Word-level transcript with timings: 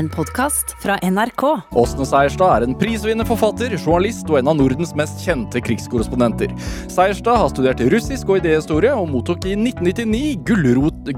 En 0.00 0.08
podkast 0.08 0.70
fra 0.80 0.94
NRK. 1.04 1.42
Åsne 1.76 2.06
Seierstad 2.08 2.54
er 2.54 2.64
en 2.64 2.76
prisvinnende 2.80 3.26
forfatter, 3.28 3.74
journalist 3.76 4.30
og 4.32 4.38
en 4.38 4.48
av 4.48 4.54
Nordens 4.56 4.94
mest 4.96 5.20
kjente 5.26 5.60
krigskorrespondenter. 5.60 6.54
Seierstad 6.88 7.36
har 7.36 7.50
studert 7.52 7.82
russisk 7.92 8.32
og 8.32 8.40
idéhistorie, 8.40 8.94
og 8.96 9.10
mottok 9.12 9.44
i 9.50 9.52
1999 9.58 10.38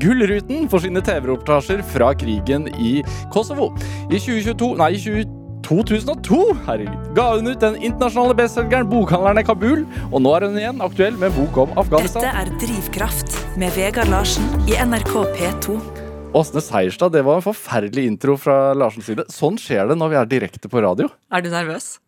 Gullruten 0.02 0.66
for 0.72 0.82
sine 0.82 1.04
TV-reportasjer 1.04 1.84
fra 1.92 2.10
krigen 2.18 2.66
i 2.74 2.96
Kosovo. 3.30 3.70
I 4.10 4.18
2022, 4.18 4.72
nei, 4.82 4.90
2022 4.98 5.38
2002 5.62 6.40
herregud, 6.66 7.12
ga 7.14 7.28
hun 7.36 7.46
ut 7.52 7.60
den 7.62 7.76
internasjonale 7.78 8.34
bestselgeren 8.34 8.90
'Bokhandleren 8.90 9.38
i 9.38 9.46
Kabul', 9.46 9.86
og 10.10 10.18
nå 10.26 10.34
er 10.34 10.48
hun 10.48 10.58
igjen 10.58 10.82
aktuell 10.82 11.14
med 11.22 11.30
bok 11.38 11.62
om 11.68 11.78
Afghanistan. 11.78 12.26
Dette 12.26 12.42
er 12.42 12.52
Drivkraft 12.66 13.38
med 13.56 13.70
Vegard 13.78 14.10
Larsen 14.10 14.50
i 14.66 14.74
NRK 14.74 15.14
P2. 15.38 15.78
Åsne 16.32 16.62
Seierstad, 16.64 17.12
det 17.12 17.20
var 17.26 17.38
en 17.38 17.44
forferdelig 17.44 18.06
intro 18.08 18.38
fra 18.40 18.72
Larsens 18.76 19.04
side. 19.04 19.26
Sånn 19.32 19.58
skjer 19.60 19.90
det 19.90 19.98
når 20.00 20.12
vi 20.14 20.16
er 20.16 20.30
direkte 20.30 20.70
på 20.72 20.80
radio. 20.80 21.10
Er 21.28 21.44
du 21.44 21.50
nervøs? 21.52 21.98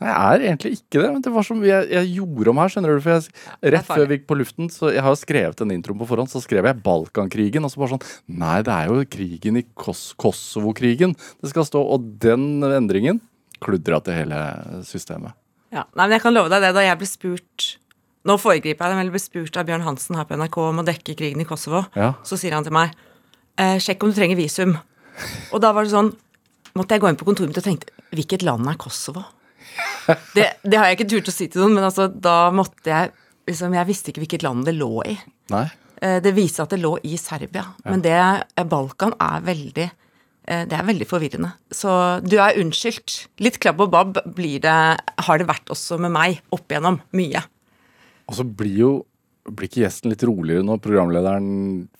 Nei, 0.00 0.08
Jeg 0.08 0.16
er 0.16 0.44
egentlig 0.46 0.70
ikke 0.78 1.02
det. 1.02 1.10
men 1.12 1.22
det 1.24 1.32
var 1.32 1.44
som 1.44 1.60
jeg, 1.64 1.88
jeg 1.92 2.08
gjorde 2.16 2.52
om 2.52 2.58
her, 2.60 2.72
skjønner 2.72 2.96
du. 2.96 3.02
For 3.04 3.12
jeg, 3.14 3.36
rett 3.74 3.88
før 3.88 4.08
vi 4.08 4.16
gikk 4.18 4.26
på 4.28 4.38
luften, 4.40 4.70
så 4.72 4.90
jeg 4.92 5.04
har 5.04 5.12
jo 5.12 5.20
skrevet 5.20 5.60
den 5.60 5.74
introen 5.76 6.00
på 6.00 6.08
forhånd, 6.08 6.32
så 6.32 6.40
skrev 6.44 6.68
jeg 6.68 6.80
Balkankrigen, 6.84 7.64
og 7.68 7.72
så 7.72 7.82
bare 7.82 7.94
sånn 7.96 8.04
Nei, 8.40 8.58
det 8.64 8.72
er 8.72 8.92
jo 8.92 9.06
krigen 9.12 9.60
i 9.60 9.64
Kos 9.76 10.10
Kosovo-krigen 10.20 11.12
det 11.16 11.52
skal 11.52 11.68
stå. 11.68 11.80
Og 11.80 12.04
den 12.24 12.64
endringen 12.64 13.20
kludra 13.60 14.00
til 14.04 14.16
hele 14.22 14.40
systemet. 14.88 15.36
Ja. 15.72 15.84
Nei, 15.96 16.06
men 16.06 16.16
jeg 16.16 16.24
kan 16.24 16.36
love 16.36 16.52
deg 16.52 16.64
det, 16.64 16.72
da 16.76 16.84
jeg 16.84 16.96
ble 17.00 17.08
spurt 17.10 17.72
Nå 18.26 18.34
foregriper 18.42 18.88
jeg 18.88 18.90
det, 18.90 18.96
men 18.98 19.04
jeg 19.06 19.12
ble 19.14 19.20
spurt 19.22 19.56
av 19.60 19.68
Bjørn 19.68 19.84
Hansen 19.86 20.16
her 20.18 20.24
på 20.26 20.34
NRK 20.34 20.56
om 20.64 20.80
å 20.82 20.84
dekke 20.88 21.14
krigen 21.14 21.44
i 21.44 21.46
Kosovo. 21.46 21.84
Ja. 21.94 22.16
Så 22.26 22.34
sier 22.40 22.56
han 22.56 22.64
til 22.66 22.74
meg 22.74 22.90
eh, 23.58 23.76
sjekk 23.82 24.04
om 24.04 24.12
du 24.12 24.18
trenger 24.18 24.38
visum. 24.38 24.76
Og 25.52 25.60
da 25.64 25.72
var 25.72 25.86
det 25.86 25.94
sånn 25.94 26.12
Måtte 26.76 26.92
jeg 26.92 27.00
gå 27.00 27.08
inn 27.08 27.16
på 27.16 27.24
kontoret 27.24 27.48
mitt 27.48 27.56
og 27.62 27.64
tenkte 27.64 27.92
hvilket 28.12 28.42
land 28.44 28.68
er 28.68 28.76
Kosovo? 28.76 29.22
Det, 30.36 30.44
det 30.60 30.76
har 30.76 30.90
jeg 30.90 30.98
ikke 30.98 31.08
turt 31.08 31.30
å 31.30 31.34
si 31.34 31.46
til 31.48 31.62
noen, 31.64 31.72
men 31.78 31.86
altså, 31.88 32.04
da 32.12 32.50
måtte 32.54 32.90
jeg 32.92 33.10
liksom, 33.48 33.72
Jeg 33.78 33.88
visste 33.88 34.12
ikke 34.12 34.22
hvilket 34.26 34.44
land 34.44 34.66
det 34.68 34.74
lå 34.76 34.90
i. 35.08 35.16
Nei? 35.54 35.64
Eh, 36.04 36.18
Det 36.20 36.34
viser 36.36 36.66
at 36.66 36.74
det 36.74 36.82
lå 36.82 36.92
i 37.08 37.16
Serbia, 37.20 37.64
men 37.88 38.04
det 38.04 38.12
eh, 38.16 38.66
Balkan 38.68 39.16
er 39.16 39.40
veldig 39.46 39.86
eh, 39.88 40.62
det 40.68 40.76
er 40.76 40.84
veldig 40.86 41.08
forvirrende. 41.08 41.54
Så 41.72 41.90
du 42.22 42.36
er 42.36 42.60
unnskyldt. 42.60 43.16
Litt 43.40 43.56
klabb 43.62 43.80
og 43.80 43.90
babb 43.96 44.20
blir 44.36 44.60
det, 44.62 44.76
har 45.00 45.40
det 45.40 45.48
vært 45.48 45.72
også 45.72 45.96
med 46.04 46.12
meg 46.14 46.42
opp 46.54 46.68
igjennom. 46.70 47.00
Mye. 47.16 47.42
Og 48.28 48.36
så 48.38 48.44
blir 48.46 48.76
jo 48.84 48.92
blir 49.54 49.68
ikke 49.68 49.82
gjesten 49.84 50.10
litt 50.12 50.22
roligere 50.26 50.64
når 50.66 50.80
programlederen 50.84 51.48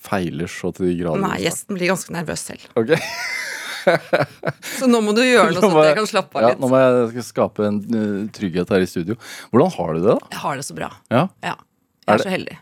feiler 0.02 0.50
så 0.50 0.72
til 0.74 0.88
de 0.90 0.96
grader? 1.02 1.22
Nei, 1.22 1.38
gjesten 1.44 1.76
blir 1.78 1.92
ganske 1.92 2.14
nervøs 2.16 2.46
selv. 2.50 2.66
Ok. 2.76 2.94
Så 4.80 4.88
nå 4.90 4.98
må 5.04 5.12
du 5.14 5.20
gjøre 5.22 5.52
noe 5.54 5.60
sånn 5.62 5.76
at 5.78 5.84
jeg- 5.86 5.94
kan 6.00 6.08
slappe 6.10 6.34
av 6.34 6.42
Ja, 6.42 6.48
litt. 6.50 6.58
nå 6.58 6.68
må 6.72 6.78
jeg 7.14 7.22
skape 7.22 7.66
en 7.68 7.76
eh, 7.86 8.26
trygghet 8.34 8.68
her 8.74 8.82
i 8.82 8.88
studio. 8.90 9.14
Hvordan 9.52 9.70
har 9.76 9.92
du 9.94 10.00
det, 10.00 10.16
da? 10.18 10.26
Jeg 10.32 10.40
har 10.42 10.56
det 10.58 10.64
så 10.66 10.74
bra. 10.74 10.88
Ja, 11.14 11.28
Ja. 11.44 11.54
Jeg 12.06 12.08
er 12.08 12.14
er 12.14 12.18
så 12.24 12.32
heldig. 12.34 12.56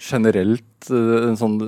generelt 0.00 0.90
eh, 0.90 1.28
en 1.28 1.36
sånn 1.36 1.58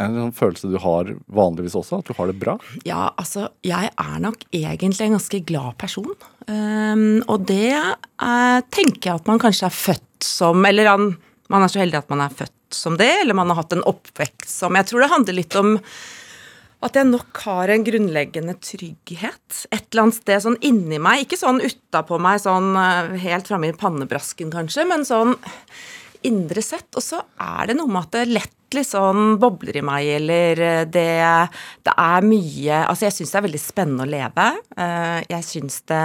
En 0.00 0.14
sånn 0.16 0.32
følelse 0.32 0.70
du 0.72 0.78
har 0.80 1.04
vanligvis 1.28 1.74
også? 1.76 1.98
At 2.00 2.08
du 2.08 2.14
har 2.16 2.30
det 2.30 2.38
bra? 2.40 2.54
Ja, 2.88 3.10
altså, 3.20 3.50
jeg 3.62 3.90
er 3.92 4.18
nok 4.24 4.40
egentlig 4.56 5.04
en 5.04 5.18
ganske 5.18 5.40
glad 5.44 5.76
person. 5.76 6.08
Um, 6.48 7.20
og 7.28 7.44
det 7.46 7.74
uh, 7.76 8.60
tenker 8.72 9.10
jeg 9.10 9.20
at 9.20 9.28
man 9.28 9.38
kanskje 9.42 9.68
er 9.68 9.76
født 9.76 10.06
som 10.26 10.64
Eller 10.68 10.90
han, 10.90 11.12
man 11.52 11.64
er 11.64 11.72
så 11.72 11.82
heldig 11.82 12.02
at 12.02 12.10
man 12.12 12.24
er 12.24 12.34
født 12.34 12.52
som 12.72 12.96
det, 12.96 13.10
eller 13.22 13.36
man 13.36 13.50
har 13.52 13.60
hatt 13.60 13.74
en 13.76 13.86
oppvekst 13.88 14.58
som 14.62 14.76
Jeg 14.78 14.88
tror 14.88 15.04
det 15.04 15.12
handler 15.12 15.36
litt 15.36 15.56
om 15.60 15.76
at 16.82 16.96
jeg 16.98 17.06
nok 17.06 17.38
har 17.44 17.70
en 17.70 17.84
grunnleggende 17.86 18.56
trygghet 18.58 19.58
et 19.70 19.84
eller 19.92 20.02
annet 20.02 20.16
sted 20.16 20.42
sånn 20.42 20.56
inni 20.66 20.98
meg. 20.98 21.22
Ikke 21.22 21.38
sånn 21.38 21.60
utapå 21.62 22.18
meg, 22.18 22.40
sånn 22.42 22.72
eh, 22.74 23.12
helt 23.22 23.46
framme 23.46 23.70
i 23.70 23.76
pannebrasken 23.78 24.50
kanskje, 24.50 24.88
men 24.90 25.06
sånn 25.06 25.36
indre 26.28 26.62
sett. 26.64 26.88
Og 26.96 27.02
så 27.04 27.20
er 27.40 27.70
det 27.70 27.76
noe 27.78 27.88
med 27.90 28.02
at 28.06 28.12
det 28.16 28.26
lett 28.32 28.58
litt 28.72 28.88
sånn 28.88 29.34
bobler 29.36 29.76
i 29.76 29.82
meg, 29.84 30.06
eller 30.16 30.60
eh, 30.64 30.84
det, 30.88 31.02
det 31.84 31.92
er 32.00 32.22
mye 32.24 32.78
Altså, 32.88 33.04
jeg 33.04 33.12
syns 33.18 33.32
det 33.34 33.36
er 33.36 33.44
veldig 33.44 33.60
spennende 33.60 34.06
å 34.06 34.08
leve. 34.08 34.46
Eh, 34.80 35.18
Jeg 35.28 35.44
syns 35.44 35.82
det 35.92 35.98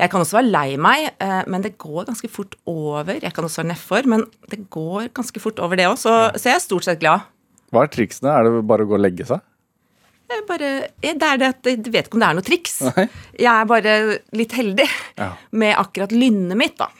Jeg 0.00 0.10
kan 0.10 0.24
også 0.24 0.40
være 0.40 0.50
lei 0.50 0.72
meg, 0.76 1.04
eh, 1.22 1.42
men 1.46 1.62
det 1.62 1.76
går 1.78 2.08
ganske 2.10 2.30
fort 2.34 2.56
over. 2.66 3.20
Jeg 3.22 3.30
kan 3.36 3.46
også 3.46 3.62
være 3.62 3.70
nedfor, 3.76 4.08
men 4.10 4.24
det 4.50 4.64
går 4.74 5.12
ganske 5.14 5.38
fort 5.44 5.62
over, 5.62 5.78
det 5.78 5.86
òg. 5.86 6.00
Så, 6.02 6.16
så 6.34 6.50
jeg 6.50 6.56
er 6.58 6.64
stort 6.66 6.88
sett 6.88 6.98
glad. 7.04 7.28
Hva 7.70 7.84
er 7.86 7.92
triksene? 7.94 8.32
Er 8.34 8.48
det 8.48 8.64
bare 8.66 8.82
å 8.82 8.90
gå 8.90 8.98
og 8.98 9.04
legge 9.06 9.28
seg? 9.30 9.46
Jeg 10.30 10.42
bare, 10.50 10.66
jeg- 11.02 11.18
det 11.18 11.26
er 11.30 11.38
det 11.42 11.46
at 11.54 11.66
jeg 11.70 11.78
vet 11.94 12.06
ikke 12.10 12.18
om 12.18 12.20
det 12.22 12.26
er 12.32 12.36
noe 12.40 12.46
triks. 12.50 12.76
Nei. 12.90 13.06
Jeg 13.38 13.50
er 13.54 13.70
bare 13.70 13.94
litt 14.38 14.52
heldig 14.58 14.88
Ja. 15.18 15.30
med 15.52 15.76
akkurat 15.78 16.10
lynnet 16.14 16.58
mitt, 16.58 16.74
da. 16.78 16.90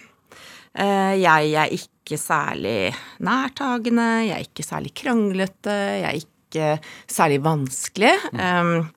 Jeg 1.18 1.50
er 1.58 1.72
ikke 1.74 1.88
særlig 2.18 2.94
nærtagende, 3.22 4.06
jeg 4.26 4.34
er 4.34 4.46
ikke 4.48 4.64
særlig 4.66 4.90
kranglete, 4.98 5.76
jeg 6.00 6.08
er 6.08 6.18
ikke 6.18 6.70
særlig 7.06 7.38
vanskelig. 7.44 8.16
Um, 8.32 8.90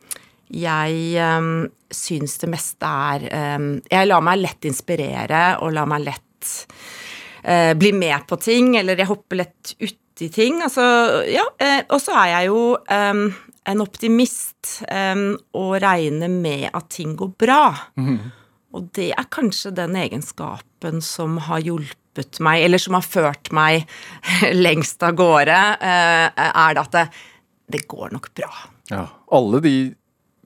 Jeg 0.54 1.16
syns 1.94 2.38
det 2.42 2.50
meste 2.52 2.86
er 2.86 3.24
Jeg 3.90 4.08
lar 4.08 4.22
meg 4.22 4.42
lett 4.42 4.66
inspirere 4.70 5.58
og 5.62 5.74
lar 5.74 5.88
meg 5.90 6.04
lett 6.06 6.52
eh, 7.44 7.74
bli 7.74 7.94
med 7.94 8.28
på 8.28 8.38
ting, 8.38 8.76
eller 8.78 8.98
jeg 9.00 9.10
hopper 9.10 9.40
lett 9.40 9.74
uti 9.80 10.30
ting. 10.30 10.62
Altså, 10.62 10.84
ja. 11.26 11.46
eh, 11.58 11.82
og 11.90 12.02
så 12.02 12.14
er 12.20 12.28
jeg 12.36 12.52
jo 12.52 12.78
en 13.66 13.82
optimist 13.82 14.84
og 14.84 15.72
regner 15.82 16.30
med 16.30 16.70
at 16.74 16.90
ting 16.92 17.16
går 17.18 17.34
bra. 17.40 17.66
Og 18.74 18.90
det 18.98 19.12
er 19.14 19.30
kanskje 19.32 19.72
den 19.78 19.96
egenskapen 19.96 21.02
som 21.02 21.38
har 21.48 21.64
hjulpet 21.64 22.03
meg, 22.44 22.64
eller 22.66 22.82
som 22.82 22.98
har 22.98 23.06
ført 23.06 23.52
meg 23.56 23.90
lengst 24.66 25.04
av 25.06 25.16
gårde, 25.18 25.60
eh, 25.82 26.46
er 26.50 26.78
det 26.78 26.86
at 26.86 26.96
det, 26.98 27.08
det 27.74 27.86
går 27.92 28.14
nok 28.16 28.32
bra. 28.38 28.52
Ja. 28.92 29.08
Alle 29.34 29.62
de 29.64 29.76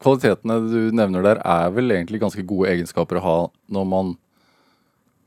kvalitetene 0.03 0.59
du 0.69 0.79
nevner 0.95 1.25
der, 1.25 1.41
er 1.41 1.73
vel 1.75 1.91
egentlig 1.93 2.21
ganske 2.21 2.45
gode 2.47 2.69
egenskaper 2.73 3.19
å 3.19 3.25
ha 3.25 3.37
når 3.73 3.89
man 3.89 4.13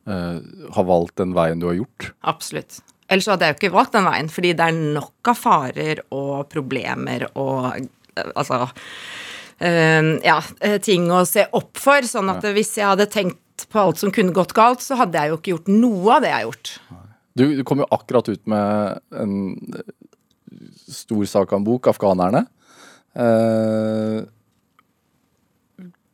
uh, 0.08 0.38
har 0.76 0.86
valgt 0.88 1.18
den 1.20 1.34
veien 1.36 1.62
du 1.62 1.68
har 1.70 1.78
gjort. 1.80 2.10
Absolutt. 2.30 2.80
Ellers 3.10 3.26
hadde 3.30 3.48
jeg 3.48 3.56
jo 3.56 3.60
ikke 3.60 3.74
valgt 3.74 3.96
den 3.96 4.06
veien, 4.06 4.30
fordi 4.30 4.54
det 4.58 4.68
er 4.70 4.82
nok 4.98 5.32
av 5.32 5.38
farer 5.38 6.04
og 6.14 6.46
problemer 6.52 7.26
og 7.32 7.72
eh, 7.74 8.30
altså 8.30 8.62
uh, 8.68 10.10
Ja, 10.22 10.38
ting 10.86 11.10
å 11.12 11.24
se 11.28 11.48
opp 11.58 11.80
for. 11.80 12.06
Sånn 12.06 12.30
at 12.32 12.46
hvis 12.54 12.76
jeg 12.78 12.86
hadde 12.92 13.10
tenkt 13.10 13.42
på 13.68 13.80
alt 13.82 14.00
som 14.00 14.12
kunne 14.14 14.34
gått 14.36 14.54
galt, 14.56 14.82
så 14.84 14.98
hadde 15.00 15.18
jeg 15.20 15.32
jo 15.32 15.38
ikke 15.40 15.54
gjort 15.54 15.70
noe 15.72 16.16
av 16.16 16.24
det 16.24 16.32
jeg 16.32 16.38
har 16.38 16.48
gjort. 16.48 16.72
Du, 17.38 17.44
du 17.60 17.62
kom 17.66 17.82
jo 17.82 17.88
akkurat 17.94 18.28
ut 18.30 18.42
med 18.50 19.00
en 19.16 19.34
stor 20.90 21.24
sak 21.30 21.52
av 21.52 21.60
en 21.60 21.66
bok, 21.66 21.88
'Afghanerne'. 21.90 22.44
Eh, 23.20 24.20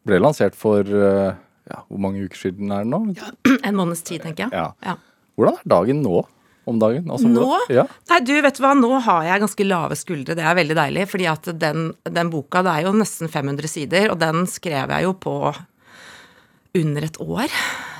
ble 0.07 0.21
lansert 0.23 0.55
for 0.57 0.81
eh, 0.81 1.35
ja, 1.69 1.83
Hvor 1.91 2.01
mange 2.01 2.23
uker 2.25 2.39
siden 2.41 2.71
er 2.73 2.87
det 2.87 2.89
nå? 2.89 3.03
En 3.67 3.77
måneds 3.77 4.05
tid, 4.07 4.23
tenker 4.25 4.47
jeg. 4.47 4.55
Ja. 4.55 4.71
Ja. 4.87 4.97
Hvordan 5.37 5.59
er 5.61 5.71
dagen 5.75 6.03
nå? 6.05 6.23
Om 6.67 6.81
dagen? 6.83 7.05
Altså, 7.15 7.29
Nå? 7.31 7.47
Ja. 7.71 7.85
Nei, 8.11 8.17
du, 8.27 8.33
vet 8.43 8.57
du 8.59 8.63
hva, 8.65 8.73
nå 8.75 8.89
har 9.05 9.27
jeg 9.29 9.43
ganske 9.45 9.67
lave 9.69 9.99
skuldre. 9.99 10.35
Det 10.35 10.43
er 10.43 10.57
veldig 10.59 10.75
deilig, 10.75 11.05
fordi 11.13 11.29
at 11.31 11.47
den, 11.63 11.93
den 12.03 12.31
boka, 12.33 12.65
det 12.67 12.73
er 12.73 12.89
jo 12.89 12.95
nesten 12.97 13.31
500 13.31 13.71
sider, 13.71 14.09
og 14.11 14.19
den 14.19 14.49
skrev 14.51 14.91
jeg 14.91 15.07
jo 15.07 15.13
på 15.23 15.35
under 16.79 17.05
et 17.09 17.17
år. 17.23 17.53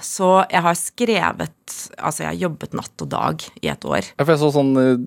Så 0.07 0.29
jeg 0.53 0.63
har 0.63 0.77
skrevet 0.79 1.53
Altså, 1.99 2.23
jeg 2.23 2.29
har 2.31 2.37
jobbet 2.47 2.75
natt 2.79 3.03
og 3.03 3.09
dag 3.11 3.43
i 3.59 3.69
et 3.69 3.83
år. 3.85 4.07
Ja, 4.15 4.23
for 4.25 4.31
Jeg 4.33 4.39
så 4.41 4.49
sånn 4.55 4.69
eh, 4.79 5.01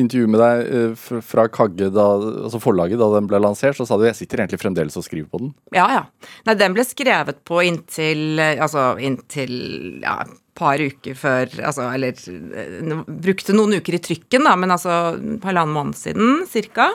intervju 0.00 0.28
med 0.32 0.40
deg 0.40 0.70
eh, 0.78 0.94
fra, 1.20 1.44
Kagge, 1.52 1.90
da, 1.92 2.06
altså 2.46 2.58
forlaget, 2.62 2.96
da 2.98 3.10
den 3.12 3.28
ble 3.30 3.38
lansert. 3.44 3.76
Så 3.76 3.84
sa 3.86 3.98
du 4.00 4.06
jeg 4.08 4.16
sitter 4.16 4.40
egentlig 4.40 4.62
fremdeles 4.62 4.96
og 4.98 5.04
skriver 5.04 5.28
på 5.30 5.42
den. 5.42 5.50
Ja, 5.76 5.84
ja. 5.92 6.00
Nei, 6.48 6.54
den 6.58 6.74
ble 6.74 6.86
skrevet 6.88 7.42
på 7.48 7.60
inntil 7.68 8.40
eh, 8.40 8.56
Altså 8.64 8.86
inntil 9.04 9.52
ja, 10.02 10.16
par 10.58 10.80
uker 10.80 11.14
før 11.18 11.52
Altså, 11.60 11.90
eller 11.92 12.16
no- 12.88 13.04
Brukte 13.06 13.54
noen 13.54 13.76
uker 13.82 13.98
i 14.00 14.02
trykken, 14.08 14.48
da, 14.48 14.56
men 14.58 14.72
altså 14.74 14.96
halvannen 15.44 15.76
måned 15.76 15.98
siden 16.00 16.42
cirka. 16.50 16.88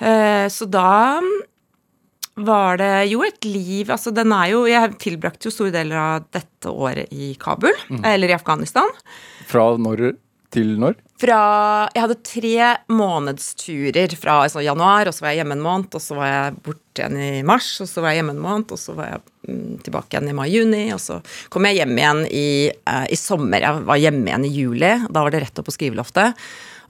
Så 0.00 0.64
da 0.72 1.20
var 2.38 2.78
det 2.80 3.10
jo 3.10 3.24
et 3.26 3.44
liv 3.44 3.90
Altså, 3.90 4.12
den 4.14 4.32
er 4.32 4.52
jo 4.52 4.64
Jeg 4.70 4.96
tilbrakte 5.02 5.48
jo 5.48 5.54
store 5.54 5.74
deler 5.74 5.98
av 5.98 6.26
dette 6.32 6.70
året 6.70 7.12
i 7.12 7.34
Kabul, 7.40 7.74
eller 8.04 8.30
i 8.30 8.36
Afghanistan. 8.36 8.88
Fra 9.48 9.72
når 9.80 10.12
til 10.50 10.74
når? 10.82 10.96
Fra 11.20 11.40
Jeg 11.94 12.02
hadde 12.04 12.16
tre 12.26 12.70
månedsturer 12.90 14.14
fra 14.18 14.40
altså, 14.46 14.62
januar, 14.64 15.08
og 15.08 15.14
så 15.14 15.24
var 15.24 15.34
jeg 15.34 15.42
hjemme 15.42 15.56
en 15.58 15.64
måned, 15.64 15.90
og 15.94 16.02
så 16.02 16.16
var 16.18 16.30
jeg 16.30 16.56
borte 16.66 17.02
igjen 17.04 17.18
i 17.20 17.44
mars, 17.46 17.68
og 17.82 17.90
så 17.90 18.02
var 18.02 18.12
jeg 18.12 18.20
hjemme 18.20 18.34
en 18.36 18.42
måned, 18.44 18.74
og 18.74 18.80
så 18.80 18.96
var 18.98 19.12
jeg 19.12 19.22
mm, 19.50 19.76
tilbake 19.86 20.16
igjen 20.16 20.32
i 20.32 20.36
mai-juni, 20.36 20.82
og 20.96 21.02
så 21.02 21.20
kom 21.52 21.68
jeg 21.68 21.80
hjem 21.80 21.94
igjen 21.96 22.24
i, 22.26 22.50
eh, 22.72 23.06
i 23.14 23.20
sommer. 23.20 23.62
Jeg 23.62 23.86
var 23.88 24.02
hjemme 24.02 24.26
igjen 24.26 24.48
i 24.48 24.52
juli, 24.54 24.92
da 25.06 25.24
var 25.24 25.34
det 25.34 25.44
rett 25.44 25.62
opp 25.62 25.70
på 25.70 25.76
skriveloftet. 25.76 26.46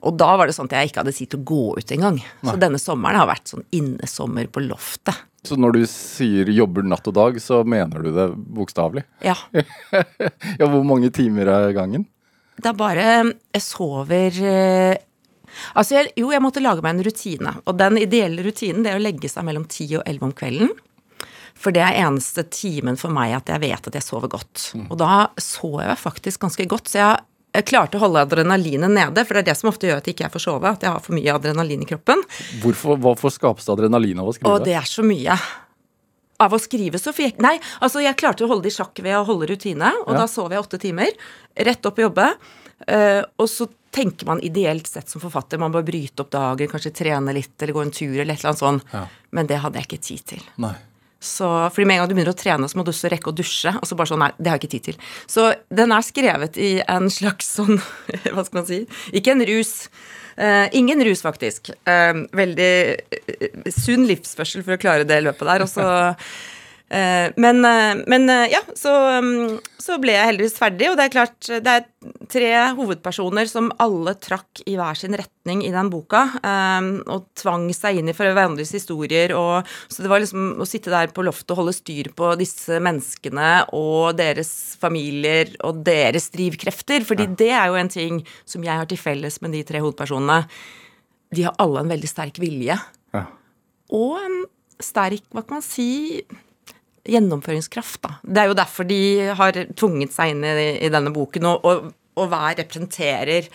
Og 0.09 0.17
da 0.17 0.31
var 0.41 0.49
det 0.49 0.55
sånn 0.57 0.71
at 0.71 0.79
jeg 0.79 0.91
ikke 0.91 1.03
hadde 1.03 1.13
tid 1.13 1.29
til 1.33 1.43
å 1.43 1.49
gå 1.51 1.65
ut 1.77 1.91
engang. 1.93 2.23
Så 2.41 2.55
denne 2.57 2.81
sommeren 2.81 3.21
har 3.21 3.29
vært 3.29 3.51
sånn 3.51 3.67
innesommer 3.77 4.49
på 4.49 4.63
loftet. 4.65 5.27
Så 5.47 5.57
når 5.57 5.73
du 5.73 5.85
sier 5.89 6.49
'jobber 6.53 6.85
natt 6.85 7.07
og 7.09 7.15
dag', 7.17 7.41
så 7.41 7.63
mener 7.65 8.03
du 8.03 8.11
det 8.13 8.29
bokstavelig? 8.37 9.05
Ja. 9.25 9.37
Ja, 10.61 10.67
hvor 10.67 10.85
mange 10.85 11.11
timer 11.11 11.49
er 11.49 11.73
gangen? 11.73 12.07
Det 12.61 12.69
er 12.69 12.77
bare 12.77 13.07
Jeg 13.55 13.63
sover 13.63 14.37
eh, 14.45 14.97
Altså, 15.75 15.95
jeg, 15.97 16.13
jo, 16.17 16.31
jeg 16.31 16.43
måtte 16.43 16.63
lage 16.63 16.83
meg 16.85 16.95
en 16.95 17.05
rutine. 17.05 17.55
Og 17.67 17.75
den 17.79 17.99
ideelle 17.99 18.45
rutinen 18.45 18.85
det 18.85 18.93
er 18.93 19.01
å 19.01 19.03
legge 19.03 19.29
seg 19.29 19.45
mellom 19.49 19.65
10 19.67 19.97
og 19.99 20.05
11 20.07 20.27
om 20.29 20.33
kvelden. 20.33 20.71
For 21.61 21.75
det 21.75 21.83
er 21.83 21.99
eneste 22.07 22.45
timen 22.49 22.97
for 22.97 23.13
meg 23.13 23.35
at 23.37 23.51
jeg 23.53 23.61
vet 23.61 23.89
at 23.91 23.97
jeg 23.99 24.07
sover 24.07 24.31
godt. 24.33 24.71
Og 24.89 24.97
da 25.01 25.27
sover 25.43 25.91
jeg 25.91 25.99
faktisk 26.01 26.41
ganske 26.47 26.67
godt. 26.71 26.89
Så 26.89 27.01
jeg, 27.03 27.19
jeg 27.19 27.30
klarte 27.67 27.99
å 27.99 28.05
holde 28.05 28.23
adrenalinet 28.23 28.91
nede, 28.91 29.25
for 29.27 29.35
det 29.35 29.41
er 29.43 29.49
det 29.51 29.57
som 29.59 29.71
ofte 29.73 29.89
gjør 29.89 29.99
at 29.99 30.07
jeg 30.07 30.15
ikke 30.17 30.31
får 30.37 30.45
sove. 30.45 30.71
At 30.71 30.83
jeg 30.87 30.93
har 30.95 31.01
for 31.03 31.17
mye 31.17 31.35
adrenalin 31.35 31.83
i 31.83 31.89
kroppen. 31.91 32.23
Hvorfor, 32.63 32.97
hvorfor 33.03 33.33
skapes 33.35 33.67
det 33.67 33.75
adrenalin 33.75 34.21
av 34.23 34.31
å 34.31 34.35
skrive? 34.37 34.53
Og 34.55 34.65
det 34.65 34.77
er 34.79 34.87
så 34.87 35.03
mye. 35.07 35.35
Av 36.41 36.55
å 36.57 36.61
skrive 36.63 36.97
så 36.97 37.13
fikk 37.13 37.43
Nei, 37.45 37.59
altså 37.85 38.01
jeg 38.01 38.17
klarte 38.17 38.47
å 38.47 38.49
holde 38.49 38.65
det 38.69 38.73
i 38.73 38.77
sjakk 38.79 39.03
ved 39.05 39.19
å 39.19 39.25
holde 39.29 39.51
rutine, 39.51 39.91
og 40.07 40.15
Ja. 40.15 40.21
da 40.23 40.27
sov 40.31 40.51
jeg 40.55 40.63
åtte 40.63 40.81
timer. 40.81 41.11
Rett 41.57 41.85
opp 41.85 41.99
og 41.99 42.07
jobbe. 42.11 42.31
Eh, 42.89 43.23
og 43.39 43.49
så 43.51 43.69
tenker 43.93 44.25
man 44.27 44.41
ideelt 44.41 44.87
sett 44.87 45.11
som 45.11 45.21
forfatter, 45.21 45.59
man 45.59 45.73
bør 45.73 45.83
bryte 45.85 46.21
opp 46.23 46.31
dagen, 46.31 46.69
kanskje 46.71 46.95
trene 46.95 47.35
litt 47.35 47.61
eller 47.61 47.75
gå 47.75 47.83
en 47.83 47.91
tur 47.91 48.15
eller 48.21 48.33
et 48.33 48.41
eller 48.41 48.55
annet 48.55 48.63
sånt. 48.63 48.85
Ja. 48.95 49.07
Men 49.33 49.47
det 49.51 49.59
hadde 49.61 49.75
jeg 49.83 49.89
ikke 49.89 50.01
tid 50.07 50.25
til. 50.25 50.41
Nei. 50.57 50.75
Så, 51.21 51.47
fordi 51.75 51.85
med 51.85 51.99
en 51.99 52.03
gang 52.03 52.09
du 52.09 52.15
begynner 52.17 52.33
å 52.33 52.41
trene, 52.41 52.69
så 52.71 52.79
må 52.79 52.85
du 52.87 52.95
også 52.95 53.11
rekke 53.13 53.29
å 53.29 53.37
dusje. 53.37 53.75
Og 53.77 53.89
så 53.89 53.97
bare 53.99 54.09
sånn, 54.09 54.23
nei, 54.25 54.31
det 54.39 54.49
har 54.49 54.57
jeg 54.57 54.65
ikke 54.65 54.75
tid 54.77 54.87
til. 54.89 55.11
Så 55.29 55.51
den 55.81 55.93
er 55.93 56.07
skrevet 56.07 56.57
i 56.57 56.71
en 56.89 57.11
slags 57.13 57.51
sånn, 57.59 57.77
hva 58.33 58.47
skal 58.47 58.63
man 58.63 58.71
si, 58.71 58.81
ikke 59.13 59.37
en 59.37 59.45
rus. 59.51 59.75
Eh, 60.41 60.71
ingen 60.81 61.05
rus, 61.05 61.21
faktisk. 61.27 61.73
Eh, 61.85 62.23
veldig 62.41 62.73
eh, 62.97 63.61
sunn 63.77 64.09
livsførsel 64.09 64.65
for 64.65 64.79
å 64.79 64.81
klare 64.81 65.09
det 65.09 65.21
løpet 65.27 65.53
der. 65.53 65.67
Og 65.67 65.71
så 65.71 65.85
eh, 65.85 66.33
men, 66.91 67.65
eh, 67.65 68.03
men 68.11 68.31
eh, 68.31 68.49
ja, 68.51 68.61
så, 68.75 68.91
mm, 69.23 69.61
så 69.79 69.95
ble 70.03 70.17
jeg 70.17 70.27
heldigvis 70.27 70.57
ferdig, 70.59 70.89
og 70.91 70.97
det 70.99 71.05
er 71.05 71.13
klart 71.15 71.51
det 71.63 71.75
er 71.77 71.85
tre 72.31 72.49
hovedpersoner 72.75 73.47
som 73.47 73.69
alle 73.83 74.17
trakk 74.19 74.63
i 74.67 74.75
hver 74.79 74.99
sin 74.99 75.15
retning 75.15 75.63
i 75.63 75.71
den 75.71 75.91
boka, 75.93 76.25
eh, 76.43 76.89
og 77.07 77.29
tvang 77.39 77.69
seg 77.77 78.01
inn 78.01 78.11
i 78.11 78.17
hverandres 78.17 78.75
historier, 78.75 79.37
og 79.39 79.71
så 79.87 80.03
det 80.03 80.11
var 80.11 80.25
liksom 80.25 80.59
å 80.59 80.67
sitte 80.67 80.91
der 80.91 81.15
på 81.15 81.23
loftet 81.27 81.55
og 81.55 81.63
holde 81.63 81.77
styr 81.79 82.11
på 82.17 82.33
disse 82.41 82.83
menneskene 82.83 83.53
og 83.79 84.19
deres 84.19 84.53
familier 84.83 85.55
og 85.63 85.85
deres 85.87 86.27
drivkrefter, 86.35 87.07
fordi 87.07 87.31
det 87.39 87.53
er 87.55 87.71
jo 87.71 87.79
en 87.79 87.95
ting 87.95 88.23
som 88.43 88.67
jeg 88.67 88.83
har 88.83 88.91
til 88.91 88.99
felles 88.99 89.39
med 89.45 89.55
de 89.55 89.63
tre 89.69 89.79
hovedpersonene. 89.79 90.43
De 91.31 91.47
har 91.47 91.55
alle 91.63 91.85
en 91.85 91.95
veldig 91.95 92.11
sterk 92.11 92.43
vilje 92.43 92.75
Ja. 93.15 93.27
og 93.95 94.19
en 94.19 94.41
sterk, 94.83 95.23
hva 95.31 95.47
kan 95.47 95.61
man 95.61 95.63
si, 95.63 96.25
gjennomføringskraft, 97.09 98.01
da. 98.05 98.17
Det 98.23 98.43
er 98.43 98.51
jo 98.51 98.59
derfor 98.59 98.89
de 98.89 99.03
har 99.39 99.57
tvunget 99.79 100.15
seg 100.15 100.35
inn 100.35 100.45
i, 100.47 100.73
i 100.85 100.91
denne 100.93 101.13
boken, 101.15 101.49
og, 101.49 101.65
og, 101.65 101.93
og 102.21 102.33
hver 102.33 102.59
representerer 102.61 103.49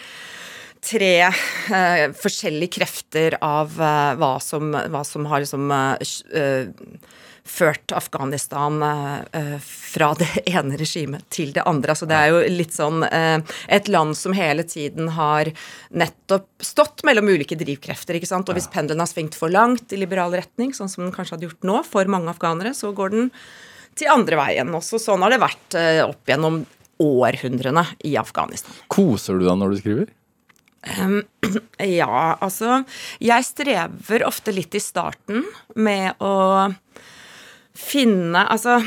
tre 0.86 1.13
eh, 1.25 2.06
forskjellige 2.18 2.77
krefter 2.77 3.38
av 3.44 3.75
eh, 3.81 4.13
hva, 4.21 4.36
som, 4.44 4.74
hva 4.74 5.03
som 5.07 5.27
har 5.31 5.44
liksom 5.44 5.71
eh, 5.74 6.15
eh, 6.38 7.13
ført 7.45 7.92
Afghanistan 7.94 8.81
eh, 8.83 9.19
eh, 9.31 9.59
fra 9.62 10.13
det 10.18 10.27
ene 10.50 10.77
regimet 10.77 11.27
til 11.30 11.53
det 11.53 11.63
andre. 11.69 11.94
Altså 11.94 12.07
det 12.09 12.18
er 12.18 12.31
jo 12.33 12.42
litt 12.51 12.74
sånn 12.75 13.06
eh, 13.06 13.38
et 13.77 13.89
land 13.92 14.18
som 14.18 14.36
hele 14.36 14.65
tiden 14.68 15.12
har 15.15 15.51
nettopp 15.94 16.65
stått 16.65 17.06
mellom 17.07 17.30
ulike 17.30 17.57
drivkrefter, 17.59 18.18
ikke 18.18 18.31
sant. 18.31 18.50
Og 18.50 18.57
hvis 18.57 18.69
pendelen 18.74 19.03
har 19.03 19.12
svingt 19.12 19.38
for 19.38 19.53
langt 19.53 19.94
i 19.94 20.01
liberal 20.01 20.33
retning, 20.36 20.74
sånn 20.75 20.92
som 20.92 21.06
den 21.06 21.13
kanskje 21.15 21.38
hadde 21.38 21.50
gjort 21.51 21.69
nå 21.69 21.80
for 21.88 22.09
mange 22.12 22.33
afghanere, 22.33 22.74
så 22.77 22.92
går 22.95 23.13
den 23.13 23.31
til 23.95 24.12
andre 24.12 24.42
veien. 24.42 24.74
Også 24.75 25.00
sånn 25.00 25.24
har 25.24 25.31
det 25.31 25.44
vært 25.44 25.77
opp 26.03 26.27
gjennom 26.27 26.63
århundrene 27.00 27.86
i 28.07 28.15
Afghanistan. 28.19 28.75
Koser 28.92 29.39
du 29.39 29.45
deg 29.47 29.59
når 29.59 29.75
du 29.75 29.81
skriver? 29.83 30.13
Ja, 32.00 32.38
altså 32.42 32.83
Jeg 33.24 33.45
strever 33.47 34.25
ofte 34.27 34.53
litt 34.53 34.75
i 34.77 34.81
starten 34.83 35.44
med 35.75 36.21
å 36.24 36.33
finne 37.75 38.45
Altså 38.50 38.77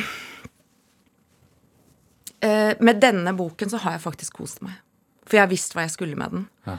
eh, 2.40 2.74
Med 2.80 3.00
denne 3.02 3.32
boken 3.36 3.70
så 3.70 3.80
har 3.82 3.96
jeg 3.96 4.04
faktisk 4.04 4.38
kost 4.40 4.62
meg. 4.64 4.76
For 5.28 5.36
jeg 5.36 5.44
har 5.44 5.50
visst 5.50 5.74
hva 5.76 5.82
jeg 5.84 5.92
skulle 5.92 6.16
med 6.16 6.32
den. 6.32 6.44
Ja. 6.64 6.76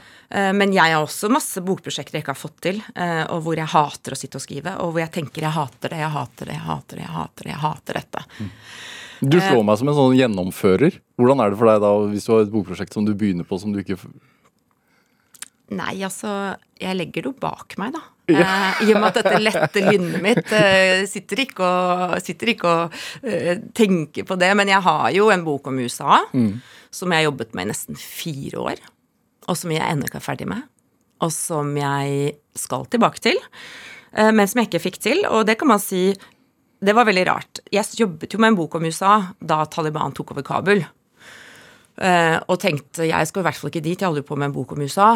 men 0.54 0.72
jeg 0.74 0.94
har 0.94 1.04
også 1.06 1.30
masse 1.30 1.62
bokprosjekter 1.66 2.18
jeg 2.18 2.24
ikke 2.24 2.34
har 2.34 2.40
fått 2.40 2.56
til, 2.66 2.80
eh, 2.96 3.24
og 3.30 3.44
hvor 3.46 3.58
jeg 3.58 3.70
hater 3.70 4.14
å 4.14 4.18
sitte 4.18 4.38
og 4.40 4.44
skrive, 4.44 4.74
og 4.82 4.92
hvor 4.96 5.04
jeg 5.04 5.12
tenker 5.14 5.46
jeg 5.46 5.54
hater 5.54 5.94
det, 5.94 6.00
jeg 6.02 6.10
hater 6.16 6.50
det, 6.50 6.56
jeg 6.58 6.66
hater 6.66 6.96
det, 6.98 7.04
jeg 7.04 7.14
hater 7.14 7.44
det, 7.46 7.52
jeg 7.54 7.62
hater 7.64 8.00
dette. 8.00 8.24
Du 9.22 9.38
Eh. 9.38 9.46
slår 9.52 9.64
meg 9.68 9.78
som 9.78 9.90
en 9.92 9.98
sånn 10.00 10.18
gjennomfører. 10.18 10.98
Hvordan 11.20 11.42
er 11.46 11.50
det 11.52 11.58
for 11.60 11.70
deg 11.70 11.82
da 11.86 11.92
hvis 12.10 12.26
du 12.26 12.32
har 12.34 12.42
et 12.46 12.52
bokprosjekt 12.54 12.94
som 12.94 13.06
du 13.06 13.14
begynner 13.14 13.46
på 13.46 13.60
som 13.62 13.74
du 13.74 13.80
ikke 13.84 13.98
Nei, 15.70 16.00
altså, 16.02 16.58
jeg 16.82 16.98
legger 16.98 17.22
det 17.22 17.30
jo 17.30 17.36
bak 17.38 17.76
meg, 17.78 17.94
da. 17.94 18.02
Eh, 18.40 18.82
I 18.86 18.94
og 18.94 19.02
med 19.02 19.10
at 19.10 19.20
dette 19.20 19.42
lette 19.42 19.84
lynnet 19.84 20.24
mitt 20.24 20.54
eh, 20.56 21.04
sitter 21.10 21.44
ikke 21.44 21.66
og, 21.66 22.16
sitter 22.24 22.54
ikke 22.54 22.72
og 22.72 22.98
eh, 23.24 23.60
tenker 23.76 24.28
på 24.28 24.38
det. 24.40 24.52
Men 24.58 24.72
jeg 24.72 24.84
har 24.86 25.10
jo 25.16 25.30
en 25.34 25.46
bok 25.46 25.70
om 25.72 25.80
USA 25.82 26.22
som 26.30 27.14
jeg 27.14 27.22
har 27.22 27.28
jobbet 27.30 27.56
med 27.58 27.68
i 27.68 27.72
nesten 27.72 28.00
fire 28.00 28.64
år. 28.72 28.84
Og 29.50 29.58
som 29.58 29.74
jeg 29.74 29.86
ennå 29.86 30.10
ikke 30.10 30.20
er 30.22 30.26
ferdig 30.26 30.50
med. 30.50 30.66
Og 31.26 31.32
som 31.36 31.72
jeg 31.78 32.36
skal 32.58 32.86
tilbake 32.90 33.22
til. 33.24 33.40
men 34.16 34.48
som 34.48 34.62
jeg 34.62 34.70
ikke 34.70 34.86
fikk 34.88 35.00
til. 35.04 35.26
Og 35.30 35.46
det 35.46 35.58
kan 35.60 35.70
man 35.70 35.82
si 35.84 36.14
Det 36.80 36.96
var 36.96 37.06
veldig 37.06 37.26
rart. 37.28 37.60
Jeg 37.72 38.00
jobbet 38.00 38.34
jo 38.34 38.40
med 38.40 38.54
en 38.54 38.56
bok 38.56 38.76
om 38.76 38.86
USA 38.86 39.34
da 39.42 39.66
Taliban 39.66 40.14
tok 40.16 40.32
over 40.32 40.46
Kabul. 40.48 40.86
Og 42.48 42.56
tenkte 42.62 43.04
jeg 43.10 43.28
skal 43.28 43.42
i 43.42 43.48
hvert 43.50 43.60
fall 43.60 43.74
ikke 43.74 43.84
dit, 43.84 44.00
jeg 44.00 44.08
holder 44.08 44.24
jo 44.24 44.30
på 44.30 44.38
med 44.40 44.48
en 44.48 44.56
bok 44.56 44.72
om 44.72 44.86
USA. 44.88 45.10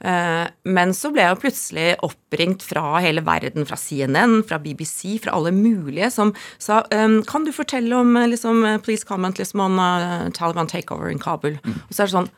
Eh, 0.00 0.46
men 0.64 0.94
så 0.96 1.10
ble 1.14 1.24
jeg 1.24 1.34
jo 1.34 1.40
plutselig 1.44 1.88
oppringt 2.06 2.64
fra 2.66 2.98
hele 3.04 3.24
verden, 3.26 3.66
fra 3.68 3.78
CNN, 3.78 4.40
fra 4.48 4.58
BBC, 4.62 5.18
fra 5.22 5.36
alle 5.38 5.54
mulige, 5.54 6.10
som 6.14 6.34
sa 6.58 6.82
eh, 6.90 7.20
Kan 7.28 7.46
du 7.46 7.52
fortelle 7.54 7.96
om 7.96 8.16
eh, 8.16 8.30
liksom, 8.34 8.64
eh, 8.68 8.80
Please 8.82 9.06
comment 9.06 9.38
liksom, 9.38 9.62
on 9.64 9.78
uh, 9.78 10.30
Taliban 10.34 10.70
takeover 10.70 11.12
in 11.12 11.22
Kabul. 11.22 11.60
Og 11.64 11.92
så 11.92 12.04
er 12.04 12.10
det 12.10 12.16
sånn 12.16 12.32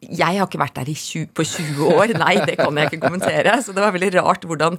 jeg 0.00 0.38
har 0.38 0.46
ikke 0.46 0.60
vært 0.62 0.78
der 0.78 0.88
i 0.88 0.94
20, 0.96 1.26
på 1.36 1.44
20 1.44 1.90
år. 1.92 2.12
Nei, 2.22 2.32
det 2.48 2.54
kan 2.56 2.78
jeg 2.78 2.88
ikke 2.88 3.02
kommentere. 3.02 3.58
Så 3.60 3.74
det 3.76 3.82
var 3.84 3.92
veldig 3.92 4.14
rart 4.14 4.46
hvordan 4.48 4.78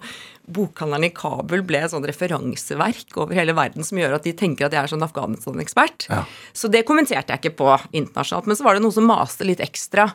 bokhandleren 0.49 1.05
i 1.05 1.11
Kabul 1.13 1.61
ble 1.67 1.83
et 1.85 1.93
sånn 1.93 2.07
referanseverk 2.09 3.19
over 3.21 3.37
hele 3.37 3.53
verden 3.57 3.85
som 3.85 3.99
gjør 4.01 4.17
at 4.17 4.25
de 4.25 4.33
tenker 4.37 4.65
at 4.65 4.73
jeg 4.73 4.81
er 4.81 4.93
sånn 4.95 5.05
Afghanistan-ekspert. 5.05 6.07
Ja. 6.09 6.23
Så 6.57 6.71
det 6.73 6.87
kommenterte 6.89 7.35
jeg 7.35 7.43
ikke 7.43 7.59
på 7.61 7.69
internasjonalt. 7.91 8.49
Men 8.49 8.57
så 8.57 8.65
var 8.65 8.77
det 8.77 8.83
noen 8.87 8.97
som 8.97 9.05
maste 9.11 9.45
litt 9.45 9.61
ekstra. 9.61 10.09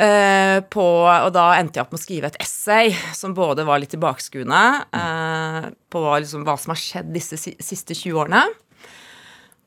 Eh, 0.00 0.58
på, 0.72 0.84
og 1.06 1.30
da 1.34 1.46
endte 1.56 1.78
jeg 1.78 1.86
opp 1.86 1.94
med 1.94 2.00
å 2.00 2.04
skrive 2.04 2.30
et 2.30 2.38
essay 2.42 2.92
som 3.16 3.34
både 3.36 3.64
var 3.68 3.80
litt 3.82 3.92
tilbakeskuende 3.94 4.62
eh, 5.00 5.68
på 5.92 6.04
liksom, 6.04 6.46
hva 6.46 6.56
som 6.60 6.74
har 6.74 6.80
skjedd 6.80 7.10
disse 7.14 7.38
siste 7.40 7.96
20 7.96 8.22
årene. 8.24 8.44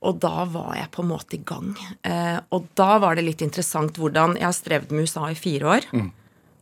Og 0.07 0.19
da 0.23 0.45
var 0.47 0.77
jeg 0.77 0.91
på 0.93 1.03
en 1.03 1.09
måte 1.11 1.35
i 1.35 1.41
gang. 1.43 1.73
Eh, 2.07 2.37
og 2.55 2.69
da 2.79 2.93
var 3.03 3.17
det 3.17 3.25
litt 3.27 3.43
interessant 3.43 3.97
hvordan 3.99 4.37
jeg 4.39 4.47
har 4.47 4.55
strevd 4.55 4.93
med 4.95 5.09
USA 5.09 5.27
i 5.27 5.39
fire 5.39 5.73
år. 5.75 5.89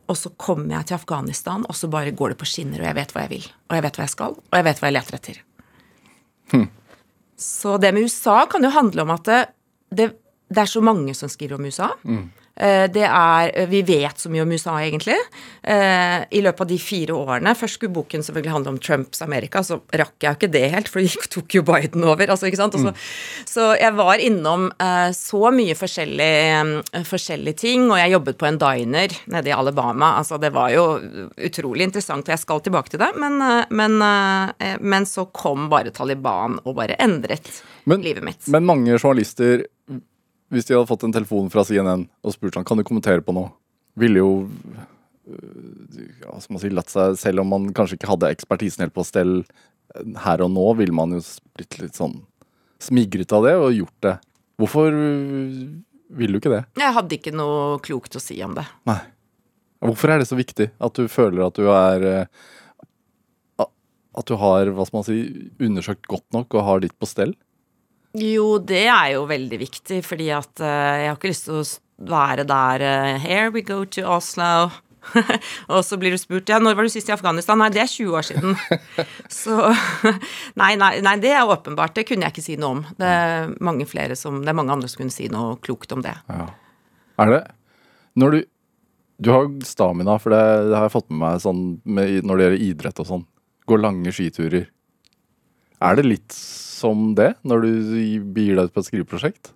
Og 0.08 0.16
så 0.16 0.32
kommer 0.40 0.78
jeg 0.78 0.88
til 0.88 0.96
Afghanistan, 0.96 1.66
og 1.68 1.76
så 1.76 1.90
bare 1.92 2.14
går 2.16 2.32
det 2.32 2.38
på 2.40 2.48
skinner, 2.48 2.80
og 2.80 2.88
jeg 2.88 2.96
vet 2.96 3.12
hva 3.14 3.26
jeg 3.26 3.32
vil. 3.34 3.46
Og 3.68 3.76
jeg 3.76 3.84
vet 3.84 3.98
hva 3.98 4.06
jeg 4.06 4.14
skal, 4.14 4.38
og 4.40 4.56
jeg 4.56 4.66
vet 4.66 4.80
hva 4.80 4.88
jeg 4.88 4.96
leter 4.96 5.18
etter. 5.18 5.40
Så 7.38 7.76
det 7.78 7.92
med 7.94 8.08
USA 8.08 8.40
kan 8.50 8.64
jo 8.64 8.72
handle 8.74 9.04
om 9.04 9.12
at 9.14 9.28
det, 9.28 9.40
det, 9.94 10.08
det 10.48 10.64
er 10.64 10.70
så 10.72 10.80
mange 10.82 11.14
som 11.14 11.30
skriver 11.30 11.58
om 11.60 11.68
USA. 11.68 11.92
Eh, 12.08 12.47
Det 12.58 13.04
er, 13.06 13.66
Vi 13.70 13.82
vet 13.86 14.18
så 14.18 14.30
mye 14.32 14.42
om 14.42 14.50
USA, 14.50 14.72
egentlig. 14.82 15.14
Eh, 15.62 16.24
I 16.34 16.40
løpet 16.42 16.64
av 16.64 16.68
de 16.70 16.78
fire 16.80 17.14
årene 17.14 17.52
Først 17.58 17.78
skulle 17.78 17.92
boken 17.94 18.22
selvfølgelig 18.24 18.52
handle 18.54 18.72
om 18.74 18.78
Trumps 18.82 19.22
Amerika, 19.22 19.60
så 19.62 19.80
rakk 19.92 20.16
jeg 20.24 20.30
jo 20.32 20.36
ikke 20.38 20.50
det 20.54 20.62
helt, 20.72 20.88
for 20.90 21.04
det 21.04 21.28
tok 21.34 21.54
jo 21.58 21.62
Biden 21.68 22.04
over. 22.04 22.26
altså 22.32 22.48
ikke 22.48 22.60
sant? 22.60 22.74
Og 22.78 22.88
så, 22.88 22.92
så 23.46 23.68
jeg 23.78 23.94
var 23.98 24.22
innom 24.24 24.68
eh, 24.80 25.10
så 25.16 25.52
mye 25.54 25.76
forskjellig, 25.78 26.30
eh, 26.98 27.04
forskjellige 27.06 27.60
ting, 27.62 27.86
og 27.90 27.98
jeg 28.00 28.14
jobbet 28.16 28.38
på 28.40 28.48
en 28.48 28.58
diner 28.62 29.14
nede 29.30 29.52
i 29.52 29.54
Alabama. 29.54 30.14
altså 30.18 30.38
Det 30.40 30.52
var 30.56 30.72
jo 30.74 30.86
utrolig 31.36 31.86
interessant, 31.88 32.26
og 32.28 32.34
jeg 32.34 32.42
skal 32.44 32.60
tilbake 32.66 32.90
til 32.94 33.02
det, 33.04 33.12
men, 33.20 33.40
eh, 33.44 33.64
men, 33.70 33.98
eh, 34.02 34.76
men 34.80 35.06
så 35.08 35.28
kom 35.32 35.68
bare 35.70 35.90
Taliban 35.94 36.58
og 36.64 36.74
bare 36.80 36.96
endret 36.98 37.62
Men- 37.86 38.02
livet 38.02 38.22
mitt. 38.24 38.48
Men 38.48 38.66
mange 38.66 38.98
journalister, 38.98 39.64
hvis 40.52 40.68
de 40.68 40.76
hadde 40.76 40.88
fått 40.88 41.04
en 41.06 41.14
telefon 41.14 41.50
fra 41.52 41.64
CNN 41.68 42.06
og 42.24 42.34
spurt 42.34 42.56
sånn, 42.56 42.66
kan 42.68 42.80
du 42.80 42.84
kommentere 42.86 43.24
på 43.24 43.34
noe, 43.36 43.52
ville 43.98 44.22
jo 44.22 44.30
øh, 44.46 45.98
ja, 46.22 46.38
som 46.40 46.56
man 46.56 46.62
sier, 46.62 46.76
latt 46.76 46.92
seg, 46.92 47.18
selv 47.20 47.44
om 47.44 47.52
man 47.52 47.68
kanskje 47.76 47.98
ikke 47.98 48.12
hadde 48.12 48.32
ekspertisen 48.32 48.86
helt 48.86 48.96
på 48.96 49.04
stell 49.06 49.42
øh, 49.42 50.14
her 50.24 50.44
og 50.44 50.52
nå, 50.54 50.66
ville 50.80 50.96
man 50.96 51.16
jo 51.16 51.22
blitt 51.58 51.78
litt 51.82 51.98
sånn 51.98 52.20
smigret 52.82 53.32
av 53.34 53.44
det 53.44 53.54
og 53.58 53.74
gjort 53.74 53.98
det. 54.06 54.16
Hvorfor 54.58 54.94
ville 54.94 56.34
du 56.34 56.40
ikke 56.40 56.54
det? 56.54 56.64
Jeg 56.78 56.94
hadde 56.96 57.18
ikke 57.18 57.34
noe 57.36 57.80
klokt 57.84 58.16
å 58.16 58.22
si 58.22 58.38
om 58.44 58.54
det. 58.56 58.64
Nei. 58.88 59.00
Hvorfor 59.84 60.10
er 60.10 60.22
det 60.22 60.30
så 60.30 60.38
viktig 60.38 60.70
at 60.82 60.96
du 60.98 61.10
føler 61.10 61.44
at 61.44 61.58
du 61.58 61.68
er 61.70 62.26
At 64.18 64.26
du 64.26 64.34
har 64.40 64.66
hva 64.74 64.86
skal 64.86 64.98
man 64.98 65.04
si, 65.06 65.18
undersøkt 65.62 66.08
godt 66.10 66.26
nok 66.34 66.56
og 66.58 66.64
har 66.66 66.80
ditt 66.82 66.96
på 66.98 67.06
stell? 67.06 67.36
Jo, 68.18 68.58
det 68.58 68.86
er 68.88 69.14
jo 69.14 69.26
veldig 69.28 69.60
viktig, 69.60 70.02
fordi 70.06 70.28
at 70.34 70.62
eh, 70.64 71.04
jeg 71.04 71.10
har 71.10 71.18
ikke 71.18 71.30
lyst 71.30 71.46
til 71.46 71.60
å 71.60 71.64
være 72.08 72.44
der 72.48 72.84
eh, 72.84 73.22
Here 73.22 73.50
we 73.54 73.62
go 73.66 73.84
to 73.84 74.04
Oslo. 74.08 74.70
og 75.72 75.84
så 75.86 75.96
blir 76.00 76.12
du 76.12 76.18
spurt 76.20 76.50
ja, 76.50 76.58
når 76.60 76.76
var 76.76 76.86
du 76.86 76.92
sist 76.92 77.08
i 77.08 77.14
Afghanistan? 77.14 77.60
Nei, 77.60 77.70
det 77.72 77.82
er 77.84 77.90
20 77.90 78.16
år 78.18 78.26
siden. 78.26 78.56
så 79.40 79.70
nei, 80.60 80.72
nei, 80.80 80.92
nei, 81.04 81.16
det 81.22 81.32
er 81.34 81.48
åpenbart. 81.48 81.94
Det 81.96 82.06
kunne 82.08 82.26
jeg 82.26 82.36
ikke 82.36 82.46
si 82.48 82.58
noe 82.60 82.78
om. 82.78 82.84
Det 82.98 83.08
er 83.08 83.52
mange 83.64 83.86
som, 84.18 84.42
det 84.42 84.52
er 84.52 84.58
mange 84.58 84.74
andre 84.74 84.90
som 84.90 85.04
kunne 85.04 85.14
si 85.14 85.28
noe 85.32 85.58
klokt 85.64 85.94
om 85.94 86.04
det. 86.04 86.16
Ja. 86.28 86.48
Er 87.18 87.34
det 87.34 87.42
Når 88.14 88.30
du 88.30 88.40
Du 89.18 89.32
har 89.34 89.48
stamina, 89.66 90.14
for 90.22 90.30
det, 90.30 90.70
det 90.70 90.76
har 90.76 90.84
jeg 90.86 90.94
fått 90.94 91.08
med 91.10 91.18
meg 91.18 91.40
sånn 91.42 91.62
med, 91.82 92.20
når 92.22 92.36
det 92.36 92.44
gjelder 92.44 92.66
idrett 92.68 93.00
og 93.02 93.06
sånn. 93.08 93.24
Gå 93.66 93.78
lange 93.80 94.12
skiturer. 94.14 94.68
Er 95.82 95.98
det 95.98 96.04
litt 96.06 96.36
som 96.78 97.12
det 97.18 97.34
når 97.46 97.66
du 97.66 97.70
begir 98.34 98.58
deg 98.58 98.68
ut 98.68 98.74
på 98.74 98.84
et 98.84 98.90
skriveprosjekt? 98.90 99.52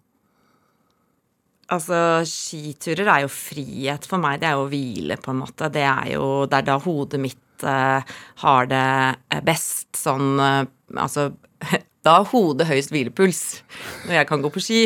Altså, 1.73 1.97
skiturer 2.29 3.09
er 3.09 3.23
jo 3.25 3.33
frihet 3.33 4.05
for 4.09 4.21
meg. 4.21 4.43
Det 4.43 4.50
er 4.50 4.59
jo 4.59 4.69
hvile, 4.69 5.17
på 5.17 5.33
en 5.33 5.41
måte. 5.41 5.71
Det 5.73 5.85
er 5.87 6.12
jo 6.17 6.45
Det 6.50 6.59
er 6.59 6.69
da 6.69 6.76
hodet 6.83 7.21
mitt 7.23 7.64
uh, 7.64 8.02
har 8.43 8.69
det 8.69 8.87
eh, 9.31 9.43
best 9.47 9.95
sånn 9.97 10.35
uh, 10.41 10.67
Altså 10.99 11.31
Da 12.05 12.19
har 12.19 12.31
hodet 12.33 12.67
høyest 12.67 12.91
hvilepuls 12.93 13.62
når 14.09 14.17
jeg 14.19 14.29
kan 14.29 14.43
gå 14.43 14.50
på 14.50 14.61
ski. 14.61 14.81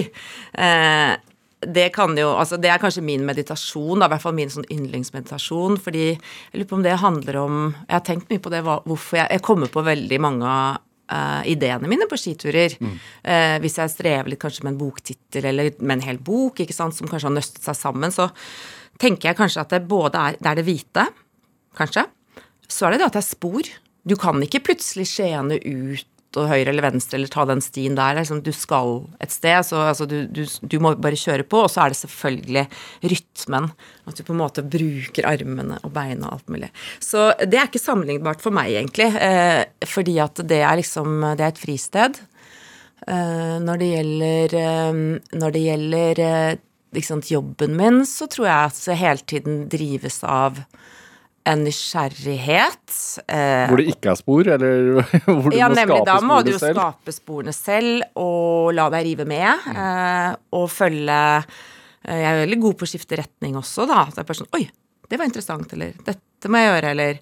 Eh, 0.53 1.13
det 1.67 1.87
jo 1.97 2.29
Altså, 2.37 2.59
det 2.61 2.69
er 2.71 2.79
kanskje 2.79 3.03
min 3.03 3.25
meditasjon, 3.25 3.99
da, 3.99 4.07
i 4.07 4.13
hvert 4.13 4.23
fall 4.23 4.37
min 4.37 4.53
sånn 4.53 4.69
yndlingsmeditasjon, 4.71 5.79
fordi 5.81 6.05
jeg 6.13 6.53
lurer 6.53 6.69
på 6.69 6.77
om 6.77 6.85
det 6.85 6.99
handler 7.01 7.37
om 7.41 7.57
Jeg 7.89 7.95
har 7.97 8.05
tenkt 8.05 8.29
mye 8.31 8.43
på 8.45 8.53
det, 8.53 8.63
hvorfor 8.63 9.17
jeg 9.17 9.29
Jeg 9.31 9.43
kommer 9.43 9.73
på 9.73 9.83
veldig 9.83 10.21
mange 10.21 10.53
eh, 11.13 11.43
ideene 11.53 11.91
mine 11.91 12.09
på 12.11 12.19
skiturer. 12.21 12.77
Eh, 12.81 13.57
hvis 13.63 13.79
jeg 13.81 13.93
strever 13.93 14.33
litt 14.33 14.43
kanskje 14.43 14.67
med 14.67 14.75
en 14.75 14.81
boktittel 14.81 15.49
eller 15.53 15.73
med 15.81 15.99
en 15.99 16.07
hel 16.09 16.19
bok, 16.19 16.61
ikke 16.61 16.77
sant, 16.77 16.97
som 16.97 17.09
kanskje 17.11 17.31
har 17.31 17.37
nøstet 17.37 17.65
seg 17.67 17.79
sammen, 17.79 18.15
så 18.15 18.29
tenker 19.03 19.31
jeg 19.31 19.39
kanskje 19.39 19.65
at 19.65 19.75
det 19.75 19.85
både 19.89 20.19
er 20.19 20.37
Det 20.41 20.51
er 20.51 20.61
det 20.61 20.67
hvite, 20.67 21.07
kanskje. 21.77 22.07
Så 22.69 22.87
er 22.87 22.95
det 22.95 23.01
det 23.01 23.11
at 23.11 23.19
det 23.19 23.25
er 23.25 23.31
spor. 23.31 23.73
Du 24.07 24.17
kan 24.17 24.43
ikke 24.43 24.65
plutselig 24.71 25.09
skjene 25.11 25.59
ut 25.61 26.07
og 26.41 26.51
høyre 26.51 26.71
eller 26.73 26.87
venstre 26.87 27.19
eller 27.19 27.33
ta 27.33 27.47
den 27.49 27.63
stien 27.65 27.97
der. 27.99 28.15
Er 28.15 28.23
Liksom, 28.23 28.43
du 28.45 28.53
skal 28.55 29.07
et 29.23 29.33
sted, 29.35 29.59
så 29.69 29.83
altså, 29.89 30.07
du, 30.11 30.19
du, 30.27 30.45
du 30.45 30.79
må 30.83 30.95
bare 31.01 31.19
kjøre 31.19 31.47
på. 31.49 31.65
Og 31.65 31.73
så 31.73 31.85
er 31.85 31.95
det 31.95 32.01
selvfølgelig 32.03 32.67
rytmen. 33.15 33.71
At 34.07 34.19
du 34.19 34.25
på 34.27 34.35
en 34.35 34.43
måte 34.43 34.65
bruker 34.67 35.29
armene 35.29 35.81
og 35.83 35.93
beina 35.95 36.29
og 36.29 36.39
alt 36.39 36.55
mulig. 36.55 36.71
Så 37.03 37.31
det 37.43 37.59
er 37.59 37.71
ikke 37.71 37.83
sammenlignbart 37.83 38.45
for 38.45 38.55
meg, 38.55 38.73
egentlig. 38.75 39.11
Eh, 39.17 39.65
fordi 39.89 40.19
at 40.23 40.43
det 40.47 40.63
er 40.63 40.81
liksom 40.81 41.21
Det 41.37 41.45
er 41.45 41.53
et 41.53 41.63
fristed. 41.63 42.21
Eh, 43.07 43.57
når 43.63 43.79
det 43.79 43.89
gjelder 43.93 44.55
eh, 44.59 45.01
Når 45.39 45.53
det 45.55 45.63
gjelder 45.63 46.21
eh, 46.25 47.03
sant, 47.05 47.31
jobben 47.31 47.77
min, 47.77 48.01
så 48.09 48.27
tror 48.31 48.49
jeg 48.49 48.71
at 48.71 48.79
jeg 48.89 49.03
hele 49.03 49.27
tiden 49.29 49.59
drives 49.71 50.23
av 50.25 50.63
en 51.47 51.63
nysgjerrighet. 51.67 52.97
Eh, 53.29 53.67
Hvor 53.71 53.81
det 53.81 53.89
ikke 53.93 54.11
er 54.13 54.19
spor, 54.21 54.49
eller 54.57 54.89
hvor 55.27 55.51
du 55.53 55.57
ja, 55.59 55.69
må 55.71 55.77
nemlig. 55.79 55.99
skape 56.01 56.09
Da 56.09 56.17
må 56.25 56.41
du 56.47 56.53
jo 56.55 56.59
selv? 56.63 56.79
skape 56.81 57.15
sporene 57.15 57.55
selv 57.57 58.21
og 58.23 58.73
la 58.77 58.89
deg 58.97 59.07
rive 59.11 59.27
med. 59.31 59.69
Eh, 59.75 60.33
og 60.59 60.67
følge 60.73 61.21
eh, 61.37 62.17
Jeg 62.19 62.31
er 62.33 62.43
veldig 62.45 62.61
god 62.67 62.79
på 62.81 62.89
å 62.89 62.91
skifte 62.95 63.21
retning 63.23 63.57
også, 63.61 63.87
da. 63.91 64.05
Det 64.13 64.23
er 64.25 64.29
bare 64.33 64.41
sånn 64.43 64.53
Oi, 64.59 64.65
det 65.11 65.21
var 65.21 65.29
interessant, 65.31 65.73
eller 65.77 65.95
dette 66.07 66.51
må 66.51 66.61
jeg 66.61 66.71
gjøre, 66.73 66.91
eller 66.97 67.21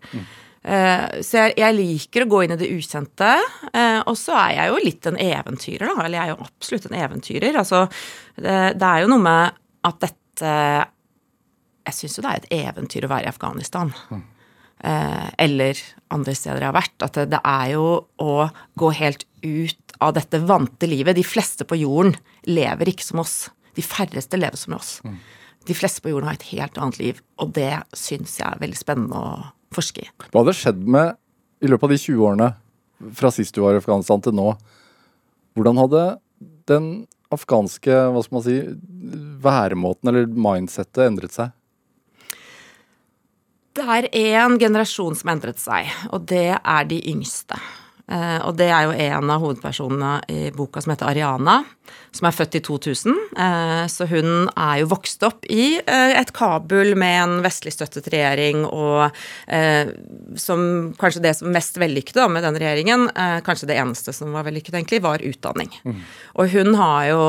eh, 0.65 1.21
Så 1.25 1.39
jeg, 1.43 1.55
jeg 1.61 1.77
liker 1.79 2.25
å 2.25 2.31
gå 2.33 2.43
inn 2.47 2.57
i 2.57 2.61
det 2.65 2.71
ukjente. 2.75 3.35
eh, 3.73 4.01
og 4.09 4.17
så 4.21 4.35
er 4.41 4.57
jeg 4.59 4.73
jo 4.73 4.81
litt 4.89 5.11
en 5.13 5.21
eventyrer, 5.21 5.87
da. 5.93 6.07
Eller 6.07 6.19
jeg 6.19 6.25
er 6.25 6.35
jo 6.35 6.49
absolutt 6.49 6.89
en 6.91 6.99
eventyrer. 7.05 7.61
Altså, 7.61 7.85
det, 8.41 8.59
det 8.81 8.89
er 8.95 9.05
jo 9.05 9.13
noe 9.15 9.25
med 9.29 9.61
at 9.85 10.01
dette 10.09 10.53
Jeg 11.85 11.97
syns 11.99 12.17
jo 12.19 12.25
det 12.25 12.31
er 12.31 12.43
et 12.43 12.55
eventyr 12.65 13.07
å 13.07 13.11
være 13.13 13.29
i 13.29 13.33
Afghanistan 13.33 13.93
eh, 14.13 15.29
eller 15.45 15.81
andre 16.15 16.35
steder 16.37 16.63
jeg 16.63 16.71
har 16.71 16.77
vært, 16.77 16.97
at 17.05 17.19
det, 17.19 17.27
det 17.35 17.41
er 17.45 17.75
jo 17.75 17.87
å 18.23 18.35
gå 18.81 18.91
helt 18.97 19.27
ut 19.45 19.97
av 20.05 20.15
dette 20.17 20.41
vante 20.45 20.89
livet. 20.89 21.17
De 21.17 21.27
fleste 21.27 21.67
på 21.69 21.79
jorden 21.83 22.15
lever 22.49 22.93
ikke 22.93 23.07
som 23.07 23.23
oss. 23.23 23.37
De 23.77 23.85
færreste 23.85 24.39
lever 24.41 24.61
som 24.61 24.77
oss. 24.79 24.99
De 25.65 25.77
fleste 25.77 26.03
på 26.05 26.13
jorden 26.13 26.29
har 26.29 26.39
et 26.39 26.51
helt 26.53 26.79
annet 26.79 27.01
liv, 27.01 27.21
og 27.41 27.55
det 27.57 27.73
syns 27.97 28.39
jeg 28.41 28.47
er 28.49 28.61
veldig 28.61 28.79
spennende 28.79 29.21
å 29.21 29.35
forske 29.75 30.05
i. 30.05 30.11
Hva 30.29 30.43
hadde 30.43 30.57
skjedd 30.59 30.85
med, 30.97 31.17
i 31.65 31.71
løpet 31.71 31.89
av 31.89 31.95
de 31.95 32.01
20 32.03 32.27
årene 32.29 32.51
fra 33.17 33.31
sist 33.35 33.57
du 33.57 33.63
var 33.65 33.77
i 33.77 33.81
Afghanistan 33.81 34.23
til 34.25 34.37
nå, 34.37 34.53
hvordan 35.57 35.81
hadde 35.81 36.05
den 36.69 36.89
afghanske, 37.35 37.95
hva 38.13 38.23
skal 38.25 38.37
man 38.37 38.45
si, 38.45 38.57
væremåten 39.45 40.11
eller 40.11 40.29
mindsettet 40.31 41.07
endret 41.07 41.35
seg? 41.35 41.55
Det 43.75 43.85
er 43.91 44.07
én 44.15 44.59
generasjon 44.61 45.17
som 45.19 45.31
har 45.31 45.39
endret 45.39 45.59
seg, 45.59 45.89
og 46.15 46.29
det 46.31 46.53
er 46.55 46.85
de 46.87 47.01
yngste. 47.11 47.59
Eh, 48.05 48.41
og 48.45 48.59
det 48.59 48.69
er 48.69 48.85
jo 48.85 48.97
en 49.07 49.31
av 49.33 49.41
hovedpersonene 49.41 50.19
i 50.29 50.51
boka 50.55 50.83
som 50.85 50.93
heter 50.93 51.09
Ariana, 51.09 51.63
som 52.15 52.29
er 52.29 52.35
født 52.37 52.59
i 52.59 52.61
2000. 52.65 53.15
Eh, 53.41 53.85
så 53.89 54.07
hun 54.11 54.51
er 54.53 54.83
jo 54.83 54.91
vokst 54.91 55.25
opp 55.25 55.49
i 55.49 55.79
eh, 55.81 56.13
et 56.21 56.33
Kabul 56.37 56.93
med 57.01 57.17
en 57.23 57.35
vestlig 57.45 57.73
støttet 57.75 58.11
regjering, 58.13 58.67
og 58.69 59.09
som 60.41 60.61
kanskje 60.99 61.23
det 61.25 61.33
som 61.39 61.51
mest 61.55 61.79
vellykkede 61.81 62.27
med 62.33 62.45
den 62.45 62.59
regjeringen, 62.61 63.07
kanskje 63.47 63.69
det 63.71 63.77
eneste 63.81 64.13
som 64.17 64.33
var 64.35 64.47
vellykket, 64.47 64.75
egentlig, 64.77 65.01
var 65.05 65.23
utdanning. 65.25 65.71
Og 66.39 66.53
hun 66.55 66.75
har 66.79 67.09
jo 67.11 67.25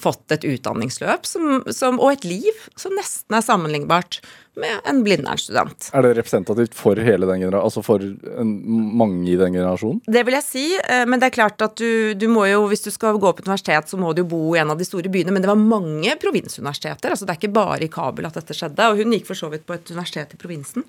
fått 0.00 0.34
et 0.36 0.46
utdanningsløp 0.46 1.28
som, 1.28 1.62
som, 1.74 2.00
og 2.00 2.16
et 2.16 2.26
liv 2.28 2.66
som 2.78 2.94
nesten 2.96 3.38
er 3.38 3.44
sammenlignbart 3.44 4.20
med 4.56 4.80
en 4.88 5.02
Blindern-student. 5.04 5.90
Er 5.92 6.04
det 6.06 6.14
representativt 6.16 6.74
for 6.76 6.96
hele 6.96 7.28
den 7.28 7.42
generasjonen, 7.44 7.66
altså 7.68 7.82
for 7.84 8.00
en, 8.40 8.52
mange 8.96 9.28
i 9.28 9.36
den 9.36 9.52
generasjonen? 9.52 10.00
Det 10.08 10.22
vil 10.26 10.36
jeg 10.38 10.46
si, 10.46 10.64
eh, 10.80 11.04
men 11.08 11.20
det 11.20 11.28
er 11.28 11.36
klart 11.36 11.60
at 11.64 11.76
du, 11.76 12.14
du 12.16 12.26
må 12.32 12.46
jo, 12.48 12.62
hvis 12.70 12.86
du 12.86 12.90
skal 12.94 13.18
gå 13.20 13.32
på 13.32 13.44
et 13.44 13.50
universitet, 13.50 13.90
så 13.92 14.00
må 14.00 14.14
du 14.16 14.22
jo 14.24 14.30
bo 14.30 14.40
i 14.56 14.60
en 14.62 14.72
av 14.72 14.80
de 14.80 14.88
store 14.88 15.12
byene. 15.12 15.34
Men 15.34 15.44
det 15.44 15.50
var 15.50 15.60
mange 15.60 16.16
provinsuniversiteter. 16.22 17.12
altså 17.12 17.28
Det 17.28 17.36
er 17.36 17.40
ikke 17.42 17.58
bare 17.58 17.84
i 17.84 17.92
Kabul 17.92 18.28
at 18.28 18.40
dette 18.40 18.56
skjedde. 18.56 18.88
Og 18.88 19.02
hun 19.02 19.12
gikk 19.16 19.28
for 19.28 19.38
så 19.38 19.52
vidt 19.52 19.66
på 19.68 19.76
et 19.76 19.92
universitet 19.92 20.32
i 20.32 20.40
provinsen. 20.40 20.86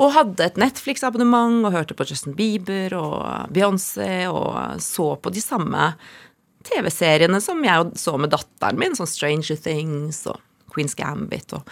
Og 0.00 0.14
hadde 0.16 0.48
et 0.48 0.60
Netflix-abonnement 0.60 1.68
og 1.68 1.76
hørte 1.76 1.98
på 1.98 2.08
Justin 2.08 2.36
Bieber 2.38 2.96
og 2.98 3.52
Beyoncé 3.54 4.24
og 4.32 4.80
så 4.82 5.12
på 5.20 5.34
de 5.34 5.44
samme 5.44 5.92
TV-seriene 6.64 7.40
som 7.44 7.60
jeg 7.64 7.92
så 8.00 8.16
med 8.16 8.32
datteren 8.32 8.80
min, 8.80 8.96
sånn 8.96 9.10
Stranger 9.10 9.60
Things 9.60 10.24
og 10.30 10.40
Queen's 10.72 10.96
Gambit 10.98 11.52
og 11.54 11.68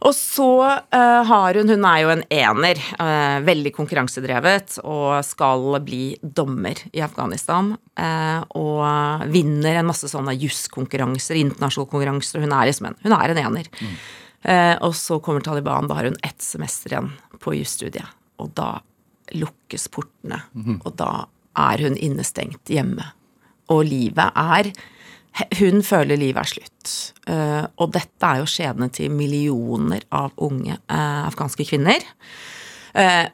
og 0.00 0.14
så 0.16 0.50
uh, 0.64 1.20
har 1.28 1.58
hun 1.58 1.68
Hun 1.68 1.84
er 1.84 1.98
jo 2.04 2.12
en 2.14 2.24
ener, 2.32 2.80
Uh, 3.00 3.40
veldig 3.44 3.72
konkurransedrevet, 3.72 4.78
og 4.84 5.24
skal 5.24 5.78
bli 5.84 6.16
dommer 6.22 6.76
i 6.92 7.00
Afghanistan. 7.04 7.74
Uh, 7.96 8.40
og 8.56 9.28
vinner 9.32 9.80
en 9.80 9.88
masse 9.88 10.08
sånne 10.10 10.34
juskonkurranser, 10.36 11.38
internasjonale 11.40 11.90
konkurranser, 11.92 12.44
hun 12.44 12.52
er 12.52 12.68
liksom 12.68 12.90
en, 12.90 12.98
hun 13.04 13.16
er 13.16 13.32
en 13.32 13.42
ener. 13.44 13.70
Eh, 14.42 14.76
og 14.80 14.94
så 14.96 15.18
kommer 15.20 15.40
Taliban, 15.44 15.88
da 15.88 15.98
har 15.98 16.08
hun 16.08 16.16
ett 16.22 16.42
semester 16.42 16.92
igjen 16.92 17.10
på 17.40 17.54
jusstudiet. 17.58 18.08
Og 18.40 18.52
da 18.56 18.78
lukkes 19.36 19.88
portene, 19.92 20.40
og 20.80 20.94
da 20.98 21.26
er 21.60 21.84
hun 21.84 21.98
innestengt 22.00 22.72
hjemme. 22.72 23.04
Og 23.70 23.84
livet 23.86 24.32
er 24.34 24.72
hun 25.60 25.82
føler 25.86 26.18
livet 26.18 26.42
er 26.42 26.50
slutt. 26.50 26.92
Eh, 27.30 27.64
og 27.80 27.92
dette 27.94 28.26
er 28.26 28.40
jo 28.40 28.50
skjebnen 28.50 28.92
til 28.94 29.12
millioner 29.14 30.04
av 30.14 30.34
unge 30.42 30.74
eh, 30.74 31.22
afghanske 31.28 31.66
kvinner. 31.68 32.04
Eh, 32.98 33.26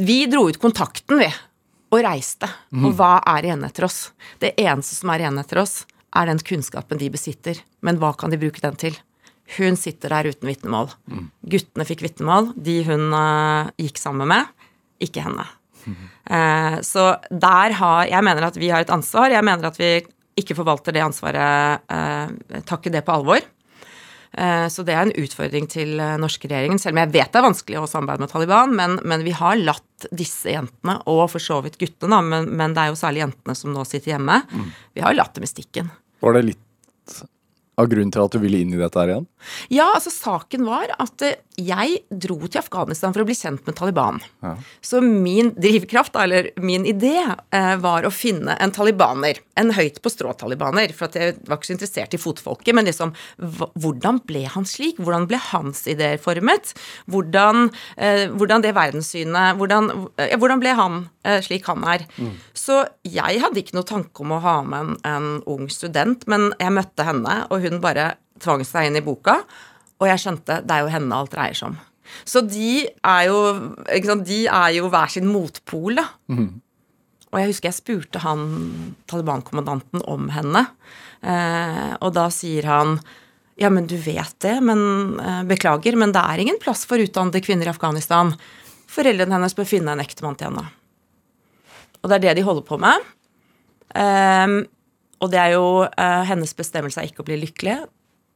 vi 0.00 0.22
dro 0.30 0.46
ut 0.48 0.60
kontakten, 0.62 1.18
vi, 1.20 1.28
og 1.90 2.02
reiste. 2.06 2.48
Og 2.78 2.92
hva 2.98 3.16
er 3.34 3.48
igjen 3.48 3.66
etter 3.66 3.88
oss? 3.88 4.10
Det 4.42 4.54
eneste 4.60 5.00
som 5.00 5.10
er 5.10 5.24
igjen 5.24 5.40
etter 5.42 5.62
oss, 5.64 5.80
er 6.16 6.30
den 6.30 6.42
kunnskapen 6.42 7.00
de 7.00 7.10
besitter. 7.12 7.58
Men 7.86 7.98
hva 8.02 8.12
kan 8.18 8.30
de 8.30 8.38
bruke 8.38 8.62
den 8.62 8.78
til? 8.78 8.98
Hun 9.56 9.74
sitter 9.78 10.12
der 10.14 10.30
uten 10.30 10.46
vitnemål. 10.46 10.92
Guttene 11.50 11.86
fikk 11.88 12.04
vitnemål, 12.06 12.52
de 12.54 12.76
hun 12.86 13.10
gikk 13.80 13.98
sammen 13.98 14.30
med. 14.30 14.46
Ikke 15.02 15.24
henne. 15.24 15.48
Mm. 15.80 16.82
så 16.84 17.04
der 17.32 17.72
har 17.72 18.04
Jeg 18.04 18.20
mener 18.20 18.44
at 18.44 18.56
vi 18.60 18.68
har 18.68 18.84
et 18.84 18.90
ansvar. 18.92 19.32
Jeg 19.32 19.42
mener 19.42 19.70
at 19.70 19.78
vi 19.80 20.04
ikke 20.42 20.56
forvalter 20.58 20.94
det 20.96 21.02
ansvaret, 21.04 21.84
eh, 21.90 22.60
tar 22.66 22.80
ikke 22.80 22.92
det 22.94 23.04
på 23.06 23.14
alvor. 23.14 23.40
Eh, 24.32 24.66
Så 24.70 24.84
det 24.86 24.94
er 24.94 25.02
en 25.02 25.16
utfordring 25.18 25.66
til 25.70 25.98
eh, 25.98 26.16
norske 26.22 26.46
regjeringen, 26.48 26.78
selv 26.78 26.94
om 26.94 27.02
jeg 27.02 27.12
vet 27.16 27.32
det 27.32 27.40
er 27.40 27.48
vanskelig 27.48 27.80
å 27.80 27.88
samarbeide 27.90 28.24
med 28.24 28.30
Taliban. 28.30 28.74
Men, 28.78 28.98
men 29.02 29.24
vi 29.26 29.32
har 29.34 29.58
latt 29.58 30.06
disse 30.14 30.52
jentene, 30.54 31.00
og 31.10 31.24
for 31.32 31.42
så 31.42 31.58
vidt 31.64 31.78
guttene, 31.80 32.14
da, 32.14 32.20
men, 32.22 32.46
men 32.56 32.76
det 32.76 32.84
er 32.84 32.92
jo 32.92 33.00
særlig 33.00 33.24
jentene 33.24 33.56
som 33.58 33.74
nå 33.74 33.84
sitter 33.88 34.14
hjemme, 34.14 34.40
vi 34.94 35.02
har 35.04 35.16
latt 35.18 35.34
dem 35.34 35.44
i 35.44 35.50
stikken. 35.50 35.90
Var 36.22 36.38
det 36.38 36.44
litt 36.52 36.66
av 37.80 37.90
grunnen 37.90 38.12
til 38.14 38.24
at 38.24 38.34
du 38.34 38.40
ville 38.42 38.60
inn 38.62 38.74
i 38.74 38.80
dette 38.80 39.00
her 39.00 39.14
igjen? 39.14 39.26
Ja, 39.72 39.90
altså 39.94 40.12
saken 40.12 40.66
var 40.68 40.92
at 41.00 41.24
eh, 41.24 41.38
jeg 41.60 42.00
dro 42.08 42.38
til 42.46 42.60
Afghanistan 42.60 43.12
for 43.12 43.22
å 43.22 43.28
bli 43.28 43.36
kjent 43.36 43.66
med 43.66 43.76
Taliban. 43.76 44.20
Ja. 44.44 44.54
Så 44.84 45.02
min 45.04 45.52
drivkraft, 45.56 46.16
eller 46.20 46.50
min 46.60 46.86
idé, 46.88 47.16
eh, 47.52 47.74
var 47.80 48.06
å 48.06 48.12
finne 48.14 48.56
en 48.60 48.72
talibaner. 48.72 49.40
En 49.60 49.72
høyt 49.76 50.00
på 50.00 50.12
strå-talibaner. 50.12 50.94
For 50.96 51.08
at 51.08 51.18
jeg 51.20 51.36
var 51.46 51.58
ikke 51.58 51.70
så 51.70 51.76
interessert 51.76 52.16
i 52.16 52.20
fotfolket, 52.20 52.74
men 52.76 52.88
liksom 52.88 53.12
Hvordan 53.40 54.20
ble 54.26 54.44
han 54.48 54.64
slik? 54.68 54.98
Hvordan 55.02 55.26
ble 55.28 55.38
hans 55.50 55.82
ideer 55.90 56.18
formet? 56.22 56.72
Hvordan, 57.10 57.70
eh, 57.96 58.28
hvordan 58.28 58.62
det 58.64 58.74
verdenssynet 58.76 59.58
hvordan, 59.58 59.90
hvordan 60.38 60.60
ble 60.62 60.74
han 60.78 60.98
slik 61.44 61.66
han 61.68 61.84
er? 61.84 62.06
Så 62.56 62.80
jeg 63.04 63.40
hadde 63.42 63.60
ikke 63.60 63.76
noe 63.76 63.88
tanke 63.88 64.24
om 64.24 64.32
å 64.32 64.40
ha 64.44 64.56
med 64.64 64.80
en, 64.80 64.96
en 65.04 65.28
ung 65.50 65.68
student, 65.72 66.24
men 66.30 66.50
jeg 66.60 66.72
møtte 66.72 67.04
henne, 67.06 67.34
og 67.50 67.64
hun 67.64 67.69
bare 67.78 68.16
tvang 68.42 68.64
seg 68.66 68.88
inn 68.88 68.98
i 68.98 69.04
boka. 69.04 69.36
Og 70.00 70.08
jeg 70.08 70.22
skjønte 70.22 70.62
det 70.64 70.74
er 70.74 70.82
jo 70.82 70.92
henne 70.94 71.14
alt 71.14 71.30
dreier 71.34 71.54
seg 71.54 71.70
om. 71.70 71.78
Så 72.26 72.42
de 72.42 72.88
er 73.06 73.28
jo, 73.28 73.38
sant, 74.02 74.26
de 74.26 74.42
er 74.50 74.74
jo 74.74 74.88
hver 74.90 75.12
sin 75.12 75.28
motpol, 75.30 76.00
da. 76.00 76.08
Og 77.30 77.38
jeg 77.38 77.52
husker 77.52 77.70
jeg 77.70 77.78
spurte 77.78 78.22
han 78.24 78.40
Taliban-kommandanten 79.10 80.02
om 80.10 80.30
henne. 80.34 80.64
Eh, 81.22 81.92
og 82.00 82.14
da 82.16 82.26
sier 82.34 82.66
han 82.66 82.96
ja, 83.60 83.68
men 83.68 83.84
du 83.86 83.94
vet 84.00 84.34
det, 84.40 84.56
men 84.64 85.20
eh, 85.20 85.42
beklager, 85.44 85.94
men 86.00 86.14
det 86.16 86.22
er 86.24 86.42
ingen 86.42 86.58
plass 86.62 86.86
for 86.88 86.98
utdannede 86.98 87.42
kvinner 87.44 87.68
i 87.68 87.74
Afghanistan. 87.74 88.32
Foreldrene 88.90 89.36
hennes 89.36 89.54
bør 89.54 89.68
finne 89.68 89.94
en 89.94 90.02
ektemann 90.02 90.38
til 90.40 90.48
henne. 90.48 90.64
Og 92.00 92.08
det 92.08 92.16
er 92.16 92.24
det 92.24 92.38
de 92.40 92.46
holder 92.46 92.64
på 92.66 92.78
med. 92.80 93.04
Ehm, 94.00 94.62
og 95.20 95.32
det 95.32 95.40
er 95.42 95.54
jo 95.54 95.66
uh, 95.84 96.22
hennes 96.28 96.56
bestemmelse 96.56 97.02
er 97.02 97.10
ikke 97.10 97.24
å 97.24 97.28
bli 97.28 97.38
lykkelig, 97.42 97.76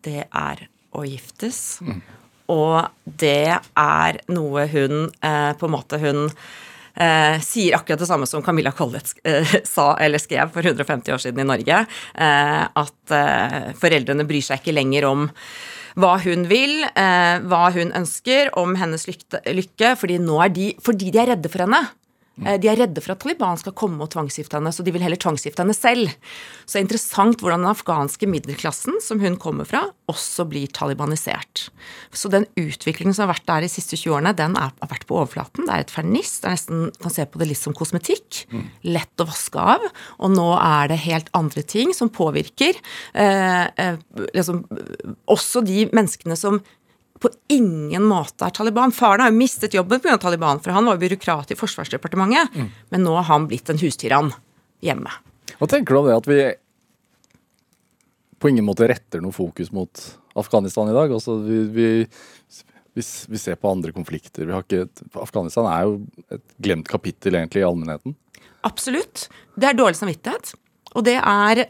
det 0.04 0.26
er 0.28 0.66
å 0.94 1.06
giftes. 1.08 1.80
Og 2.52 2.76
det 3.04 3.56
er 3.56 4.20
noe 4.30 4.66
hun 4.70 5.08
uh, 5.08 5.52
på 5.58 5.68
en 5.68 5.74
måte 5.74 5.98
hun 6.02 6.28
eh, 6.94 7.40
sier 7.44 7.76
akkurat 7.76 8.02
det 8.02 8.08
samme 8.08 8.26
som 8.28 8.42
Camilla 8.44 8.72
Collett 8.72 9.14
eh, 9.26 9.56
sa 9.74 9.94
eller 10.00 10.22
skrev 10.22 10.52
for 10.54 10.66
150 10.66 11.14
år 11.14 11.22
siden 11.22 11.44
i 11.44 11.48
Norge. 11.48 11.84
Eh, 12.14 12.64
at 12.64 13.14
eh, 13.14 13.72
foreldrene 13.80 14.26
bryr 14.28 14.44
seg 14.44 14.62
ikke 14.62 14.76
lenger 14.76 15.08
om 15.10 15.28
hva 15.94 16.16
hun 16.24 16.48
vil, 16.50 16.80
hva 16.90 17.68
hun 17.70 17.92
ønsker, 17.94 18.48
om 18.58 18.72
hennes 18.80 19.04
lykke, 19.06 19.38
lykke, 19.54 19.92
fordi 19.94 20.16
de, 20.50 20.64
fordi 20.82 21.12
de 21.14 21.20
er 21.22 21.28
redde 21.30 21.52
for 21.52 21.62
henne. 21.62 21.78
Eh, 22.42 22.58
De 22.58 22.70
er 22.70 22.80
redde 22.80 23.02
for 23.02 23.14
at 23.14 23.22
Taliban 23.22 23.58
skal 23.60 23.74
komme 23.78 24.02
og 24.02 24.10
tvangsgifte 24.14 24.58
henne, 24.58 24.72
så 24.74 24.82
de 24.86 24.94
vil 24.94 25.04
heller 25.04 25.20
tvangsgifte 25.20 25.62
henne 25.62 25.76
selv. 25.76 26.10
Så 26.64 26.74
det 26.74 26.80
er 26.80 26.86
interessant 26.86 27.42
hvordan 27.42 27.62
den 27.62 27.70
afghanske 27.70 28.28
middelklassen, 28.30 28.98
som 29.04 29.22
hun 29.22 29.38
kommer 29.40 29.68
fra, 29.68 29.84
også 30.10 30.46
blir 30.50 30.72
talibanisert. 30.74 31.68
Så 32.14 32.30
den 32.32 32.48
utviklingen 32.60 33.14
som 33.14 33.26
har 33.26 33.34
vært 33.34 33.46
der 33.50 33.66
de 33.66 33.70
siste 33.72 33.98
20 34.00 34.18
årene, 34.18 34.34
den 34.36 34.58
er, 34.60 34.74
har 34.74 34.90
vært 34.90 35.06
på 35.08 35.18
overflaten. 35.20 35.68
Det 35.68 35.76
er 35.76 35.86
et 35.86 35.94
ferniss. 35.94 36.36
Det 36.42 36.50
er 36.50 36.56
nesten, 36.58 36.84
kan 37.00 37.14
se 37.14 37.26
på 37.28 37.40
det 37.40 37.50
litt 37.52 37.62
som 37.62 37.76
kosmetikk. 37.76 38.44
Lett 38.86 39.22
å 39.22 39.28
vaske 39.30 39.60
av. 39.76 39.86
Og 40.18 40.34
nå 40.34 40.48
er 40.58 40.90
det 40.92 41.02
helt 41.06 41.30
andre 41.36 41.62
ting 41.62 41.94
som 41.96 42.12
påvirker 42.12 42.74
eh, 43.14 43.66
eh, 43.80 44.00
liksom, 44.34 44.64
også 45.30 45.62
de 45.66 45.86
menneskene 45.94 46.36
som 46.38 46.60
på 47.24 47.30
ingen 47.52 48.04
måte 48.08 48.46
er 48.46 48.54
Taliban. 48.54 48.92
Faren 48.94 49.24
har 49.24 49.32
jo 49.32 49.38
mistet 49.38 49.76
jobben 49.76 50.02
pga. 50.04 50.18
Taliban, 50.20 50.60
for 50.62 50.74
han 50.76 50.86
var 50.86 50.98
jo 50.98 51.04
byråkrat 51.04 51.54
i 51.54 51.58
Forsvarsdepartementet. 51.58 52.58
Men 52.92 53.06
nå 53.06 53.16
har 53.16 53.28
han 53.30 53.48
blitt 53.50 53.70
en 53.72 53.80
hustyrann 53.80 54.32
hjemme. 54.84 55.12
Hva 55.58 55.70
tenker 55.70 55.94
du 55.94 56.00
om 56.02 56.08
det 56.10 56.18
at 56.18 56.28
vi 56.30 56.40
på 58.42 58.50
ingen 58.52 58.66
måte 58.66 58.88
retter 58.90 59.22
noe 59.24 59.32
fokus 59.32 59.70
mot 59.72 60.02
Afghanistan 60.36 60.90
i 60.90 60.96
dag? 60.96 61.12
Altså, 61.16 61.38
vi, 61.40 61.60
vi, 61.72 61.88
vi, 62.96 63.04
vi 63.04 63.40
ser 63.40 63.56
på 63.60 63.70
andre 63.70 63.94
konflikter. 63.96 64.44
Vi 64.44 64.52
har 64.52 64.66
ikke, 64.66 64.88
Afghanistan 65.22 65.70
er 65.70 65.88
jo 65.88 65.96
et 66.34 66.44
glemt 66.66 66.90
kapittel 66.90 67.38
egentlig 67.38 67.62
i 67.62 67.68
allmennheten. 67.68 68.18
Absolutt. 68.64 69.28
Det 69.56 69.70
er 69.70 69.78
dårlig 69.78 70.00
samvittighet. 70.00 70.54
Og 70.94 71.06
det 71.06 71.16
er 71.20 71.64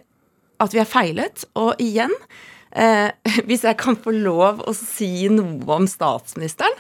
at 0.62 0.74
vi 0.74 0.80
har 0.80 0.88
feilet. 0.88 1.46
Og 1.58 1.78
igjen, 1.82 2.12
eh, 2.74 3.10
hvis 3.48 3.64
jeg 3.66 3.76
kan 3.80 3.96
få 3.96 4.12
lov 4.14 4.62
å 4.68 4.74
si 4.76 5.28
noe 5.32 5.64
om 5.78 5.86
statsministeren, 5.90 6.74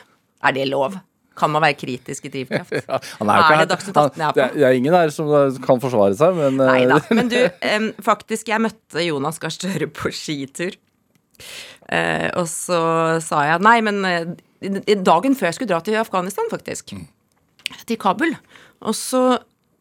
er 0.44 0.52
det 0.56 0.68
lov? 0.70 0.98
Kan 1.34 1.50
man 1.50 1.64
være 1.64 1.74
kritisk 1.80 2.28
i 2.28 2.30
drivkraft? 2.30 2.74
Ja, 2.86 2.98
han 3.18 3.30
er, 3.32 3.40
Er 3.50 3.62
det 3.64 3.70
Dagsnytt 3.72 3.96
18 3.98 4.20
jeg 4.20 4.26
er 4.28 4.30
på? 4.30 4.34
det 4.38 4.44
er- 4.44 4.54
det 4.60 4.66
er 4.68 4.76
ingen 4.78 4.94
her 4.94 5.10
som 5.10 5.32
eh, 5.34 5.56
kan 5.64 5.80
forsvare 5.82 6.14
seg, 6.18 6.36
men 6.38 6.60
eh, 6.62 6.68
Nei 6.70 6.84
da. 6.92 7.00
Men 7.18 7.30
du, 7.32 7.38
eh, 7.42 7.88
faktisk, 8.06 8.52
jeg 8.52 8.62
møtte 8.62 9.02
Jonas 9.02 9.40
Gahr 9.42 9.50
Støre 9.54 9.88
på 9.90 10.12
skitur. 10.14 10.76
Eh, 11.90 12.28
og 12.38 12.46
så 12.48 12.78
sa 13.24 13.40
jeg 13.48 13.64
Nei, 13.66 13.78
men 13.84 13.98
eh, 14.06 14.94
dagen 15.04 15.34
før 15.36 15.50
jeg 15.50 15.56
skulle 15.58 15.72
dra 15.74 15.80
til 15.84 15.98
Afghanistan, 16.00 16.46
faktisk. 16.52 16.94
Til 17.84 17.98
Kabul. 18.00 18.36
Og 18.86 18.94
så, 18.96 19.24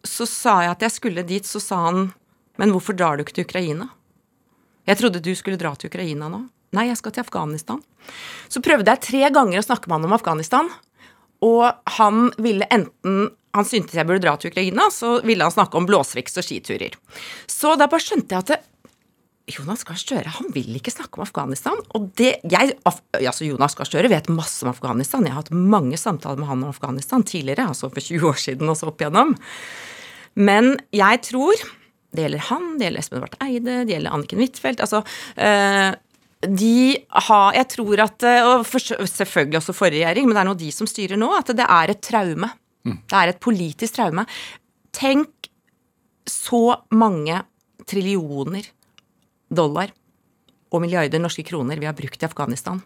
så 0.08 0.26
sa 0.28 0.58
jeg 0.65 0.73
at 0.73 0.84
jeg 0.88 0.95
skulle 0.97 1.23
dit, 1.28 1.45
så 1.47 1.62
sa 1.62 1.84
han 1.86 2.08
Men 2.58 2.73
hvorfor 2.73 2.97
drar 2.97 3.17
du 3.17 3.23
ikke 3.23 3.38
til 3.38 3.45
Ukraina? 3.47 3.88
Jeg 4.89 5.00
trodde 5.00 5.24
du 5.24 5.32
skulle 5.38 5.60
dra 5.60 5.74
til 5.78 5.91
Ukraina 5.91 6.30
nå. 6.32 6.43
Nei, 6.74 6.88
jeg 6.89 6.98
skal 7.00 7.13
til 7.13 7.24
Afghanistan. 7.24 7.80
Så 8.50 8.62
prøvde 8.65 8.89
jeg 8.89 9.06
tre 9.06 9.30
ganger 9.36 9.62
å 9.62 9.65
snakke 9.65 9.88
med 9.88 10.00
han 10.00 10.10
om 10.10 10.17
Afghanistan. 10.17 10.72
Og 11.46 11.69
han 12.00 12.30
ville 12.41 12.67
enten 12.72 13.32
Han 13.54 13.67
syntes 13.69 13.93
jeg 13.93 14.08
burde 14.10 14.24
dra 14.24 14.32
til 14.41 14.50
Ukraina, 14.50 14.88
så 14.89 15.19
ville 15.22 15.46
han 15.46 15.54
snakke 15.54 15.78
om 15.78 15.86
blåsvekst 15.86 16.39
og 16.41 16.46
skiturer. 16.48 16.96
Så 17.46 17.76
da 17.78 17.86
bare 17.86 18.02
skjønte 18.02 18.34
jeg 18.34 18.41
at 18.41 18.50
det, 18.50 18.58
Jonas 19.54 19.84
Gahr 19.86 20.00
Støre 20.02 20.32
han 20.38 20.48
vil 20.56 20.72
ikke 20.80 20.89
snakke 20.89 21.19
om 21.19 21.26
Afghanistan. 21.28 21.78
Og 21.93 22.08
det, 22.17 22.32
jeg, 22.50 22.74
Af, 22.89 22.98
altså 23.19 23.46
Jonas 23.46 23.76
Gahr 23.78 23.86
Støre 23.86 24.10
vet 24.10 24.32
masse 24.34 24.65
om 24.65 24.72
Afghanistan. 24.72 25.22
Jeg 25.28 25.36
har 25.36 25.43
hatt 25.43 25.54
mange 25.54 26.00
samtaler 26.02 26.41
med 26.41 26.50
han 26.50 26.63
om 26.63 26.74
Afghanistan 26.74 27.22
tidligere, 27.22 27.67
altså 27.67 27.91
for 27.93 28.02
20 28.02 28.30
år 28.32 28.41
siden 28.41 28.74
og 28.74 28.80
så 28.80 28.89
opp 28.89 29.04
igjennom. 29.04 29.36
Men 30.34 30.74
jeg 30.96 31.22
tror 31.30 31.65
Det 32.13 32.26
gjelder 32.26 32.47
han, 32.49 32.65
det 32.78 32.88
gjelder 32.88 33.04
Espen 33.04 33.23
Barth 33.23 33.39
Eide, 33.43 33.78
det 33.88 33.95
gjelder 33.95 34.15
Anniken 34.15 34.41
Huitfeldt. 34.43 34.84
Altså, 34.86 35.02
eh, 35.36 35.91
de 36.43 37.06
har 37.30 37.54
Jeg 37.56 37.69
tror 37.71 38.02
at 38.04 38.23
eh, 38.28 38.43
Og 38.43 38.65
selvfølgelig 38.67 39.62
også 39.62 39.73
forrige 39.73 40.04
regjering, 40.04 40.28
men 40.28 40.36
det 40.36 40.41
er 40.41 40.49
nå 40.49 40.58
de 40.60 40.71
som 40.76 40.89
styrer 40.89 41.19
nå, 41.19 41.32
at 41.38 41.54
det 41.56 41.65
er 41.65 41.93
et 41.93 42.04
traume. 42.04 42.52
Det 42.84 43.15
er 43.15 43.32
et 43.32 43.39
politisk 43.39 43.95
traume. 43.95 44.26
Tenk 44.91 45.47
så 46.28 46.76
mange 46.91 47.41
trillioner 47.88 48.67
dollar 49.49 49.93
og 50.73 50.82
milliarder 50.84 51.21
norske 51.21 51.45
kroner 51.47 51.80
vi 51.80 51.88
har 51.88 51.95
brukt 51.95 52.21
i 52.21 52.28
Afghanistan. 52.28 52.82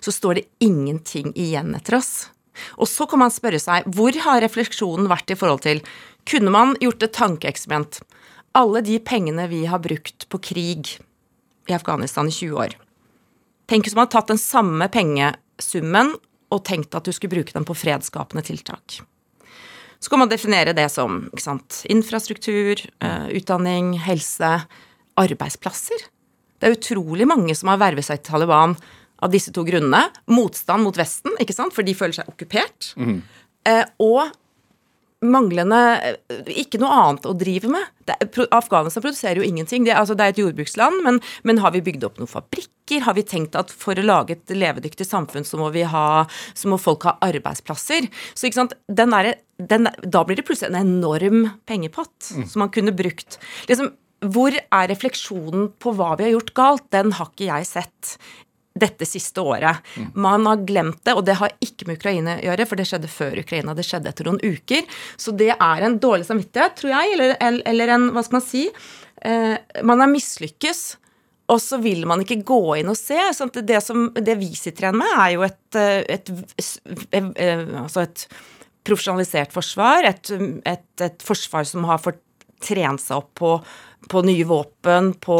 Så 0.00 0.12
står 0.12 0.34
det 0.38 0.48
ingenting 0.62 1.32
igjen 1.38 1.74
etter 1.78 1.98
oss. 1.98 2.30
Og 2.76 2.88
så 2.90 3.06
kan 3.08 3.22
man 3.22 3.32
spørre 3.32 3.60
seg 3.62 3.86
hvor 3.96 4.14
har 4.26 4.42
refleksjonen 4.44 5.08
vært 5.10 5.32
i 5.32 5.38
forhold 5.38 5.62
til 5.64 5.80
Kunne 6.28 6.52
man 6.54 6.76
gjort 6.78 7.02
et 7.02 7.14
tankeeksperiment? 7.16 8.02
Alle 8.58 8.82
de 8.84 8.98
pengene 9.00 9.46
vi 9.48 9.64
har 9.66 9.80
brukt 9.80 10.28
på 10.28 10.40
krig 10.52 10.98
i 11.68 11.76
Afghanistan 11.76 12.28
i 12.28 12.34
20 12.34 12.58
år. 12.64 12.76
Tenk 13.70 13.86
hvis 13.86 13.96
man 13.96 14.04
hadde 14.04 14.16
tatt 14.16 14.32
den 14.34 14.40
samme 14.40 14.88
pengesummen 14.92 16.12
og 16.52 16.64
tenkt 16.68 16.94
at 16.94 17.06
du 17.06 17.14
skulle 17.14 17.32
bruke 17.38 17.54
den 17.54 17.64
på 17.64 17.76
fredsskapende 17.78 18.44
tiltak. 18.44 19.00
Så 20.02 20.10
kan 20.10 20.20
man 20.20 20.28
definere 20.32 20.74
det 20.76 20.88
som 20.90 21.28
sant, 21.40 21.84
infrastruktur, 21.88 22.80
eh, 23.00 23.28
utdanning, 23.38 23.94
helse, 24.02 24.50
arbeidsplasser. 25.16 26.08
Det 26.58 26.68
er 26.68 26.76
utrolig 26.76 27.26
mange 27.30 27.54
som 27.54 27.70
har 27.70 27.78
vervet 27.78 28.04
seg 28.04 28.20
til 28.20 28.34
Taliban 28.34 28.74
av 29.22 29.30
disse 29.30 29.52
to 29.54 29.62
grunnene. 29.64 30.10
Motstand 30.26 30.82
mot 30.82 30.98
Vesten, 30.98 31.32
ikke 31.40 31.54
sant, 31.54 31.72
for 31.72 31.86
de 31.86 31.94
føler 31.94 32.18
seg 32.18 32.28
okkupert. 32.28 32.92
Eh, 33.64 33.84
og 34.02 34.34
manglende 35.22 35.78
eh, 36.02 36.50
Ikke 36.62 36.80
noe 36.82 36.92
annet 36.98 37.26
å 37.28 37.34
drive 37.38 37.70
med. 37.72 37.90
Det, 38.08 38.16
Afghanistan 38.54 39.04
produserer 39.04 39.40
jo 39.40 39.46
ingenting. 39.46 39.86
Det, 39.86 39.94
altså, 39.96 40.16
det 40.18 40.26
er 40.26 40.34
et 40.34 40.42
jordbruksland, 40.42 41.02
men, 41.06 41.20
men 41.46 41.62
har 41.62 41.74
vi 41.74 41.84
bygd 41.84 42.06
opp 42.08 42.20
noen 42.20 42.30
fabrikker? 42.30 43.04
Har 43.06 43.16
vi 43.16 43.24
tenkt 43.26 43.56
at 43.58 43.70
for 43.70 43.98
å 43.98 44.04
lage 44.04 44.36
et 44.36 44.54
levedyktig 44.56 45.06
samfunn, 45.08 45.46
så 45.48 45.60
må, 45.60 45.70
vi 45.74 45.86
ha, 45.88 46.24
så 46.58 46.70
må 46.70 46.80
folk 46.82 47.06
ha 47.08 47.16
arbeidsplasser? 47.24 48.10
Så 48.34 48.48
ikke 48.48 48.62
sant, 48.62 48.76
den 48.90 49.14
der, 49.14 49.34
den, 49.72 49.90
Da 50.02 50.24
blir 50.26 50.38
det 50.38 50.46
plutselig 50.48 50.72
en 50.72 50.82
enorm 50.82 51.50
pengepott 51.68 52.32
som 52.32 52.64
man 52.64 52.72
kunne 52.74 52.94
brukt. 52.96 53.38
Liksom, 53.70 53.94
hvor 54.32 54.54
er 54.54 54.90
refleksjonen 54.90 55.72
på 55.82 55.94
hva 55.98 56.14
vi 56.18 56.28
har 56.28 56.36
gjort 56.36 56.54
galt? 56.58 56.88
Den 56.94 57.14
har 57.18 57.30
ikke 57.32 57.48
jeg 57.48 57.68
sett 57.70 58.16
dette 58.74 59.04
siste 59.06 59.42
året. 59.44 59.82
Man 60.14 60.46
har 60.48 60.62
glemt 60.66 61.02
det, 61.04 61.12
og 61.18 61.26
det 61.26 61.36
har 61.40 61.52
ikke 61.60 61.86
med 61.88 61.98
Ukraina 62.00 62.38
å 62.38 62.44
gjøre, 62.46 62.66
for 62.68 62.80
det 62.80 62.86
skjedde 62.88 63.10
før 63.12 63.40
Ukraina. 63.42 63.74
Det 63.76 63.84
skjedde 63.84 64.08
etter 64.08 64.28
noen 64.28 64.40
uker. 64.40 64.86
Så 65.20 65.34
det 65.36 65.50
er 65.52 65.84
en 65.84 65.98
dårlig 66.00 66.26
samvittighet, 66.28 66.78
tror 66.80 66.94
jeg, 66.94 67.12
eller, 67.14 67.36
eller- 67.42 67.88
en 67.92 68.10
Hva 68.14 68.24
skal 68.24 68.38
man 68.38 68.46
si? 68.48 68.64
Eh, 69.22 69.56
man 69.82 70.00
har 70.00 70.08
mislykkes. 70.08 70.96
Og 71.52 71.60
så 71.60 71.76
vil 71.82 72.06
man 72.08 72.22
ikke 72.22 72.40
gå 72.48 72.78
inn 72.80 72.88
og 72.88 72.96
se. 72.96 73.18
Sant? 73.36 73.58
Det, 73.66 73.82
som, 73.84 74.08
det 74.14 74.38
vi 74.40 74.54
sitter 74.56 74.86
igjen 74.88 74.96
med, 75.02 75.12
er 75.18 75.32
jo 75.34 75.42
et, 75.42 75.76
et, 75.76 76.30
et, 76.56 76.70
eh, 77.12 77.30
eh, 77.36 77.64
altså 77.82 78.06
et 78.06 78.26
profesjonalisert 78.86 79.52
forsvar. 79.52 80.06
Et, 80.08 80.30
et, 80.64 80.86
et 81.00 81.26
forsvar 81.26 81.66
som 81.68 81.84
har 81.90 82.00
fått 82.00 82.22
trent 82.62 83.02
seg 83.02 83.18
opp 83.18 83.34
på, 83.42 83.56
på 84.08 84.22
nye 84.24 84.46
våpen, 84.48 85.12
på 85.20 85.38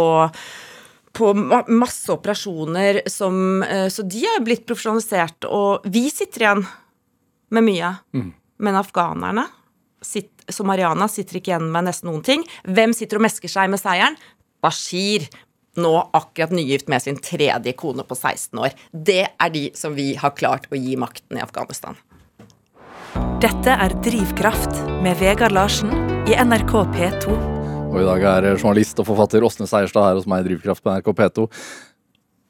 på 1.13 1.33
masse 1.35 2.13
operasjoner 2.13 3.03
som 3.11 3.63
eh, 3.63 3.89
Så 3.93 4.03
de 4.03 4.25
har 4.27 4.43
blitt 4.45 4.67
profesjonalisert, 4.69 5.49
og 5.49 5.85
vi 5.85 6.07
sitter 6.11 6.47
igjen 6.47 6.65
med 7.53 7.67
mye. 7.69 7.95
Men 8.63 8.79
afghanerne, 8.79 9.47
som 10.03 10.67
Mariana, 10.71 11.09
sitter 11.11 11.39
ikke 11.39 11.53
igjen 11.53 11.71
med 11.75 11.89
nesten 11.89 12.09
noen 12.11 12.23
ting. 12.27 12.45
Hvem 12.65 12.95
sitter 12.97 13.21
og 13.21 13.27
mesker 13.27 13.51
seg 13.51 13.73
med 13.73 13.83
seieren? 13.83 14.17
Bashir. 14.63 15.29
Nå 15.77 15.93
akkurat 16.13 16.53
nygift 16.53 16.89
med 16.93 17.01
sin 17.03 17.17
tredje 17.17 17.73
kone 17.81 18.05
på 18.05 18.17
16 18.17 18.59
år. 18.61 18.75
Det 18.93 19.25
er 19.25 19.55
de 19.55 19.71
som 19.79 19.97
vi 19.97 20.13
har 20.21 20.35
klart 20.37 20.69
å 20.69 20.77
gi 20.77 20.99
makten 21.01 21.41
i 21.41 21.45
Afghanistan. 21.45 21.97
Dette 23.43 23.75
er 23.75 23.97
Drivkraft 24.05 24.85
med 25.03 25.17
Vegard 25.21 25.57
Larsen 25.57 25.91
i 26.29 26.37
NRK 26.37 26.77
P2. 26.93 27.52
Og 27.93 28.01
i 28.01 28.09
dag 28.09 28.23
er 28.25 28.47
journalist 28.57 29.01
og 29.03 29.09
forfatter 29.11 29.45
Åsne 29.45 29.67
Seierstad 29.69 30.07
her 30.09 30.17
hos 30.17 30.29
meg 30.31 30.47
i 30.47 30.47
Drivkraft 30.51 30.81
på 30.85 30.93
NRK 30.95 31.11
P2. 31.19 31.49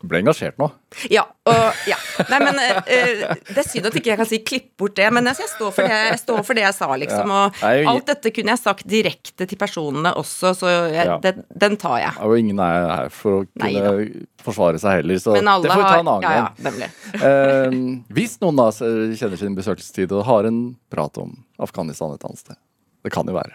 Du 0.02 0.08
ble 0.10 0.18
engasjert 0.18 0.56
nå. 0.58 0.66
Ja. 1.14 1.22
Og, 1.46 1.82
ja. 1.86 1.96
Nei, 2.30 2.38
men 2.42 2.56
eh, 2.58 3.20
Det 3.46 3.60
er 3.62 3.66
synd 3.66 3.86
at 3.86 3.94
ikke 3.98 4.10
jeg 4.10 4.18
kan 4.18 4.26
si 4.26 4.38
'klipp 4.42 4.68
bort 4.78 4.96
det', 4.98 5.10
men 5.14 5.26
jeg, 5.30 5.46
står 5.50 5.70
for 5.74 5.86
det, 5.86 5.98
jeg 6.10 6.18
står 6.18 6.40
for 6.46 6.58
det 6.58 6.64
jeg 6.64 6.74
sa, 6.74 6.88
liksom. 6.98 7.30
Ja. 7.30 7.42
Og 7.46 7.60
Nei, 7.62 7.84
alt 7.92 8.10
dette 8.10 8.32
kunne 8.34 8.50
jeg 8.54 8.62
sagt 8.62 8.86
direkte 8.90 9.46
til 9.46 9.58
personene 9.60 10.10
også, 10.18 10.54
så 10.58 10.72
jeg, 10.90 11.06
Ja. 11.06 11.18
den, 11.22 11.44
den 11.54 11.76
tar 11.78 11.98
jeg. 12.02 12.18
Og 12.18 12.34
ingen 12.38 12.58
er 12.58 12.88
her 12.96 13.14
for 13.14 13.42
å 13.42 13.46
Nei 13.62 13.72
kunne 13.78 14.26
forsvare 14.42 14.82
seg 14.82 15.02
heller, 15.02 15.22
så 15.22 15.36
Men 15.38 15.52
alle 15.54 15.68
det 15.68 15.70
får 15.70 15.82
vi 15.82 15.86
ta 15.90 16.00
en 16.00 16.12
annen 16.14 16.26
har, 16.26 16.50
gang. 16.66 16.82
Eh, 17.14 17.78
hvis 18.14 18.38
noen 18.42 18.58
da 18.58 18.70
kjenner 18.74 19.38
sin 19.38 19.54
besøkelsestid 19.58 20.10
og 20.18 20.26
har 20.26 20.50
en 20.50 20.76
prat 20.90 21.18
om 21.22 21.34
Afghanistan 21.62 22.14
et 22.14 22.26
annet 22.26 22.42
sted. 22.42 22.58
Det 23.02 23.14
kan 23.14 23.26
jo 23.26 23.38
være. 23.38 23.54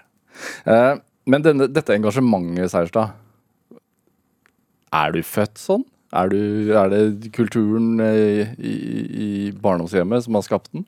Eh, 0.67 0.95
men 1.27 1.43
denne, 1.45 1.67
dette 1.71 1.95
engasjementet, 1.95 2.71
Seierstad. 2.71 3.15
Er 4.95 5.11
du 5.15 5.19
født 5.27 5.59
sånn? 5.59 5.83
Er, 6.15 6.29
du, 6.31 6.71
er 6.79 6.87
det 6.93 7.31
kulturen 7.35 7.97
eh, 7.99 8.53
i, 8.55 8.75
i 9.27 9.29
barndomshjemmet 9.59 10.23
som 10.23 10.37
har 10.39 10.45
skapt 10.45 10.71
den? 10.71 10.85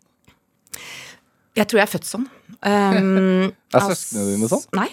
Jeg 1.60 1.68
tror 1.68 1.82
jeg 1.82 1.88
er 1.90 1.92
født 1.92 2.08
sånn. 2.08 2.26
Um, 2.64 3.52
Er 3.74 3.82
altså- 3.82 3.92
søsknene 3.98 4.32
dine 4.38 4.50
sånn? 4.52 4.64
Nei. 4.80 4.88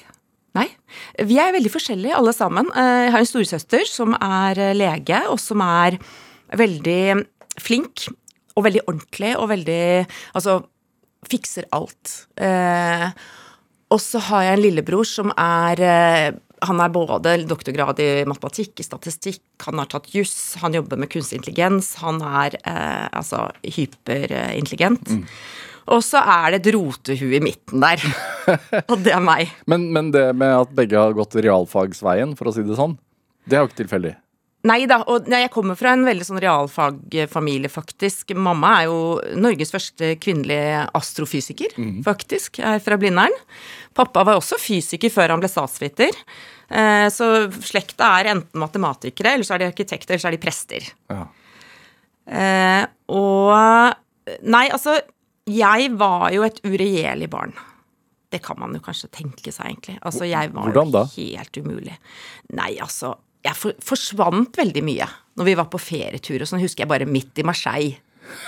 Nei. 0.57 0.67
Vi 1.29 1.37
er 1.39 1.53
veldig 1.55 1.71
forskjellige 1.71 2.17
alle 2.17 2.33
sammen. 2.35 2.69
Eh, 2.75 3.07
Jeg 3.07 3.13
har 3.15 3.23
en 3.23 3.29
storesøster 3.29 3.87
som 3.91 4.15
er 4.17 4.59
eh, 4.71 4.75
lege, 4.77 5.21
og 5.31 5.39
som 5.43 5.63
er 5.63 5.99
veldig 6.57 7.01
flink 7.61 8.07
og 8.57 8.65
veldig 8.67 8.83
ordentlig 8.89 9.35
og 9.37 9.51
veldig 9.53 9.81
Altså 10.39 10.59
fikser 11.29 11.67
alt. 11.77 12.13
Eh, 12.41 13.09
og 13.93 14.03
så 14.03 14.23
har 14.31 14.47
jeg 14.47 14.57
en 14.57 14.65
lillebror 14.65 15.07
som 15.07 15.31
er 15.39 15.83
eh, 15.85 16.39
Han 16.67 16.81
er 16.83 16.91
både 16.91 17.37
doktorgrad 17.47 18.01
i 18.03 18.25
matematikk, 18.27 18.81
i 18.81 18.87
statistikk, 18.87 19.43
han 19.67 19.79
har 19.79 19.91
tatt 19.93 20.09
juss, 20.15 20.57
han 20.63 20.75
jobber 20.75 20.99
med 20.99 21.11
kunstig 21.13 21.39
intelligens, 21.39 21.93
han 22.01 22.23
er 22.25 22.57
eh, 22.63 23.07
altså 23.13 23.45
hyperintelligent. 23.63 25.13
Og 25.93 26.01
så 26.03 26.19
er 26.19 26.57
det 26.57 26.63
et 26.65 26.73
rotehue 26.75 27.37
i 27.37 27.43
midten 27.45 27.85
der. 27.85 28.03
og 28.91 28.97
det 29.05 29.13
er 29.15 29.23
meg. 29.23 29.53
Men, 29.71 29.91
men 29.95 30.09
det 30.17 30.25
med 30.35 30.65
at 30.65 30.73
begge 30.75 30.99
har 30.99 31.15
gått 31.15 31.37
realfagsveien, 31.39 32.35
for 32.41 32.51
å 32.51 32.57
si 32.57 32.65
det 32.67 32.81
sånn, 32.81 32.97
det 33.47 33.59
er 33.59 33.63
jo 33.63 33.71
ikke 33.71 33.85
tilfeldig. 33.85 34.17
Nei 34.67 34.81
da, 34.91 34.99
og 35.13 35.29
jeg 35.31 35.51
kommer 35.55 35.79
fra 35.79 35.93
en 35.95 36.05
veldig 36.07 36.27
sånn 36.27 36.41
realfagfamilie, 36.43 37.71
faktisk. 37.71 38.33
Mamma 38.35 38.73
er 38.81 38.89
jo 38.89 38.99
Norges 39.39 39.71
første 39.75 40.15
kvinnelige 40.23 40.85
astrofysiker, 40.97 41.77
faktisk. 42.07 42.61
Er 42.65 42.83
fra 42.83 42.99
Blindern. 43.01 43.35
Pappa 43.97 44.25
var 44.27 44.41
også 44.41 44.59
fysiker 44.61 45.13
før 45.13 45.35
han 45.35 45.43
ble 45.43 45.51
statsviter. 45.53 46.19
Eh, 46.67 47.07
så 47.15 47.29
slekta 47.63 48.09
er 48.19 48.33
enten 48.35 48.61
matematikere, 48.61 49.37
eller 49.37 49.47
så 49.47 49.55
er 49.55 49.63
de 49.63 49.71
arkitekter, 49.71 50.17
eller 50.17 50.25
så 50.25 50.33
er 50.33 50.37
de 50.37 50.43
prester. 50.43 50.89
Ja. 51.13 51.23
Eh, 52.27 52.83
og 53.15 54.03
Nei, 54.43 54.67
altså, 54.75 54.97
jeg 55.47 55.93
var 55.95 56.33
jo 56.35 56.43
et 56.43 56.59
uregjerlig 56.67 57.29
barn. 57.31 57.53
Det 58.35 58.41
kan 58.43 58.59
man 58.59 58.75
jo 58.75 58.83
kanskje 58.83 59.13
tenke 59.15 59.53
seg, 59.55 59.69
egentlig. 59.69 60.01
Altså, 60.03 60.27
jeg 60.27 60.51
var 60.51 60.67
Hvordan 60.67 60.91
da? 60.97 61.05
jo 61.15 61.27
helt 61.39 61.61
umulig. 61.63 61.95
Nei, 62.59 62.73
altså, 62.83 63.13
jeg 63.47 63.59
for, 63.59 63.79
forsvant 63.85 64.59
veldig 64.59 64.83
mye 64.87 65.09
når 65.37 65.49
vi 65.51 65.55
var 65.59 65.69
på 65.73 65.81
ferietur 65.81 66.41
og 66.41 66.49
sånn, 66.49 66.63
husker 66.65 66.85
jeg 66.85 66.91
bare 66.91 67.09
midt 67.09 67.43
i 67.43 67.45
Marseille. 67.47 67.99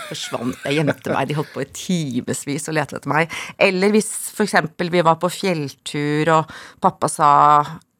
Forsvant, 0.09 0.57
jeg 0.65 0.79
gjemte 0.79 1.13
meg, 1.13 1.29
de 1.29 1.37
holdt 1.37 1.53
på 1.55 1.63
i 1.63 1.69
timevis 1.69 2.67
og 2.71 2.75
lette 2.79 2.97
etter 2.99 3.13
meg. 3.13 3.35
Eller 3.61 3.93
hvis 3.95 4.09
eksempel 4.41 4.91
vi 4.91 5.03
var 5.05 5.19
på 5.21 5.31
fjelltur 5.31 6.33
og 6.35 6.55
pappa 6.83 7.11
sa 7.13 7.31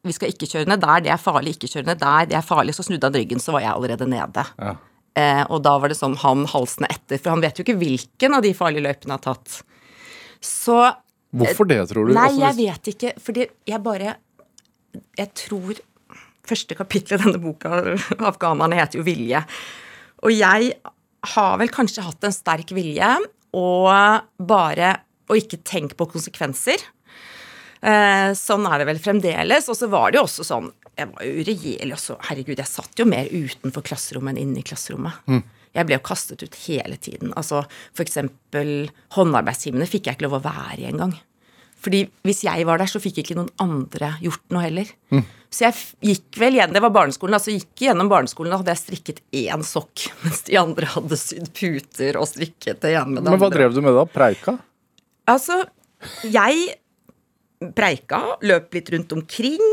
vi 0.09 0.15
skal 0.15 0.33
ikke 0.33 0.49
kjøre 0.49 0.71
ned 0.71 0.81
der, 0.83 1.03
det 1.05 1.13
er 1.13 1.21
farlig, 1.21 1.57
ikke 1.57 1.71
kjøre 1.73 1.91
ned 1.91 2.01
der, 2.01 2.29
det 2.31 2.39
er 2.39 2.47
farlig, 2.47 2.75
så 2.77 2.85
snudde 2.87 3.11
han 3.11 3.19
ryggen, 3.19 3.43
så 3.43 3.53
var 3.55 3.65
jeg 3.65 3.75
allerede 3.75 4.09
nede. 4.09 4.45
Ja. 4.57 4.77
Eh, 5.19 5.43
og 5.51 5.61
da 5.67 5.75
var 5.83 5.91
det 5.91 5.99
sånn 5.99 6.17
han 6.23 6.47
halsende 6.49 6.89
etter, 6.95 7.21
for 7.21 7.35
han 7.35 7.43
vet 7.45 7.59
jo 7.59 7.67
ikke 7.67 7.77
hvilken 7.81 8.39
av 8.39 8.45
de 8.47 8.55
farlige 8.57 8.87
løypene 8.87 9.19
har 9.19 9.25
tatt. 9.27 9.61
Så 10.45 10.79
Hvorfor 11.39 11.69
det, 11.69 11.83
tror 11.91 12.09
du? 12.09 12.15
Nei, 12.17 12.31
Altså, 12.31 12.41
jeg 12.47 12.57
vet 12.57 12.91
ikke, 12.95 13.11
fordi 13.21 13.43
jeg 13.69 13.83
bare 13.85 14.15
Jeg 15.19 15.29
tror 15.37 15.77
Første 16.49 16.77
kapittel 16.79 17.19
i 17.19 17.23
denne 17.23 17.41
boka, 17.43 17.83
'Afghanerne', 18.19 18.79
heter 18.81 19.01
jo 19.01 19.07
'Vilje'. 19.07 19.45
Og 20.25 20.33
jeg 20.35 20.73
har 21.35 21.59
vel 21.61 21.71
kanskje 21.73 22.05
hatt 22.07 22.25
en 22.25 22.35
sterk 22.35 22.73
vilje, 22.75 23.11
og 23.59 24.25
bare 24.39 24.95
å 25.29 25.37
ikke 25.37 25.61
tenke 25.67 25.97
på 25.99 26.09
konsekvenser. 26.11 26.83
Eh, 27.79 28.31
sånn 28.35 28.67
er 28.67 28.81
det 28.81 28.89
vel 28.89 29.01
fremdeles. 29.03 29.69
Og 29.71 29.77
så 29.79 29.89
var 29.91 30.11
det 30.11 30.19
jo 30.19 30.27
også 30.27 30.47
sånn 30.47 30.73
Jeg 30.99 31.13
var 31.13 31.23
jo 31.23 31.45
uregjerlig 31.45 31.95
også. 31.95 32.17
Herregud, 32.27 32.59
jeg 32.59 32.67
satt 32.67 32.99
jo 32.99 33.05
mer 33.07 33.29
utenfor 33.31 33.85
klasserommet 33.87 34.35
enn 34.35 34.49
inne 34.49 34.65
i 34.65 34.67
klasserommet. 34.67 35.21
Jeg 35.77 35.87
ble 35.87 35.95
jo 35.95 36.03
kastet 36.03 36.43
ut 36.43 36.57
hele 36.65 36.97
tiden. 36.99 37.31
Altså 37.39 37.61
for 37.95 38.03
eksempel 38.03 38.89
håndarbeidstimene 39.15 39.87
fikk 39.87 40.09
jeg 40.09 40.19
ikke 40.19 40.27
lov 40.27 40.41
å 40.41 40.47
være 40.49 40.81
i 40.83 40.89
engang. 40.91 41.15
Fordi 41.79 42.05
hvis 42.27 42.43
jeg 42.47 42.67
var 42.67 42.81
der, 42.81 42.91
så 42.91 43.01
fikk 43.03 43.21
ikke 43.23 43.37
noen 43.39 43.51
andre 43.63 44.15
gjort 44.23 44.45
noe 44.55 44.65
heller. 44.65 44.91
Så 45.49 45.65
jeg 45.65 45.77
gikk 46.11 46.41
vel 46.43 46.59
igjen, 46.59 46.75
det 46.75 46.83
var 46.85 46.93
barneskolen, 46.93 47.39
altså 47.39 47.55
gikk 47.55 47.87
gjennom 47.87 48.11
barneskolen, 48.11 48.53
da 48.53 48.59
hadde 48.61 48.75
jeg 48.75 48.83
strikket 48.83 49.23
én 49.41 49.63
sokk, 49.65 50.09
mens 50.25 50.43
de 50.49 50.59
andre 50.61 50.91
hadde 50.93 51.21
sydd 51.21 51.49
puter 51.57 52.19
og 52.21 52.29
strikket 52.29 52.83
det 52.85 52.93
ene 52.99 53.15
med 53.15 53.25
det 53.25 53.33
Men 53.33 53.43
hva 53.45 53.53
drev 53.55 53.73
du 53.77 53.81
med 53.85 53.97
da? 53.97 54.05
Preika? 54.11 54.59
Altså, 55.29 55.63
jeg 56.29 56.69
preika, 57.75 58.21
løp 58.47 58.77
litt 58.77 58.91
rundt 58.95 59.15
omkring, 59.17 59.65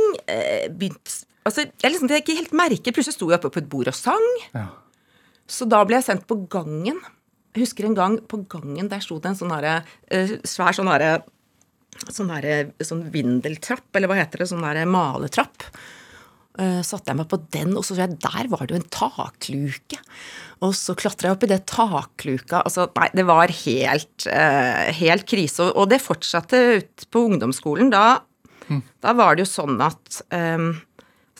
begynte 0.73 1.25
Altså, 1.45 1.67
jeg 1.77 1.91
liksom 1.93 2.09
det 2.09 2.17
jeg 2.17 2.23
ikke 2.23 2.39
helt 2.39 2.55
merket. 2.57 2.95
Plutselig 2.95 3.19
sto 3.19 3.27
jeg 3.29 3.37
oppe 3.37 3.51
på 3.53 3.61
et 3.61 3.67
bord 3.69 3.89
og 3.91 3.93
sang. 3.93 4.23
Ja. 4.55 4.65
Så 5.45 5.67
da 5.69 5.83
ble 5.85 5.99
jeg 5.99 6.07
sendt 6.07 6.25
på 6.25 6.39
gangen. 6.49 6.97
Jeg 7.53 7.61
husker 7.61 7.85
en 7.85 7.97
gang 7.97 8.15
på 8.25 8.41
gangen, 8.49 8.89
der 8.89 9.03
sto 9.03 9.19
det 9.21 9.29
en 9.29 9.37
sånn 9.37 9.53
herre 9.53 9.75
eh, 10.11 10.39
svær 10.43 10.73
sånn 10.75 10.89
herre 10.89 11.19
Sånn 12.03 12.31
der, 12.31 12.73
sånn 12.83 13.05
vindeltrapp, 13.13 13.87
eller 13.95 14.11
hva 14.11 14.19
heter 14.19 14.43
det? 14.43 14.49
Sånn 14.51 14.65
der 14.65 14.81
maletrapp. 14.89 15.69
Uh, 16.55 16.79
satte 16.87 17.11
jeg 17.11 17.19
meg 17.19 17.27
på 17.31 17.39
den, 17.51 17.73
og 17.75 17.83
så 17.83 17.95
så 17.95 18.05
jeg 18.05 18.19
der 18.23 18.47
var 18.51 18.63
det 18.63 18.75
jo 18.75 18.79
en 18.79 18.93
takluke. 18.93 19.99
Og 20.63 20.71
så 20.77 20.95
klatra 20.95 21.27
jeg 21.29 21.35
opp 21.35 21.45
i 21.47 21.51
det 21.51 21.61
takluka. 21.67 22.61
Altså, 22.61 22.87
nei, 22.95 23.09
det 23.17 23.25
var 23.27 23.51
helt, 23.65 24.27
uh, 24.29 24.85
helt 24.99 25.25
krise. 25.27 25.65
Og, 25.65 25.71
og 25.81 25.91
det 25.91 26.03
fortsatte 26.03 26.61
ut 26.77 27.07
på 27.11 27.25
ungdomsskolen. 27.31 27.91
Da, 27.91 28.05
da 29.03 29.15
var 29.17 29.35
det 29.35 29.43
jo 29.43 29.51
sånn 29.51 29.81
at 29.83 30.21
um, 30.31 30.69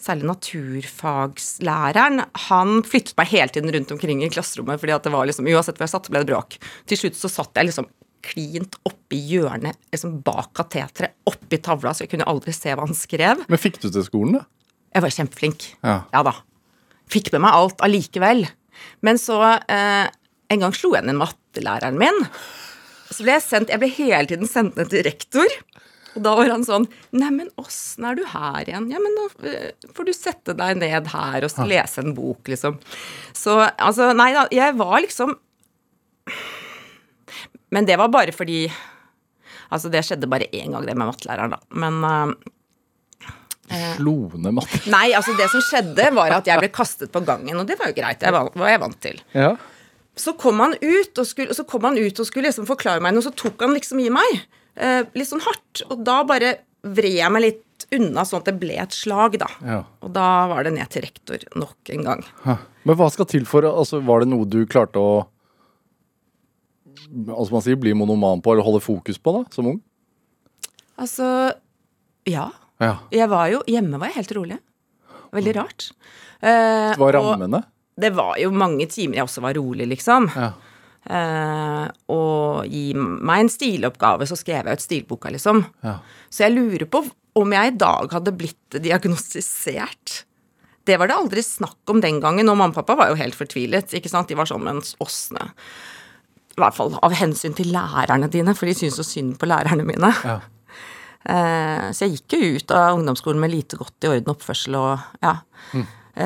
særlig 0.06 0.28
naturfagslæreren, 0.30 2.26
han 2.50 2.84
flyttet 2.86 3.16
meg 3.20 3.32
hele 3.32 3.52
tiden 3.54 3.72
rundt 3.74 3.94
omkring 3.96 4.24
i 4.24 4.30
klasserommet, 4.34 4.82
fordi 4.82 4.94
at 4.96 5.06
det 5.08 5.14
var 5.16 5.26
liksom, 5.30 5.48
uansett 5.50 5.78
hvor 5.80 5.88
jeg 5.88 5.96
satt, 5.96 6.12
ble 6.12 6.22
det 6.22 6.32
bråk. 6.32 6.60
Til 6.90 6.98
slutt 7.02 7.18
så 7.20 7.32
satt 7.32 7.56
jeg 7.58 7.72
liksom 7.72 7.88
klint 8.26 8.76
oppi 8.88 9.20
hjørnet, 9.30 9.78
liksom 9.94 10.20
bak 10.26 10.52
kateteret, 10.58 11.16
oppi 11.30 11.60
tavla, 11.64 11.94
så 11.94 12.06
jeg 12.06 12.14
kunne 12.16 12.28
aldri 12.30 12.54
se 12.56 12.74
hva 12.74 12.88
han 12.88 12.98
skrev. 12.98 13.46
Men 13.52 13.62
fikk 13.62 13.80
du 13.84 13.90
til 13.90 14.06
skolen, 14.08 14.40
da? 14.40 14.46
Jeg 14.96 15.04
var 15.04 15.16
kjempeflink. 15.16 15.66
Ja. 15.84 15.98
da. 16.26 16.36
Fikk 17.12 17.34
med 17.36 17.44
meg 17.46 17.58
alt 17.58 17.84
allikevel. 17.86 18.46
Men 19.06 19.20
så 19.20 19.40
eh, 19.72 20.08
En 20.52 20.62
gang 20.62 20.74
slo 20.76 20.94
jeg 20.96 21.08
ned 21.08 21.18
mattelæreren 21.20 21.98
min. 22.00 22.18
Så 23.12 23.24
ble 23.24 23.36
jeg 23.36 23.44
sendt 23.46 23.72
Jeg 23.74 23.82
ble 23.82 23.90
hele 23.92 24.28
tiden 24.30 24.50
sendt 24.50 24.80
ned 24.80 24.92
til 24.92 25.04
rektor. 25.08 25.52
Og 26.16 26.24
da 26.24 26.34
var 26.38 26.52
han 26.54 26.64
sånn 26.64 26.88
Neimen, 27.16 27.52
åssen 27.60 28.08
er 28.08 28.18
du 28.18 28.24
her 28.32 28.64
igjen? 28.64 28.88
Ja, 28.94 29.02
men 29.04 29.18
da 29.20 29.28
eh, 29.52 29.90
får 29.96 30.08
du 30.08 30.14
sette 30.16 30.56
deg 30.58 30.80
ned 30.80 31.12
her 31.12 31.48
og 31.48 31.64
lese 31.68 32.04
en 32.04 32.16
bok, 32.16 32.48
liksom. 32.52 32.80
Så 33.36 33.58
altså, 33.68 34.14
nei 34.16 34.32
da, 34.36 34.48
jeg 34.56 34.78
var 34.80 35.02
liksom 35.04 35.36
Men 37.74 37.88
det 37.88 37.98
var 38.02 38.12
bare 38.14 38.36
fordi 38.36 38.68
Altså, 39.74 39.90
det 39.90 40.04
skjedde 40.06 40.28
bare 40.30 40.46
én 40.54 40.76
gang, 40.76 40.84
det 40.86 40.94
med 40.94 41.10
mattelæreren, 41.10 41.56
da. 41.56 41.58
Men 41.74 41.96
eh, 43.74 43.96
Slo 43.96 44.30
ned 44.38 44.54
matte? 44.54 44.78
Nei, 44.94 45.08
altså 45.18 45.34
det 45.40 45.48
som 45.50 45.64
skjedde 45.66 46.12
var 46.14 46.36
at 46.36 46.46
jeg 46.46 46.62
ble 46.62 46.70
kastet 46.74 47.10
på 47.14 47.24
gangen, 47.26 47.58
og 47.58 47.66
det 47.66 47.80
var 47.80 47.90
jo 47.90 47.98
greit. 47.98 48.22
Det 48.22 48.30
var 48.30 48.70
jeg 48.70 48.82
vant 48.84 49.00
til. 49.02 49.18
Ja. 49.34 49.56
Så 50.16 50.36
kom 50.40 50.62
han 50.64 50.78
ut 50.80 51.20
og 51.22 51.28
skulle, 51.28 51.56
så 51.58 51.66
kom 51.68 51.88
han 51.90 51.98
ut 51.98 52.22
og 52.22 52.30
skulle 52.30 52.52
liksom 52.52 52.70
forklare 52.70 53.02
meg 53.04 53.16
noe, 53.16 53.26
så 53.26 53.34
tok 53.36 53.66
han 53.66 53.74
liksom 53.76 54.04
i 54.04 54.12
meg. 54.14 54.46
Eh, 54.78 55.02
litt 55.18 55.32
sånn 55.32 55.44
hardt. 55.44 55.84
Og 55.90 56.06
da 56.08 56.22
bare 56.28 56.60
vred 56.86 57.18
jeg 57.18 57.34
meg 57.34 57.48
litt 57.48 57.88
unna 57.96 58.24
sånn 58.26 58.44
at 58.44 58.50
det 58.50 58.58
ble 58.62 58.78
et 58.80 58.96
slag, 58.96 59.40
da. 59.42 59.50
Ja. 59.66 59.82
Og 60.06 60.14
da 60.16 60.30
var 60.52 60.66
det 60.68 60.76
ned 60.78 60.92
til 60.94 61.06
rektor 61.08 61.44
nok 61.58 61.92
en 61.96 62.06
gang. 62.06 62.26
Men 62.86 63.00
hva 63.00 63.10
skal 63.12 63.28
til 63.30 63.48
for 63.50 63.66
altså, 63.68 64.00
Var 64.06 64.24
det 64.24 64.30
noe 64.30 64.46
du 64.46 64.62
klarte 64.70 65.02
å 65.02 65.24
altså 67.30 67.52
man 67.56 67.64
sier, 67.66 67.78
bli 67.80 67.94
monoman 67.98 68.42
på, 68.44 68.54
eller 68.54 68.66
holde 68.66 68.82
fokus 68.84 69.18
på, 69.22 69.34
da, 69.38 69.44
som 69.56 69.68
ung? 69.74 69.80
Altså, 71.02 71.28
ja. 72.30 72.50
Ja. 72.82 72.98
Jeg 73.12 73.30
var 73.32 73.48
jo 73.52 73.62
Hjemme 73.72 74.00
var 74.02 74.12
jeg 74.12 74.20
helt 74.22 74.34
rolig. 74.36 74.58
Veldig 75.36 75.54
rart. 75.58 75.90
Eh, 76.42 76.92
Det 76.96 77.00
var 77.02 77.14
rammende 77.18 77.46
rammene? 77.48 77.64
det 77.98 78.10
var 78.16 78.36
jo 78.40 78.50
mange 78.52 78.86
timer 78.92 79.16
jeg 79.22 79.24
også 79.28 79.42
var 79.44 79.54
rolig, 79.56 79.86
liksom. 79.88 80.26
Ja. 80.36 80.50
Eh, 81.06 81.86
og 82.12 82.66
gi 82.68 82.90
meg 82.98 83.46
en 83.46 83.52
stiloppgave, 83.52 84.28
så 84.28 84.36
skrev 84.36 84.68
jeg 84.68 84.80
ut 84.80 84.84
stilboka, 84.84 85.32
liksom. 85.32 85.62
Ja. 85.86 85.98
Så 86.30 86.44
jeg 86.44 86.56
lurer 86.58 86.88
på 86.92 87.04
om 87.40 87.52
jeg 87.56 87.72
i 87.74 87.78
dag 87.80 88.12
hadde 88.16 88.34
blitt 88.36 88.80
diagnostisert. 88.84 90.24
Det 90.86 91.00
var 91.00 91.08
det 91.10 91.16
aldri 91.18 91.42
snakk 91.44 91.90
om 91.90 92.00
den 92.04 92.20
gangen, 92.24 92.48
og 92.52 92.58
mamma 92.60 92.72
og 92.76 92.78
pappa 92.78 92.96
var 93.00 93.10
jo 93.12 93.20
helt 93.20 93.36
fortvilet. 93.36 93.94
ikke 93.98 94.12
sant? 94.12 94.28
De 94.30 94.36
var 94.38 94.46
sånn, 94.50 94.64
mens 94.64 94.96
åsne 95.04 95.52
I 96.56 96.62
hvert 96.64 96.76
fall 96.78 96.94
av 97.04 97.16
hensyn 97.20 97.56
til 97.58 97.72
lærerne 97.76 98.30
dine, 98.32 98.54
for 98.56 98.70
de 98.70 98.76
syns 98.78 98.96
så 99.00 99.04
synd 99.04 99.36
på 99.42 99.50
lærerne 99.52 99.88
mine. 99.88 100.14
Ja. 100.26 100.40
Eh, 101.26 101.88
så 101.90 102.06
jeg 102.06 102.20
gikk 102.20 102.34
jo 102.36 102.48
ut 102.60 102.72
av 102.78 103.00
ungdomsskolen 103.00 103.40
med 103.42 103.50
lite 103.50 103.80
godt 103.80 104.06
i 104.06 104.10
orden 104.12 104.30
oppførsel 104.30 104.76
og 104.78 105.00
ja. 105.26 105.32
Mm. 105.74 105.86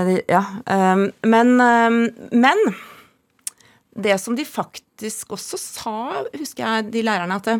det- 0.10 0.26
ja. 0.28 0.42
eh, 0.68 1.04
men, 1.24 1.54
eh, 1.64 2.28
men 2.36 2.58
det 3.96 4.18
som 4.20 4.36
de 4.36 4.44
faktisk 4.44 5.32
også 5.38 5.56
sa, 5.58 5.94
husker 6.36 6.66
jeg 6.66 6.92
de 6.92 7.06
lærerne, 7.08 7.38
at 7.40 7.48
det, 7.48 7.56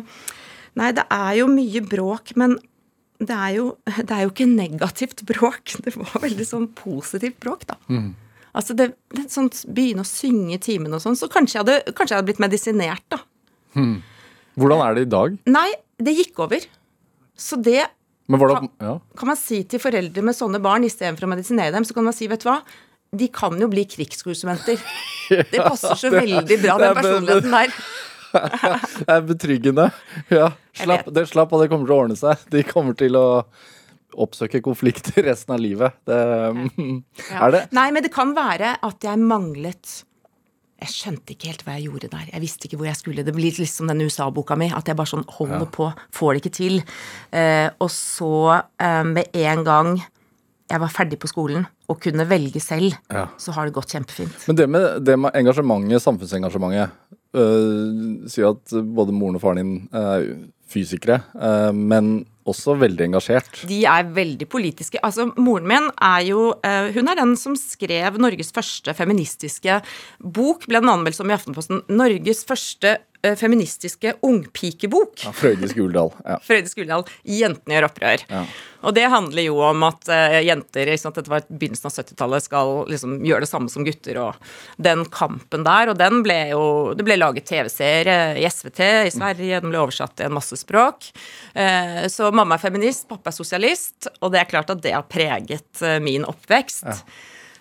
nei, 0.76 0.90
det 0.92 1.06
er 1.10 1.32
jo 1.40 1.46
mye 1.48 1.80
bråk, 1.80 2.34
men 2.36 2.58
det 3.20 3.32
er, 3.40 3.56
jo, 3.56 3.66
det 3.96 4.10
er 4.10 4.26
jo 4.26 4.34
ikke 4.34 4.46
negativt 4.52 5.24
bråk. 5.24 5.76
Det 5.86 5.96
var 5.96 6.20
veldig 6.20 6.44
sånn 6.44 6.68
positivt 6.76 7.40
bråk, 7.40 7.64
da. 7.72 7.80
Altså 8.56 8.74
det, 8.78 8.90
det 9.14 9.28
sånn, 9.30 9.50
Begynne 9.70 10.02
å 10.02 10.08
synge 10.08 10.56
i 10.56 10.62
timen 10.62 10.94
og 10.96 11.02
sånn, 11.04 11.18
så 11.18 11.28
kanskje 11.30 11.58
jeg, 11.58 11.64
hadde, 11.64 11.94
kanskje 11.94 12.14
jeg 12.14 12.20
hadde 12.20 12.30
blitt 12.32 12.42
medisinert, 12.42 13.06
da. 13.12 13.22
Hvordan 14.58 14.82
er 14.84 14.96
det 14.96 15.06
i 15.06 15.10
dag? 15.14 15.40
Nei, 15.50 15.68
det 16.02 16.16
gikk 16.18 16.42
over. 16.46 16.64
Så 17.38 17.58
det 17.62 17.84
det, 18.30 18.68
ja. 18.78 18.92
kan 19.18 19.26
man 19.32 19.38
si 19.38 19.64
til 19.66 19.80
foreldre 19.82 20.22
med 20.22 20.36
sånne 20.38 20.60
barn, 20.62 20.84
istedenfor 20.86 21.26
å 21.26 21.30
medisinere 21.32 21.74
dem, 21.74 21.86
så 21.86 21.96
kan 21.96 22.06
man 22.06 22.14
si, 22.14 22.28
vet 22.30 22.44
du 22.44 22.46
hva, 22.46 22.60
de 23.10 23.26
kan 23.34 23.56
jo 23.58 23.66
bli 23.70 23.86
krigskonsulenter. 23.90 24.78
Det 25.30 25.62
passer 25.62 25.94
så 25.98 26.10
veldig 26.10 26.56
bra, 26.58 26.76
den 26.78 26.96
personligheten 26.96 27.52
der. 27.54 27.74
Det 29.00 29.14
er 29.14 29.26
betryggende. 29.26 29.88
Ja. 30.30 30.52
Slapp, 30.78 31.10
det 31.14 31.26
slapp, 31.30 31.52
og 31.54 31.62
det 31.62 31.68
kommer 31.70 31.86
til 31.86 31.94
å 31.94 31.98
ordne 32.04 32.16
seg. 32.18 32.42
De 32.50 32.62
kommer 32.66 32.94
til 32.98 33.18
å 33.18 33.24
oppsøke 34.14 34.60
konflikter 34.64 35.22
resten 35.30 35.54
av 35.54 35.60
livet. 35.62 35.92
Det, 36.08 36.20
Ja. 37.30 37.46
Er 37.46 37.50
det 37.54 37.64
Nei, 37.76 37.90
men 37.94 38.02
det 38.02 38.12
kan 38.14 38.34
være 38.36 38.76
at 38.82 39.04
jeg 39.06 39.18
manglet 39.22 40.04
Jeg 40.80 40.88
skjønte 40.94 41.34
ikke 41.34 41.50
helt 41.50 41.62
hva 41.66 41.74
jeg 41.76 41.90
gjorde 41.90 42.08
der. 42.14 42.28
Jeg 42.32 42.40
visste 42.40 42.64
ikke 42.66 42.78
hvor 42.80 42.86
jeg 42.88 42.96
skulle. 42.96 43.24
Det 43.26 43.34
blir 43.36 43.52
litt 43.60 43.68
som 43.68 43.86
den 43.90 44.00
USA-boka 44.00 44.56
mi, 44.56 44.70
at 44.72 44.88
jeg 44.88 44.96
bare 44.96 45.10
sånn 45.10 45.26
holder 45.28 45.66
på, 45.68 45.90
får 46.16 46.32
det 46.32 46.40
ikke 46.40 46.54
til. 46.56 46.78
Eh, 47.36 47.68
og 47.84 47.90
så, 47.92 48.62
eh, 48.80 49.02
med 49.04 49.28
en 49.36 49.64
gang 49.66 49.90
jeg 50.70 50.80
var 50.80 50.88
ferdig 50.94 51.18
på 51.20 51.28
skolen 51.28 51.66
og 51.90 51.98
kunne 52.00 52.24
velge 52.30 52.60
selv, 52.64 52.94
Ja. 53.12 53.26
så 53.36 53.52
har 53.52 53.66
det 53.66 53.74
gått 53.76 53.90
kjempefint. 53.92 54.46
Men 54.48 54.56
det 54.56 54.68
med, 54.70 55.04
det 55.04 55.18
med 55.18 55.34
engasjementet, 55.36 56.00
samfunnsengasjementet 56.00 56.90
øh, 57.34 58.28
Sier 58.30 58.54
at 58.54 58.72
både 58.94 59.12
moren 59.12 59.36
og 59.36 59.42
faren 59.44 59.60
din 59.60 59.88
er 59.92 60.24
fysikere, 60.70 61.22
øh, 61.34 61.72
men 61.74 62.12
også 62.48 62.74
veldig 62.80 63.04
engasjert. 63.08 63.62
De 63.68 63.82
er 63.88 64.08
veldig 64.16 64.48
politiske. 64.50 65.00
Altså, 65.04 65.28
Moren 65.36 65.68
min 65.68 65.90
er 66.02 66.24
jo 66.26 66.46
eh, 66.66 66.90
Hun 66.94 67.10
er 67.10 67.18
den 67.20 67.36
som 67.38 67.56
skrev 67.58 68.18
Norges 68.20 68.52
første 68.56 68.94
feministiske 68.96 69.80
bok, 70.18 70.66
ble 70.66 70.80
den 70.80 70.92
anmeldt 70.92 71.18
som 71.18 71.30
i 71.30 71.36
Aftenposten. 71.36 71.84
Norges 71.92 72.42
første 72.48 72.96
eh, 72.96 73.04
feministiske 73.36 74.14
ungpikebok. 74.26 75.24
Ja, 75.26 75.32
Frøydis 75.36 75.74
Guldal. 75.76 76.12
Ja. 76.24 76.38
Frøydis 76.46 76.76
Guldal, 76.78 77.06
'Jentene 77.24 77.76
gjør 77.76 77.88
opprør'. 77.90 78.26
Ja. 78.30 78.44
Og 78.80 78.94
det 78.96 79.06
handler 79.12 79.44
jo 79.44 79.58
om 79.64 79.82
at 79.84 80.08
uh, 80.08 80.38
jenter 80.40 80.88
sant, 81.00 81.18
dette 81.18 81.32
var 81.32 81.44
begynnelsen 81.48 81.90
av 81.90 81.96
70-tallet, 81.98 82.46
skal 82.46 82.70
liksom 82.88 83.18
gjøre 83.26 83.44
det 83.44 83.50
samme 83.50 83.72
som 83.72 83.84
gutter, 83.84 84.20
og 84.22 84.38
den 84.80 85.04
kampen 85.12 85.66
der. 85.66 85.92
Og 85.92 85.98
den 86.00 86.22
ble 86.24 86.38
jo 86.54 86.62
Det 86.96 87.04
ble 87.06 87.18
laget 87.20 87.48
TV-serie 87.50 88.38
i 88.40 88.46
SVT 88.48 88.80
i 89.10 89.12
Sverige, 89.14 89.60
den 89.60 89.72
ble 89.72 89.82
oversatt 89.82 90.16
til 90.16 90.30
en 90.30 90.38
masse 90.38 90.56
språk. 90.60 91.10
Uh, 91.52 92.06
så 92.12 92.30
mamma 92.32 92.56
er 92.56 92.64
feminist, 92.64 93.08
pappa 93.10 93.32
er 93.32 93.36
sosialist, 93.36 94.08
og 94.20 94.32
det 94.32 94.40
er 94.42 94.50
klart 94.50 94.72
at 94.72 94.80
det 94.84 94.96
har 94.96 95.04
preget 95.10 95.84
uh, 95.84 95.98
min 96.02 96.24
oppvekst. 96.28 96.88
Eh, 96.88 97.04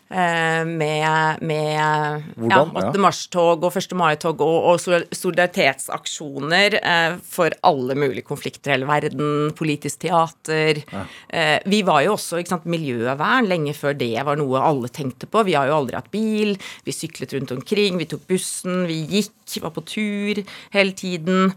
med 0.09 1.41
med 1.45 2.23
ja, 2.49 2.63
8. 2.65 2.97
Mars-tog 3.01 3.63
og 3.67 3.75
1. 3.77 3.93
mai-tog 3.97 4.41
og, 4.41 4.57
og 4.71 4.79
solidaritetsaksjoner 5.13 6.77
eh, 6.79 7.17
for 7.21 7.53
alle 7.67 7.95
mulige 7.99 8.25
konflikter 8.25 8.71
i 8.71 8.73
hele 8.77 8.89
verden. 8.89 9.51
Politisk 9.57 10.01
teater. 10.05 10.81
Eh, 11.29 11.59
vi 11.69 11.83
var 11.85 12.01
jo 12.05 12.15
også 12.15 12.41
ikke 12.41 12.55
sant, 12.55 12.69
miljøvern 12.69 13.49
lenge 13.49 13.75
før 13.77 13.93
det 13.99 14.15
var 14.25 14.39
noe 14.39 14.63
alle 14.63 14.89
tenkte 14.93 15.29
på. 15.29 15.45
Vi 15.47 15.57
har 15.57 15.69
jo 15.69 15.77
aldri 15.77 15.99
hatt 15.99 16.11
bil. 16.13 16.55
Vi 16.85 16.95
syklet 16.95 17.35
rundt 17.37 17.53
omkring, 17.55 17.99
vi 18.01 18.09
tok 18.09 18.25
bussen, 18.29 18.87
vi 18.89 19.03
gikk, 19.09 19.35
var 19.63 19.73
på 19.73 19.85
tur 19.89 20.41
hele 20.73 20.93
tiden. 20.93 21.53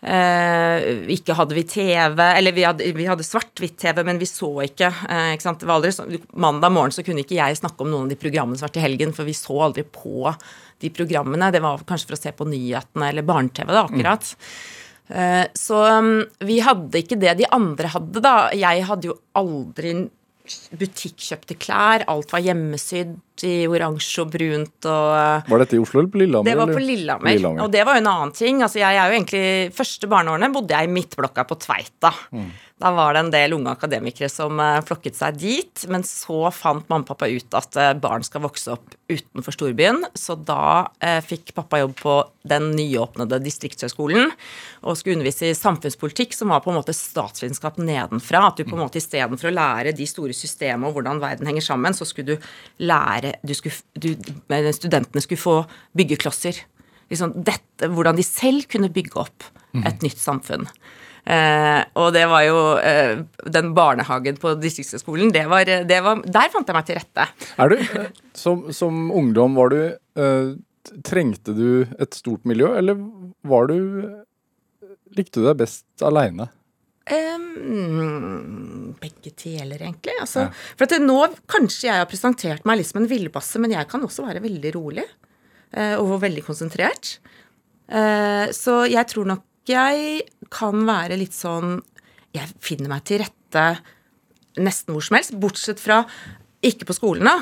Eh, 0.00 0.86
ikke 1.12 1.36
hadde 1.36 1.56
vi 1.56 1.66
TV, 1.68 2.22
eller 2.24 2.54
vi 2.56 2.64
hadde, 2.64 2.86
vi 2.96 3.08
hadde 3.08 3.26
svart-hvitt-TV, 3.26 4.00
men 4.08 4.20
vi 4.20 4.28
så 4.28 4.48
ikke. 4.64 4.88
Eh, 4.88 5.34
ikke 5.34 5.44
sant? 5.44 5.64
Aldri 5.68 6.20
mandag 6.40 6.72
morgen 6.72 6.94
så 6.96 7.04
kunne 7.04 7.24
ikke 7.24 7.36
jeg 7.36 7.60
snakke 7.60 7.84
om 7.84 7.92
noen 7.92 8.08
av 8.08 8.14
de 8.14 8.20
programmene 8.20 8.56
som 8.56 8.68
var 8.68 8.74
til 8.76 8.86
helgen, 8.86 9.12
for 9.16 9.28
vi 9.28 9.36
så 9.36 9.58
aldri 9.68 9.84
på 9.84 10.32
de 10.80 10.92
programmene. 10.96 11.52
Det 11.52 11.60
var 11.64 11.84
kanskje 11.88 12.08
for 12.08 12.16
å 12.16 12.22
se 12.22 12.32
på 12.36 12.48
nyhetene 12.48 13.10
eller 13.12 13.28
barne-TV, 13.28 13.74
da, 13.76 13.84
akkurat. 13.84 14.32
Eh, 15.10 15.44
så 15.58 15.82
um, 15.98 16.14
vi 16.46 16.60
hadde 16.64 17.02
ikke 17.02 17.18
det 17.20 17.36
de 17.42 17.50
andre 17.52 17.92
hadde, 17.92 18.24
da. 18.24 18.34
Jeg 18.56 18.86
hadde 18.88 19.10
jo 19.10 19.18
aldri 19.36 19.94
butikkjøpte 20.80 21.56
klær. 21.60 22.04
Alt 22.10 22.32
var 22.34 22.42
hjemmesydd 22.44 23.44
i 23.46 23.54
oransje 23.70 24.24
og 24.24 24.32
brunt 24.34 24.88
og 24.90 25.12
eh, 25.16 25.46
Var 25.48 25.62
dette 25.62 25.78
i 25.78 25.80
Oslo 25.80 26.02
eller 26.02 26.12
på 26.12 26.20
Lillehammer? 26.20 26.50
det 26.50 26.56
var 26.58 26.72
på? 26.72 26.82
Lillehammer. 26.84 27.30
Lillehammer. 27.32 27.62
Og 27.64 27.72
det 27.72 27.84
var 27.88 27.96
jo 27.96 28.02
en 28.04 28.10
annen 28.12 28.34
ting. 28.36 28.64
Altså, 28.66 28.82
jeg 28.82 28.98
er 29.00 29.08
jo 29.08 29.18
egentlig 29.18 29.44
Første 29.76 30.10
barneårene 30.10 30.52
bodde 30.54 30.76
jeg 30.76 30.88
i 30.88 30.92
midtblokka 30.92 31.46
på 31.48 31.58
Tveita. 31.64 32.12
Mm. 32.36 32.50
Da 32.80 32.90
var 32.96 33.12
det 33.12 33.20
en 33.20 33.32
del 33.32 33.52
unge 33.52 33.74
akademikere 33.74 34.30
som 34.32 34.56
eh, 34.62 34.78
flokket 34.88 35.18
seg 35.18 35.36
dit. 35.36 35.82
Men 35.92 36.04
så 36.06 36.48
fant 36.54 36.86
mamma 36.88 37.04
og 37.04 37.10
pappa 37.10 37.28
ut 37.28 37.56
at 37.58 37.76
eh, 37.76 37.92
barn 38.00 38.24
skal 38.24 38.44
vokse 38.46 38.72
opp 38.72 38.94
utenfor 39.10 39.52
storbyen. 39.52 40.00
Så 40.16 40.38
da 40.48 40.88
eh, 41.04 41.18
fikk 41.24 41.52
pappa 41.58 41.82
jobb 41.82 41.92
på 42.00 42.14
den 42.48 42.70
nyåpnede 42.72 43.36
distriktshøgskolen 43.44 44.30
og 44.80 44.96
skulle 44.96 45.18
undervise 45.18 45.50
i 45.50 45.58
samfunnspolitikk, 45.58 46.32
som 46.32 46.54
var 46.54 46.62
på 46.64 46.72
en 46.72 46.78
måte 46.80 46.96
statsvitenskap 46.96 47.76
nedenfra. 47.84 48.46
At 48.48 48.56
du 48.56 48.64
på 48.64 48.78
en 48.78 48.84
måte 48.86 49.02
istedenfor 49.02 49.50
å 49.50 49.54
lære 49.58 49.92
de 49.96 50.08
store 50.08 50.36
systemene 50.36 50.88
og 50.88 50.96
hvordan 50.96 51.20
verden 51.20 51.52
henger 51.52 51.68
sammen, 51.68 51.96
så 51.96 52.08
skulle 52.08 52.38
du 52.38 52.50
lære 52.80 53.36
du 53.44 53.52
skulle, 53.56 53.76
du, 53.92 54.14
Studentene 54.80 55.20
skulle 55.20 55.40
få 55.40 55.56
byggeklosser 55.96 56.64
liksom 57.10 57.34
dette, 57.44 57.90
hvordan 57.90 58.16
de 58.16 58.24
selv 58.24 58.64
kunne 58.70 58.88
bygge 58.92 59.18
opp 59.20 59.44
et 59.84 60.02
nytt 60.04 60.18
samfunn. 60.18 60.64
Eh, 61.26 61.82
og 62.00 62.12
det 62.16 62.22
var 62.30 62.42
jo 62.46 62.60
eh, 62.80 63.18
Den 63.52 63.74
barnehagen 63.76 64.38
på 64.40 64.54
distriktshøgskolen, 64.56 65.28
det 65.34 65.44
det 65.88 65.98
var 66.00 66.22
Der 66.24 66.48
fant 66.52 66.68
jeg 66.70 66.76
meg 66.78 66.86
til 66.88 66.96
rette. 66.96 67.26
Er 67.60 67.68
du, 67.68 67.76
som, 68.32 68.70
som 68.72 69.10
ungdom, 69.12 69.58
var 69.58 69.74
du 69.74 69.80
eh, 69.84 70.54
Trengte 71.04 71.52
du 71.54 71.84
et 72.00 72.16
stort 72.16 72.46
miljø, 72.48 72.72
eller 72.78 72.96
var 73.44 73.68
du 73.68 73.76
Likte 75.16 75.42
du 75.42 75.46
deg 75.48 75.58
best 75.60 76.06
aleine? 76.06 76.48
Um, 77.10 78.94
begge 79.00 79.32
deler, 79.42 79.80
egentlig. 79.82 80.14
Altså, 80.22 80.44
For 80.78 80.86
at 80.86 81.02
nå 81.02 81.16
kanskje 81.50 81.88
jeg 81.88 81.98
har 81.98 82.08
presentert 82.10 82.66
meg 82.68 82.78
litt 82.78 82.90
som 82.90 83.00
en 83.02 83.10
villbasse, 83.10 83.58
men 83.62 83.74
jeg 83.74 83.88
kan 83.90 84.04
også 84.06 84.26
være 84.28 84.42
veldig 84.44 84.72
rolig. 84.76 85.06
eh, 85.72 85.94
og 85.98 86.20
veldig 86.22 86.42
konsentrert. 86.46 87.18
Eh, 87.90 88.50
så 88.54 88.84
jeg 88.90 89.06
tror 89.10 89.26
nok 89.26 89.44
jeg 89.70 90.22
kan 90.50 90.84
være 90.86 91.18
litt 91.20 91.36
sånn 91.36 91.78
Jeg 92.34 92.50
finner 92.62 92.90
meg 92.92 93.04
til 93.08 93.22
rette 93.24 93.64
nesten 94.60 94.94
hvor 94.94 95.04
som 95.04 95.16
helst, 95.16 95.34
bortsett 95.38 95.80
fra 95.82 96.02
ikke 96.66 96.88
på 96.88 96.96
skolen, 96.96 97.26
da. 97.26 97.36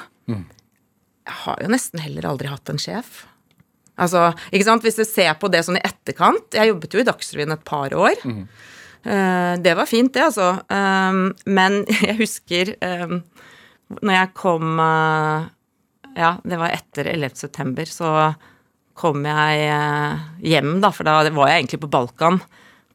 Jeg 1.28 1.36
har 1.42 1.62
jo 1.64 1.70
nesten 1.72 2.00
heller 2.00 2.28
aldri 2.30 2.50
hatt 2.52 2.70
en 2.72 2.80
sjef. 2.80 3.24
Altså, 3.98 4.28
ikke 4.52 4.66
sant? 4.68 4.84
Hvis 4.86 4.98
du 5.00 5.04
ser 5.08 5.32
på 5.40 5.50
det 5.50 5.64
sånn 5.66 5.80
i 5.80 5.84
etterkant 5.84 6.54
Jeg 6.54 6.70
jobbet 6.70 6.94
jo 6.94 7.00
i 7.02 7.06
Dagsrevyen 7.08 7.56
et 7.56 7.64
par 7.66 7.94
år. 7.98 8.20
Eh, 9.02 9.54
det 9.62 9.74
var 9.78 9.90
fint, 9.90 10.12
det, 10.14 10.28
altså. 10.28 10.52
Um, 10.70 11.32
men 11.46 11.82
jeg 12.06 12.18
husker 12.18 12.74
um, 12.82 13.20
når 14.02 14.14
jeg 14.14 14.32
kom 14.36 14.78
uh, 14.82 15.48
Ja, 16.18 16.36
det 16.44 16.58
var 16.60 16.74
etter 16.74 17.10
11. 17.14 17.36
september, 17.38 17.90
så 17.90 18.32
kom 18.98 19.26
jeg 19.26 19.68
uh, 19.70 20.30
hjem, 20.42 20.78
da, 20.82 20.90
for 20.94 21.06
da 21.06 21.20
var 21.24 21.52
jeg 21.52 21.62
egentlig 21.62 21.82
på 21.84 21.92
Balkan. 21.92 22.40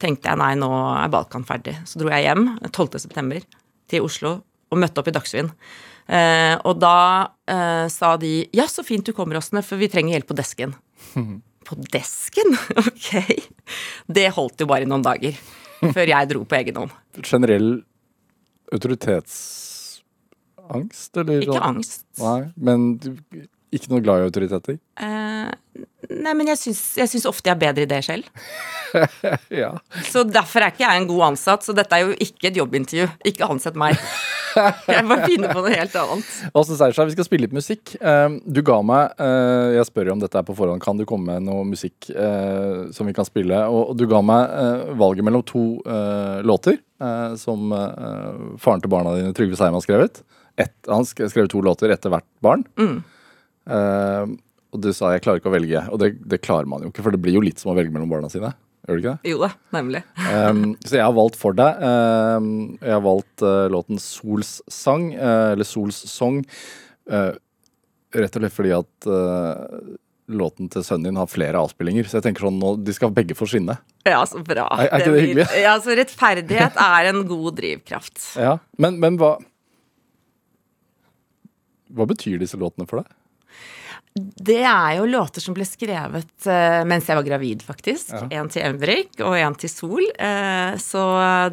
Tenkte 0.04 0.34
jeg 0.34 0.40
nei, 0.42 0.52
nå 0.60 0.68
er 0.98 1.08
Balkan 1.14 1.46
ferdig. 1.48 1.78
Så 1.88 2.02
dro 2.02 2.12
jeg 2.12 2.26
hjem 2.28 2.44
12. 2.68 3.00
september. 3.06 3.40
til 3.92 4.04
Oslo 4.04 4.32
og 4.74 4.80
møtte 4.82 5.00
opp 5.00 5.08
i 5.12 5.14
Dagsrevyen. 5.14 5.52
Eh, 6.12 6.56
og 6.68 6.76
da 6.82 6.96
eh, 7.48 7.88
sa 7.92 8.18
de 8.20 8.50
ja, 8.56 8.66
så 8.68 8.84
fint 8.84 9.06
du 9.06 9.14
kommer, 9.16 9.38
Åsne, 9.40 9.62
for 9.64 9.78
vi 9.80 9.88
trenger 9.92 10.12
hjelp 10.18 10.28
på 10.32 10.36
desken. 10.40 10.74
på 11.68 11.74
desken? 11.94 12.50
Ok. 12.84 13.10
Det 14.08 14.30
holdt 14.36 14.62
jo 14.64 14.68
bare 14.72 14.84
i 14.88 14.90
noen 14.90 15.06
dager 15.06 15.34
før 15.84 16.08
jeg 16.10 16.30
dro 16.32 16.40
på 16.48 16.56
egen 16.60 16.76
hånd. 16.80 16.92
Generell 17.22 17.72
autoritetsangst, 18.74 21.12
eller? 21.22 21.42
Ikke 21.44 21.64
angst. 21.64 22.06
Nei, 22.24 22.42
men 22.56 22.80
ikke 23.76 23.92
noe 23.94 24.04
glad 24.04 24.22
i 24.22 24.28
autoriteter? 24.30 24.78
Uh, 25.00 25.50
nei, 26.10 26.34
men 26.38 26.54
jeg 26.54 26.60
syns, 26.62 27.26
ofte 27.30 27.50
jeg 27.50 27.56
har 27.56 27.62
bedre 27.62 27.88
ideer 27.88 28.06
selv. 28.06 28.30
ja. 29.64 29.74
Så 30.10 30.24
derfor 30.28 30.64
er 30.64 30.74
ikke 30.74 30.86
jeg 30.86 31.02
en 31.02 31.10
god 31.10 31.26
ansatt. 31.32 31.66
Så 31.66 31.76
dette 31.76 31.98
er 31.98 32.08
jo 32.08 32.16
ikke 32.22 32.52
et 32.52 32.60
jobbintervju. 32.62 33.10
Ikke 33.34 33.50
ansett 33.50 33.80
meg. 33.80 33.98
Jeg 34.54 35.02
bare 35.10 35.26
finner 35.26 35.50
på 35.50 35.64
noe 35.64 35.72
helt 35.74 35.96
annet. 35.98 36.28
Åse 36.54 36.76
Seierstad, 36.78 37.08
vi 37.10 37.16
skal 37.16 37.26
spille 37.26 37.48
litt 37.48 37.56
musikk. 37.58 37.96
Uh, 37.98 38.36
Du 38.46 38.60
ga 38.66 38.76
meg 38.86 39.16
uh, 39.18 39.74
Jeg 39.74 39.88
spør 39.90 40.12
jo 40.12 40.14
om 40.14 40.22
dette 40.22 40.38
er 40.38 40.46
på 40.46 40.54
forhånd. 40.58 40.84
Kan 40.84 41.00
du 41.00 41.08
komme 41.10 41.40
med 41.40 41.48
noe 41.48 41.64
musikk 41.66 42.12
eh, 42.12 42.92
som 42.94 43.08
vi 43.10 43.16
kan 43.18 43.26
spille? 43.26 43.58
Og 43.74 43.96
du 43.98 44.06
ga 44.10 44.20
meg 44.26 44.94
valget 45.00 45.26
mellom 45.26 45.42
to 45.48 45.64
låter 46.46 46.78
som 47.40 47.72
faren 48.62 48.84
til 48.84 48.92
barna 48.92 49.16
dine, 49.18 49.34
Trygve 49.36 49.58
Seim, 49.60 49.76
har 49.76 49.84
skrevet. 49.84 50.22
Et, 50.62 50.74
han 50.88 51.06
skrev 51.08 51.50
to 51.52 51.64
låter 51.66 51.92
etter 51.94 52.14
hvert 52.14 52.28
barn. 52.46 52.66
Eh, 53.70 54.34
og 54.74 54.82
du 54.82 54.90
sa 54.96 55.12
jeg 55.14 55.22
klarer 55.24 55.40
ikke 55.42 55.52
å 55.52 55.56
velge. 55.56 55.82
Og 55.94 56.00
det, 56.02 56.14
det 56.26 56.42
klarer 56.44 56.66
man 56.70 56.82
jo 56.86 56.90
ikke, 56.92 57.04
for 57.06 57.14
det 57.14 57.22
blir 57.22 57.38
jo 57.38 57.44
litt 57.46 57.62
som 57.62 57.72
å 57.74 57.78
velge 57.78 57.94
mellom 57.94 58.10
barna 58.12 58.30
sine. 58.34 58.50
Gjør 58.84 58.98
det 58.98 59.04
ikke 59.04 59.12
det? 59.14 59.32
Jo 59.32 59.42
da, 59.46 59.52
nemlig. 59.78 60.02
Um, 60.34 60.64
så 60.84 60.98
jeg 60.98 61.06
har 61.06 61.14
valgt 61.16 61.38
for 61.40 61.56
deg. 61.56 61.84
Um, 61.86 62.48
jeg 62.82 62.92
har 62.96 63.04
valgt 63.06 63.44
uh, 63.46 63.68
låten 63.72 64.00
Sols 64.02 64.58
sang, 64.72 65.12
uh, 65.16 65.54
eller 65.54 65.68
Sols 65.68 66.00
song, 66.10 66.42
uh, 67.12 67.32
rett 68.18 68.36
og 68.36 68.44
slett 68.44 68.56
fordi 68.58 68.74
at 68.76 69.08
uh, 69.08 69.94
låten 70.34 70.68
til 70.74 70.84
sønnen 70.84 71.12
din 71.12 71.20
har 71.22 71.30
flere 71.32 71.62
avspillinger. 71.62 72.10
Så 72.10 72.18
jeg 72.18 72.26
tenker 72.28 72.48
sånn, 72.48 72.58
nå, 72.60 72.74
de 72.84 72.96
skal 72.98 73.14
begge 73.16 73.38
få 73.38 73.46
skinne. 73.54 73.78
Ja, 74.10 74.24
så 74.28 74.42
bra. 74.44 74.66
Er- 74.82 74.90
er 74.90 75.04
ikke 75.06 75.16
det 75.16 75.24
hyggelig? 75.28 75.48
Ja, 75.64 75.78
så 75.84 75.96
rettferdighet 76.02 76.80
er 76.90 77.12
en 77.14 77.24
god 77.30 77.60
drivkraft. 77.62 78.20
Ja, 78.50 78.58
Men, 78.82 78.98
men 79.04 79.22
hva 79.22 79.36
Hva 81.94 82.08
betyr 82.10 82.40
disse 82.42 82.58
låtene 82.58 82.88
for 82.90 83.04
deg? 83.04 83.12
Det 84.14 84.60
er 84.62 85.00
jo 85.00 85.08
låter 85.10 85.42
som 85.42 85.56
ble 85.58 85.66
skrevet 85.66 86.46
uh, 86.46 86.84
mens 86.86 87.08
jeg 87.10 87.18
var 87.18 87.26
gravid, 87.26 87.64
faktisk. 87.66 88.12
Ja. 88.14 88.28
En 88.38 88.52
til 88.54 88.62
Embrik 88.68 89.18
og 89.26 89.34
en 89.40 89.58
til 89.58 89.72
Sol. 89.74 90.06
Uh, 90.20 90.78
så 90.82 91.02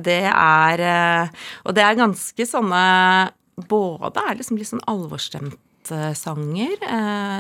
det 0.05 0.27
er 0.29 0.85
uh, 0.85 1.49
Og 1.65 1.77
det 1.77 1.87
er 1.87 2.01
ganske 2.01 2.47
sånne 2.49 2.85
Både 3.71 4.23
er 4.25 4.39
liksom 4.39 4.57
litt 4.57 4.71
sånn 4.71 4.85
alvorstemte 4.89 6.15
sanger, 6.17 6.77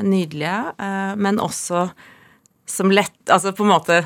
nydelige, 0.02 0.56
men 1.16 1.38
også 1.40 1.84
som 2.68 2.90
lett 2.92 3.30
Altså 3.30 3.52
på 3.56 3.64
en 3.64 3.70
måte 3.70 3.98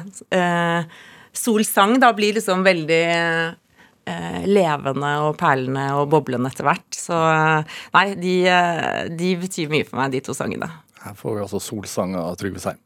Sols 1.35 1.71
sang 1.73 1.97
da 2.03 2.13
blir 2.15 2.37
liksom 2.37 2.63
veldig 2.67 3.01
levende 4.51 5.13
og 5.25 5.39
perlende 5.41 5.89
og 5.97 6.11
boblende 6.13 6.53
etter 6.53 6.69
hvert. 6.69 6.87
Så 6.93 7.19
nei, 7.97 8.07
de, 8.21 8.37
de 9.17 9.35
betyr 9.43 9.73
mye 9.73 9.89
for 9.89 10.03
meg, 10.03 10.13
de 10.13 10.23
to 10.29 10.37
sangene. 10.37 10.69
Her 11.05 11.15
får 11.15 11.35
vi 11.37 11.45
altså 11.45 11.61
Solsang 11.61 12.15
av 12.17 12.37
Trygve 12.41 12.63
Seim. 12.63 12.84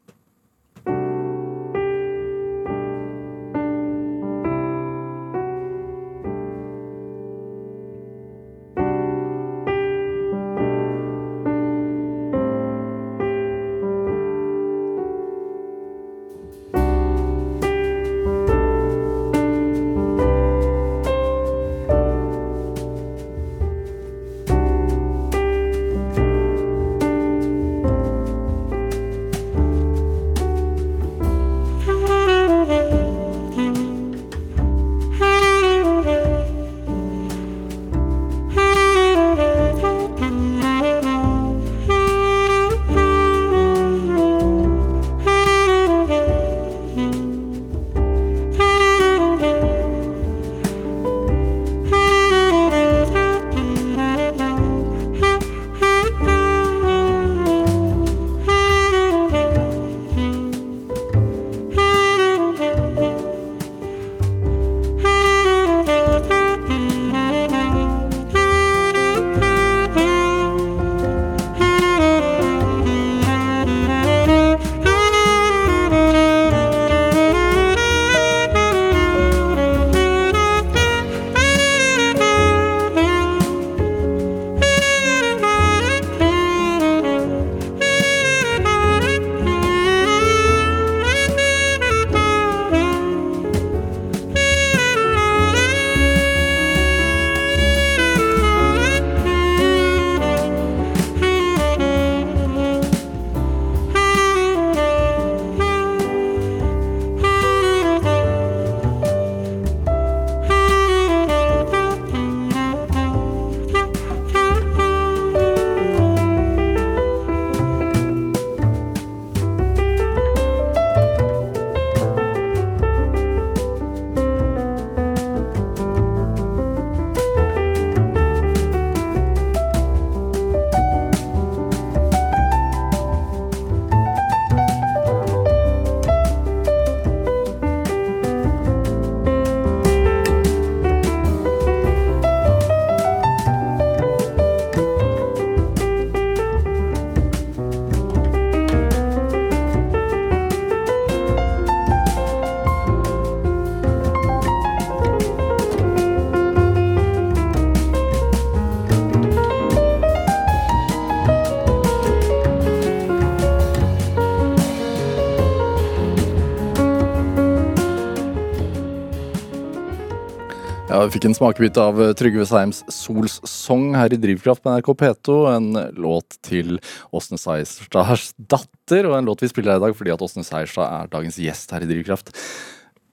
Ja, 170.99 171.05
Vi 171.07 171.12
fikk 171.14 171.28
en 171.28 171.34
smakebit 171.36 171.76
av 171.78 172.01
eh, 172.03 172.09
Trygve 172.18 172.42
Seims 172.49 172.80
Sols 172.90 173.36
Song 173.46 173.92
her 173.94 174.11
i 174.11 174.16
Drivkraft 174.18 174.64
på 174.64 174.72
NRK 174.72 174.88
P2. 174.99 175.34
En 175.53 175.66
låt 175.94 176.34
til 176.42 176.80
Åsne 177.14 177.36
Seierstads 177.38 178.32
datter, 178.34 179.07
og 179.07 179.14
en 179.14 179.28
låt 179.28 179.44
vi 179.44 179.51
spiller 179.53 179.76
her 179.76 179.78
i 179.78 179.84
dag 179.84 179.94
fordi 179.94 180.11
at 180.11 180.24
Åsne 180.26 180.42
Seierstad 180.42 180.88
er 180.90 181.12
dagens 181.12 181.36
gjest 181.38 181.70
her 181.70 181.86
i 181.86 181.88
Drivkraft. 181.92 182.32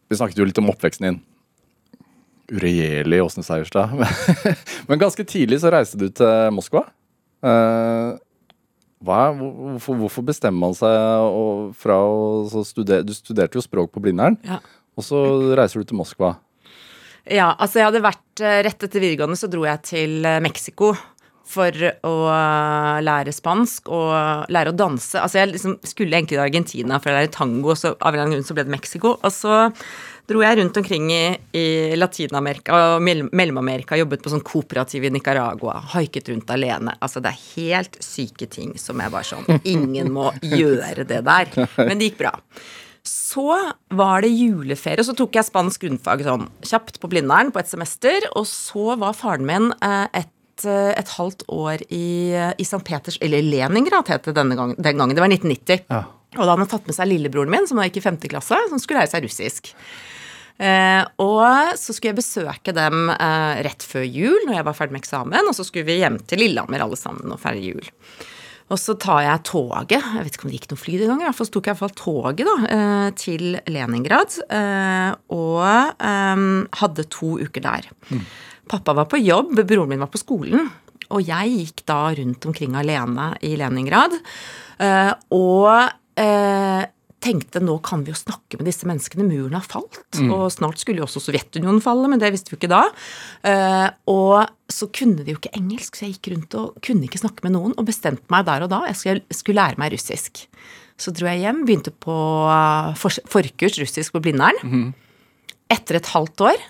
Vi 0.09 0.17
snakket 0.17 0.41
jo 0.41 0.47
litt 0.49 0.61
om 0.63 0.71
oppveksten 0.73 1.05
din. 1.05 1.19
uregjerlig, 2.49 3.19
Åsne 3.21 3.45
Seierstad. 3.45 3.93
Men 4.89 5.03
ganske 5.03 5.27
tidlig 5.29 5.61
så 5.61 5.69
reiste 5.75 6.01
du 6.01 6.07
til 6.09 6.49
Moskva. 6.57 6.87
Eh, 7.45 8.17
hva, 9.05 9.19
hvorfor, 9.37 9.99
hvorfor, 10.01 10.25
bestemmer 10.31 10.71
man 10.71 10.73
seg 10.73 11.77
fra 11.77 12.01
å 12.01 12.65
studere 12.65 13.05
Du 13.05 13.13
studerte 13.13 13.61
jo 13.61 13.67
språk 13.67 13.93
på 13.93 14.01
Blindern, 14.01 14.41
ja. 14.41 14.57
og 14.97 15.05
så 15.05 15.21
reiser 15.53 15.85
du 15.85 15.93
til 15.93 16.01
Moskva. 16.01 16.33
Ja, 17.25 17.51
altså 17.57 17.81
jeg 17.81 17.89
hadde 17.89 18.05
vært 18.05 18.41
eh, 18.43 18.61
Rett 18.67 18.85
etter 18.85 19.01
videregående 19.01 19.37
så 19.39 19.49
dro 19.49 19.65
jeg 19.65 19.81
til 19.87 20.25
eh, 20.27 20.41
Mexico 20.43 20.93
for 21.45 21.69
å 22.09 22.13
lære 23.05 23.29
spansk 23.35 23.89
og 23.93 24.49
lære 24.49 24.71
å 24.71 24.75
danse. 24.75 25.19
Altså 25.21 25.37
jeg 25.37 25.51
liksom 25.51 25.75
skulle 25.85 26.17
egentlig 26.17 26.39
til 26.39 26.41
Argentina 26.41 26.97
for 26.97 27.11
å 27.11 27.19
lære 27.19 27.29
tango, 27.35 27.69
og 27.69 27.77
så 27.77 27.91
av 27.93 28.07
en 28.07 28.15
eller 28.15 28.23
annen 28.23 28.37
grunn 28.39 28.47
så 28.47 28.55
ble 28.57 28.65
det 28.65 28.73
Mexico. 28.73 29.11
Og 29.19 29.33
så 29.33 29.59
dro 30.25 30.41
jeg 30.41 30.57
rundt 30.57 30.79
omkring 30.81 31.11
i, 31.13 31.23
i 31.53 31.65
Latin-Amerika 31.99 32.79
og 32.95 33.05
Mellom-Amerika, 33.05 33.97
jobbet 33.99 34.23
på 34.25 34.33
sånn 34.33 34.41
kooperativ 34.45 35.05
i 35.05 35.11
Nicaragua, 35.13 35.77
haiket 35.93 36.33
rundt 36.33 36.49
alene. 36.55 36.97
Altså 36.97 37.21
det 37.21 37.35
er 37.35 37.45
helt 37.59 38.01
syke 38.01 38.49
ting 38.49 38.73
som 38.81 39.05
er 39.05 39.13
bare 39.13 39.29
sånn 39.29 39.61
Ingen 39.61 40.09
må 40.17 40.31
gjøre 40.59 41.05
det 41.05 41.21
der. 41.29 41.53
Men 41.77 42.01
det 42.01 42.09
gikk 42.09 42.23
bra. 42.25 42.33
Så 43.05 43.47
var 43.93 44.25
det 44.25 44.31
juleferie, 44.33 45.01
og 45.03 45.07
så 45.07 45.13
tok 45.17 45.37
jeg 45.37 45.47
spansk 45.47 45.83
grunnfag 45.85 46.23
sånn 46.25 46.47
kjapt 46.65 46.97
på 47.01 47.09
Blindern 47.11 47.51
på 47.53 47.61
et 47.61 47.69
semester. 47.69 48.25
Og 48.33 48.47
så 48.49 48.95
var 48.99 49.17
faren 49.17 49.45
min 49.45 49.69
eh, 49.79 50.07
et 50.21 50.31
Eh, 50.63 50.91
et 50.95 51.13
halvt 51.17 51.43
år 51.51 51.83
i, 51.91 52.31
i 52.31 52.63
St. 52.63 52.79
Peters, 52.87 53.17
eller 53.23 53.43
Leningrad 53.43 54.07
het 54.11 54.27
det 54.27 54.35
denne 54.37 54.55
gangen, 54.55 54.77
den 54.79 54.99
gangen. 55.01 55.15
Det 55.15 55.23
var 55.23 55.31
1990. 55.31 55.83
Ja. 55.91 56.03
Og 56.35 56.41
da 56.41 56.53
hadde 56.53 56.63
han 56.63 56.71
tatt 56.71 56.87
med 56.87 56.95
seg 56.95 57.09
lillebroren 57.09 57.51
min, 57.51 57.67
som 57.67 57.79
da 57.79 57.87
gikk 57.87 57.99
i 57.99 58.05
5. 58.05 58.19
klasse, 58.31 58.59
som 58.71 58.79
skulle 58.79 59.01
lære 59.03 59.11
seg 59.11 59.25
russisk. 59.25 59.73
Eh, 60.55 61.01
og 61.19 61.75
så 61.75 61.91
skulle 61.91 62.13
jeg 62.13 62.21
besøke 62.21 62.75
dem 62.75 63.11
eh, 63.11 63.63
rett 63.67 63.83
før 63.83 64.05
jul, 64.07 64.37
når 64.45 64.59
jeg 64.59 64.67
var 64.69 64.77
ferdig 64.77 64.95
med 64.95 65.03
eksamen, 65.03 65.51
og 65.51 65.57
så 65.57 65.67
skulle 65.67 65.87
vi 65.89 65.99
hjem 65.99 66.21
til 66.23 66.43
Lillehammer 66.45 66.85
alle 66.87 66.99
sammen 66.99 67.35
og 67.35 67.41
feire 67.43 67.63
jul. 67.63 67.91
Og 68.73 68.79
så 68.81 68.95
tar 68.97 69.21
jeg 69.21 69.43
toget, 69.45 69.99
jeg 70.01 70.25
vet 70.25 70.37
ikke 70.37 70.47
om 70.47 70.51
det 70.51 70.59
gikk 70.59 70.71
noe 70.71 70.81
fly 70.81 70.95
den 70.97 71.11
gangen, 71.11 71.35
så 71.37 71.45
tok 71.53 71.67
jeg 71.69 71.75
i 71.75 71.77
hvert 71.77 71.83
fall 71.83 71.99
toget 71.99 72.47
da, 72.49 72.55
eh, 72.73 73.09
til 73.19 73.43
Leningrad, 73.69 74.39
eh, 74.57 75.11
og 75.37 75.61
eh, 76.01 76.45
hadde 76.81 77.05
to 77.13 77.35
uker 77.43 77.61
der. 77.61 77.91
Mm. 78.09 78.23
Pappa 78.71 78.95
var 78.97 79.05
på 79.11 79.21
jobb, 79.21 79.53
broren 79.61 79.91
min 79.91 80.01
var 80.01 80.09
på 80.09 80.21
skolen. 80.21 80.71
Og 81.13 81.21
jeg 81.21 81.51
gikk 81.53 81.83
da 81.85 81.99
rundt 82.17 82.47
omkring 82.49 82.73
alene 82.79 83.35
i 83.45 83.51
Leningrad. 83.59 84.15
Og 85.37 85.69
tenkte 87.23 87.61
nå 87.63 87.77
kan 87.85 88.03
vi 88.05 88.11
jo 88.13 88.17
snakke 88.17 88.59
med 88.59 88.67
disse 88.69 88.87
menneskene. 88.87 89.25
Muren 89.27 89.57
har 89.57 89.65
falt. 89.65 90.01
Mm. 90.17 90.29
Og 90.35 90.45
snart 90.53 90.81
skulle 90.81 91.01
jo 91.01 91.07
også 91.07 91.23
Sovjetunionen 91.23 91.81
falle, 91.83 92.09
men 92.11 92.21
det 92.21 92.31
visste 92.35 92.51
vi 92.51 92.57
jo 92.57 92.61
ikke 92.61 92.73
da. 92.73 92.83
Uh, 93.45 93.87
og 94.11 94.71
så 94.71 94.89
kunne 94.93 95.25
de 95.25 95.33
jo 95.33 95.39
ikke 95.39 95.55
engelsk, 95.57 95.97
så 95.97 96.05
jeg 96.05 96.17
gikk 96.17 96.33
rundt 96.35 96.57
og 96.59 96.77
kunne 96.85 97.07
ikke 97.07 97.21
snakke 97.21 97.45
med 97.47 97.55
noen. 97.57 97.73
Og 97.79 97.87
bestemte 97.87 98.29
meg 98.33 98.45
der 98.49 98.65
og 98.65 98.71
da 98.73 98.83
jeg 98.89 98.99
skulle, 99.01 99.39
skulle 99.39 99.61
lære 99.61 99.81
meg 99.81 99.95
russisk. 99.95 100.45
Så 101.01 101.11
dro 101.11 101.27
jeg 101.27 101.43
hjem, 101.43 101.65
begynte 101.67 101.91
på 101.91 102.15
forkurs 102.99 103.81
russisk 103.81 104.15
på 104.15 104.23
Blindern. 104.23 104.61
Mm. 104.63 104.87
Etter 105.73 105.99
et 105.99 106.13
halvt 106.13 106.47
år 106.51 106.69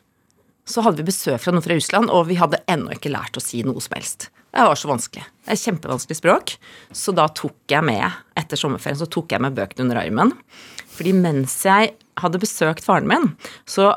så 0.66 0.82
hadde 0.82 1.04
vi 1.04 1.12
besøk 1.12 1.38
fra 1.44 1.54
noen 1.54 1.64
fra 1.66 1.76
Russland, 1.78 2.10
og 2.10 2.26
vi 2.32 2.40
hadde 2.40 2.64
ennå 2.72 2.96
ikke 2.96 3.12
lært 3.14 3.38
å 3.38 3.44
si 3.44 3.62
noe 3.66 3.84
som 3.84 3.94
helst. 4.00 4.32
Det 4.56 4.64
var 4.64 4.80
så 4.80 4.88
vanskelig. 4.88 5.26
Det 5.44 5.52
er 5.52 5.60
kjempevanskelig 5.60 6.16
språk. 6.16 6.56
Så 6.96 7.12
da 7.16 7.28
tok 7.36 7.58
jeg 7.68 7.84
med, 7.84 8.08
etter 8.40 8.60
sommerferien, 8.60 9.02
så 9.02 9.10
tok 9.12 9.36
jeg 9.36 9.44
med 9.44 9.58
bøkene 9.58 9.84
under 9.84 10.00
armen. 10.00 10.32
Fordi 10.96 11.12
mens 11.18 11.58
jeg 11.68 11.92
hadde 12.22 12.40
besøkt 12.40 12.86
faren 12.86 13.10
min, 13.10 13.34
så 13.68 13.92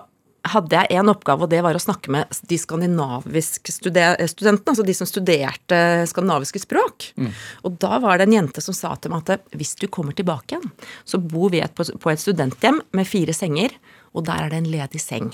hadde 0.49 0.75
jeg 0.75 0.99
en 0.99 1.11
oppgave, 1.13 1.45
og 1.45 1.53
det 1.53 1.61
var 1.63 1.77
å 1.77 1.83
snakke 1.83 2.11
med 2.15 2.41
de 2.51 2.59
skandinaviske 2.59 3.75
studentene, 3.75 4.73
altså 4.73 4.87
de 4.87 4.97
som 4.97 5.09
studerte 5.09 5.79
skandinaviske 6.11 6.63
språk. 6.63 7.11
Mm. 7.21 7.31
Og 7.69 7.79
da 7.83 8.01
var 8.03 8.19
det 8.19 8.29
en 8.29 8.37
jente 8.39 8.65
som 8.65 8.77
sa 8.77 8.95
til 8.97 9.13
meg 9.13 9.31
at 9.31 9.55
hvis 9.59 9.77
du 9.79 9.87
kommer 9.93 10.17
tilbake 10.17 10.57
igjen, 10.57 10.73
så 11.07 11.21
bor 11.23 11.53
vi 11.55 11.63
på 11.77 12.11
et 12.11 12.23
studenthjem 12.23 12.81
med 12.97 13.11
fire 13.11 13.37
senger, 13.37 13.75
og 14.17 14.27
der 14.27 14.47
er 14.47 14.55
det 14.55 14.63
en 14.63 14.73
ledig 14.73 15.03
seng. 15.03 15.31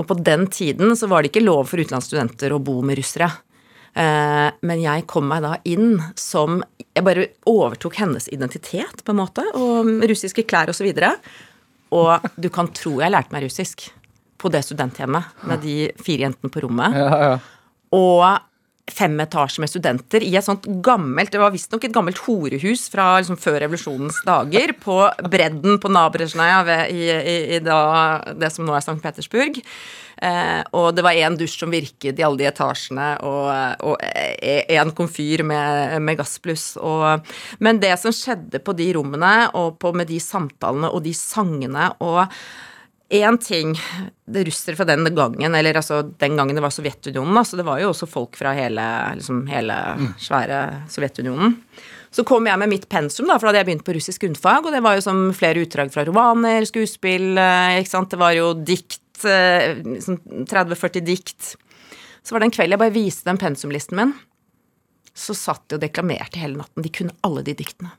Og 0.00 0.08
på 0.08 0.16
den 0.24 0.48
tiden 0.50 0.96
så 0.96 1.10
var 1.10 1.22
det 1.22 1.32
ikke 1.32 1.44
lov 1.44 1.68
for 1.70 1.82
utenlandsstudenter 1.82 2.54
å 2.54 2.62
bo 2.62 2.80
med 2.86 2.98
russere. 3.02 3.28
Eh, 3.92 4.48
men 4.64 4.80
jeg 4.80 5.06
kom 5.10 5.26
meg 5.28 5.42
da 5.44 5.56
inn 5.68 5.98
som 6.16 6.62
Jeg 6.92 7.04
bare 7.04 7.26
overtok 7.48 7.98
hennes 8.00 8.26
identitet, 8.32 9.00
på 9.04 9.12
en 9.12 9.20
måte, 9.20 9.44
og 9.56 9.88
russiske 10.08 10.44
klær 10.44 10.68
og 10.68 10.76
så. 10.76 10.84
Og 11.92 12.26
du 12.36 12.48
kan 12.52 12.68
tro 12.76 12.98
jeg 13.00 13.12
lærte 13.12 13.32
meg 13.32 13.46
russisk 13.46 13.86
på 14.36 14.50
det 14.52 14.60
studenthjemmet 14.66 15.44
med 15.48 15.62
de 15.64 15.76
fire 16.02 16.26
jentene 16.26 16.52
på 16.52 16.64
rommet. 16.64 16.96
Ja, 16.98 17.20
ja. 17.22 17.34
Og 17.96 18.51
fem 18.90 19.14
etasjer 19.22 19.62
med 19.62 19.70
studenter 19.70 20.24
i 20.26 20.32
et 20.34 20.44
sånt 20.44 20.64
gammelt 20.82 21.30
Det 21.30 21.38
var 21.38 21.52
visstnok 21.54 21.84
et 21.86 21.94
gammelt 21.94 22.18
horehus 22.24 22.88
fra 22.90 23.12
liksom 23.20 23.38
før 23.38 23.60
revolusjonens 23.62 24.22
dager, 24.26 24.74
på 24.84 24.96
bredden 25.30 25.78
på 25.82 25.90
Nabrezjnaja 25.92 26.78
i, 26.90 27.02
i, 27.06 27.36
i 27.56 27.60
da, 27.62 27.80
det 28.34 28.50
som 28.54 28.66
nå 28.66 28.74
er 28.74 28.82
St. 28.82 28.98
Petersburg. 29.02 29.62
Eh, 30.22 30.60
og 30.78 30.92
det 30.94 31.02
var 31.06 31.18
én 31.18 31.36
dusj 31.38 31.56
som 31.62 31.72
virket 31.72 32.18
i 32.18 32.26
alle 32.26 32.42
de 32.42 32.48
etasjene, 32.50 33.06
og, 33.26 34.02
én 34.02 34.82
en 34.82 34.92
komfyr 34.98 35.42
med, 35.46 35.96
med 36.02 36.18
gassbluss. 36.20 36.74
Og, 36.82 37.32
men 37.62 37.80
det 37.82 37.94
som 38.02 38.14
skjedde 38.14 38.62
på 38.62 38.74
de 38.78 38.90
rommene, 38.98 39.32
og 39.58 39.78
på, 39.82 39.94
med 39.96 40.10
de 40.10 40.20
samtalene 40.22 40.92
og 40.92 41.02
de 41.06 41.14
sangene 41.16 41.90
og 42.02 42.26
én 43.12 43.36
ting 43.38 43.74
det 44.32 44.46
russere 44.48 44.78
fra 44.78 44.86
den 44.88 45.04
gangen, 45.14 45.54
eller 45.54 45.76
altså 45.76 46.00
den 46.02 46.36
gangen 46.38 46.56
det 46.56 46.64
var 46.64 46.72
Sovjetunionen, 46.72 47.44
så 47.44 47.58
det 47.60 47.66
var 47.66 47.82
jo 47.82 47.90
også 47.92 48.08
folk 48.08 48.38
fra 48.40 48.54
hele, 48.56 48.84
liksom 49.18 49.44
hele 49.52 49.76
svære 50.20 50.62
Sovjetunionen. 50.92 51.58
Så 52.12 52.24
kom 52.28 52.48
jeg 52.48 52.60
med 52.60 52.68
mitt 52.68 52.88
pensum, 52.92 53.28
da, 53.28 53.38
for 53.38 53.48
da 53.48 53.52
hadde 53.52 53.62
jeg 53.62 53.68
begynt 53.70 53.86
på 53.86 53.94
russisk 53.96 54.24
grunnfag, 54.24 54.66
og 54.66 54.74
det 54.74 54.82
var 54.84 54.96
jo 54.96 55.04
som 55.04 55.22
flere 55.36 55.64
utdrag 55.64 55.92
fra 55.92 56.04
romaner, 56.08 56.64
skuespill, 56.68 57.30
eh, 57.40 57.78
ikke 57.80 57.92
sant, 57.92 58.12
det 58.12 58.20
var 58.20 58.34
jo 58.36 58.52
dikt, 58.56 59.00
liksom 59.22 60.18
eh, 60.18 60.44
30-40 60.50 60.76
sånn 60.76 61.08
dikt. 61.08 61.54
Så 62.22 62.34
var 62.34 62.42
det 62.42 62.50
en 62.50 62.54
kveld 62.54 62.76
jeg 62.76 62.80
bare 62.80 62.94
viste 62.94 63.28
dem 63.28 63.40
pensumlisten 63.40 63.98
min. 63.98 64.12
Så 65.12 65.34
satt 65.36 65.64
de 65.68 65.76
og 65.76 65.82
deklamerte 65.82 66.40
hele 66.40 66.60
natten. 66.60 66.84
De 66.84 66.92
kunne 66.92 67.16
alle 67.26 67.42
de 67.44 67.56
diktene. 67.58 67.90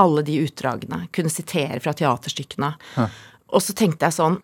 Alle 0.00 0.24
de 0.26 0.40
utdragene. 0.42 1.04
Kunne 1.14 1.32
sitere 1.32 1.78
fra 1.80 1.94
teaterstykkene. 1.96 2.72
Ja. 2.96 3.06
Og 3.50 3.62
så 3.64 3.74
tenkte 3.76 4.08
jeg 4.08 4.16
sånn 4.16 4.38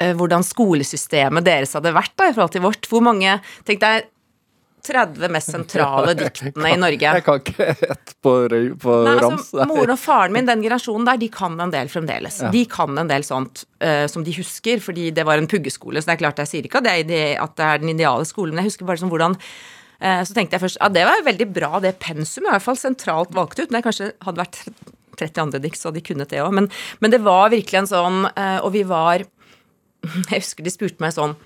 eh, 0.00 0.14
Hvordan 0.16 0.44
skolesystemet 0.46 1.46
deres 1.46 1.76
hadde 1.76 1.94
vært 1.96 2.16
da 2.18 2.30
i 2.30 2.34
forhold 2.36 2.54
til 2.56 2.64
vårt. 2.64 2.88
Hvor 2.90 3.04
mange 3.04 3.38
tenkte 3.68 3.94
jeg 3.94 4.08
30 4.86 5.32
mest 5.32 5.52
sentrale 5.52 6.14
diktene 6.18 6.72
i 6.74 6.78
Norge. 6.80 7.12
Jeg 7.16 7.24
kan 7.26 7.40
ikke 7.40 7.66
ett 7.74 8.14
på, 8.24 8.34
på 8.82 8.96
Nei, 9.06 9.16
altså. 9.16 9.64
Moren 9.68 9.94
og 9.94 10.00
faren 10.00 10.34
min, 10.36 10.48
den 10.48 10.64
generasjonen 10.64 11.08
der, 11.08 11.20
de 11.20 11.30
kan 11.32 11.58
en 11.60 11.74
del 11.74 11.90
fremdeles. 11.92 12.40
Ja. 12.44 12.52
De 12.54 12.62
kan 12.70 12.96
en 13.00 13.10
del 13.10 13.26
sånt 13.26 13.64
uh, 13.84 14.06
som 14.10 14.24
de 14.26 14.34
husker, 14.36 14.82
fordi 14.84 15.10
det 15.16 15.26
var 15.28 15.40
en 15.40 15.50
puggeskole. 15.50 16.00
Så 16.00 16.10
det 16.10 16.16
er 16.16 16.22
klart, 16.24 16.40
jeg 16.44 16.52
sier 16.52 16.70
ikke 16.70 16.80
at 16.82 16.88
det 16.88 17.18
er, 17.18 17.36
at 17.42 17.58
det 17.58 17.66
er 17.66 17.84
den 17.84 17.92
ideale 17.94 18.28
skolen, 18.28 18.56
men 18.56 18.64
jeg 18.64 18.74
husker 18.74 18.88
bare 18.88 19.02
sånn 19.02 19.12
hvordan 19.12 19.36
uh, 19.36 20.22
Så 20.24 20.36
tenkte 20.36 20.56
jeg 20.56 20.64
først 20.66 20.80
ja, 20.80 20.92
det 20.92 21.04
var 21.08 21.26
veldig 21.28 21.50
bra, 21.52 21.74
det 21.84 21.98
pensumet. 22.02 22.48
i 22.48 22.56
hvert 22.56 22.68
fall 22.68 22.80
sentralt 22.80 23.36
valgt 23.36 23.60
ut. 23.60 23.68
Men 23.68 23.80
det 23.80 23.86
kanskje 23.88 24.12
hadde 24.26 24.44
vært 24.44 24.64
30 25.20 25.44
andre 25.44 25.62
dikt, 25.62 25.80
så 25.80 25.92
de 25.94 26.02
kunne 26.04 26.26
det 26.28 26.42
òg. 26.42 26.52
Men, 26.56 26.68
men, 27.00 27.14
det 27.14 27.22
var 27.24 27.52
virkelig 27.52 27.82
en 27.82 27.90
sånn 27.90 28.20
eh, 28.32 28.58
Og 28.64 28.72
vi 28.74 28.84
var 28.88 29.24
Jeg 30.32 30.42
husker 30.42 30.66
de 30.66 30.72
spurte 30.72 31.04
meg 31.04 31.14
sånn 31.16 31.36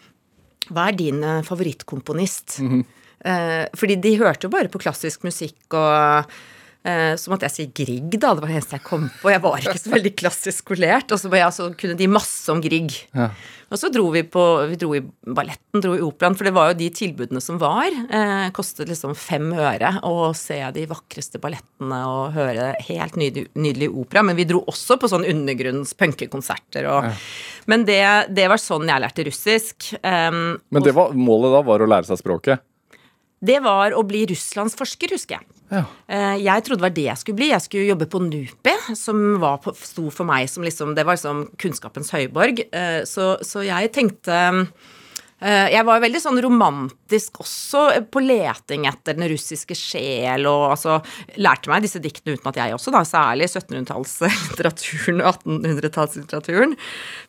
Hva 0.71 0.89
er 0.89 0.99
din 0.99 1.23
eh, 1.27 1.43
favorittkomponist? 1.47 2.61
Mm 2.63 2.75
-hmm. 2.75 2.91
Fordi 3.73 3.95
de 4.05 4.19
hørte 4.21 4.45
jo 4.45 4.51
bare 4.53 4.69
på 4.69 4.79
klassisk 4.83 5.23
musikk 5.25 5.73
og 5.73 6.29
så 6.85 7.31
måtte 7.33 7.49
jeg 7.49 7.55
si 7.55 7.65
Grieg, 7.73 8.13
da. 8.21 8.35
Det 8.37 8.45
var 8.45 8.51
det 8.51 8.59
eneste 8.59 8.77
jeg 8.77 8.85
kom 8.85 9.07
på. 9.23 9.31
Jeg 9.33 9.41
var 9.41 9.63
ikke 9.63 9.81
så 9.81 9.93
veldig 9.95 10.15
klassisk 10.21 10.65
skolert. 10.67 11.15
Og 11.15 11.21
så, 11.23 11.31
ja, 11.33 11.51
så 11.55 11.71
kunne 11.79 11.97
de 11.97 12.11
masse 12.13 12.53
om 12.53 12.61
Grieg. 12.65 12.93
Ja. 13.17 13.31
Og 13.73 13.81
så 13.81 13.89
dro 13.91 14.05
vi 14.15 14.23
på 14.29 14.43
Vi 14.71 14.77
dro 14.79 14.93
i 14.95 15.01
balletten, 15.03 15.83
dro 15.83 15.95
i 15.97 16.03
operaen, 16.05 16.37
for 16.39 16.47
det 16.47 16.55
var 16.55 16.71
jo 16.71 16.79
de 16.79 16.91
tilbudene 16.95 17.41
som 17.43 17.59
var. 17.63 17.89
Eh, 17.91 18.47
kostet 18.55 18.91
liksom 18.91 19.17
fem 19.19 19.49
øre 19.51 19.97
å 20.07 20.31
se 20.37 20.61
de 20.77 20.85
vakreste 20.91 21.41
ballettene 21.43 22.01
og 22.11 22.37
høre 22.37 22.73
helt 22.87 23.19
nydelig, 23.21 23.49
nydelig 23.59 23.91
opera. 23.91 24.23
Men 24.27 24.39
vi 24.39 24.47
dro 24.49 24.63
også 24.71 24.99
på 25.01 25.11
sånn 25.11 25.27
undergrunns 25.31 25.97
punkekonserter 25.99 26.91
og 26.91 27.11
ja. 27.11 27.17
Men 27.71 27.87
det, 27.89 28.03
det, 28.37 28.45
var 28.53 28.61
sånn 28.61 28.89
jeg 28.91 29.01
lærte 29.01 29.25
russisk. 29.25 29.87
Um, 30.05 30.59
men 30.69 30.89
var, 30.93 31.15
målet 31.17 31.55
da 31.55 31.63
var 31.65 31.81
å 31.81 31.89
lære 31.89 32.09
seg 32.11 32.21
språket? 32.21 32.61
Det 33.45 33.57
var 33.65 33.97
å 33.97 34.03
bli 34.07 34.25
russlandsforsker, 34.29 35.15
husker 35.17 35.39
jeg. 35.39 35.47
Ja. 35.75 35.85
Eh, 36.07 36.37
jeg 36.45 36.65
trodde 36.65 36.81
det 36.83 36.87
var 36.87 36.97
det 36.97 37.07
jeg 37.09 37.21
skulle 37.21 37.41
bli. 37.43 37.51
Jeg 37.51 37.67
skulle 37.67 37.89
jobbe 37.91 38.11
på 38.11 38.23
NUPI, 38.23 38.75
som 38.99 39.23
på, 39.65 39.75
sto 39.83 40.09
for 40.15 40.29
meg 40.29 40.47
som 40.53 40.67
liksom 40.67 40.95
Det 40.95 41.07
var 41.07 41.19
liksom 41.19 41.47
kunnskapens 41.61 42.13
høyborg. 42.15 42.67
Eh, 42.71 43.01
så, 43.11 43.35
så 43.43 43.65
jeg 43.67 43.93
tenkte 43.97 44.43
Eh, 45.45 45.69
Jeg 45.75 45.85
var 45.85 46.01
veldig 46.03 46.21
sånn 46.23 46.41
romantisk 46.41 47.41
også 47.43 47.85
på 48.13 48.23
leting 48.25 48.87
etter 48.89 49.17
den 49.19 49.29
russiske 49.33 49.77
sjel, 49.77 50.47
og 50.49 50.71
altså 50.73 50.99
lærte 51.37 51.73
meg 51.73 51.85
disse 51.85 52.01
diktene 52.03 52.39
uten 52.39 52.51
at 52.53 52.61
jeg 52.63 52.77
også, 52.77 52.95
da, 52.95 53.03
særlig 53.09 53.51
1700-tallslitteraturen 53.51 55.21
og 55.21 55.43
1800-tallslitteraturen. 55.45 56.77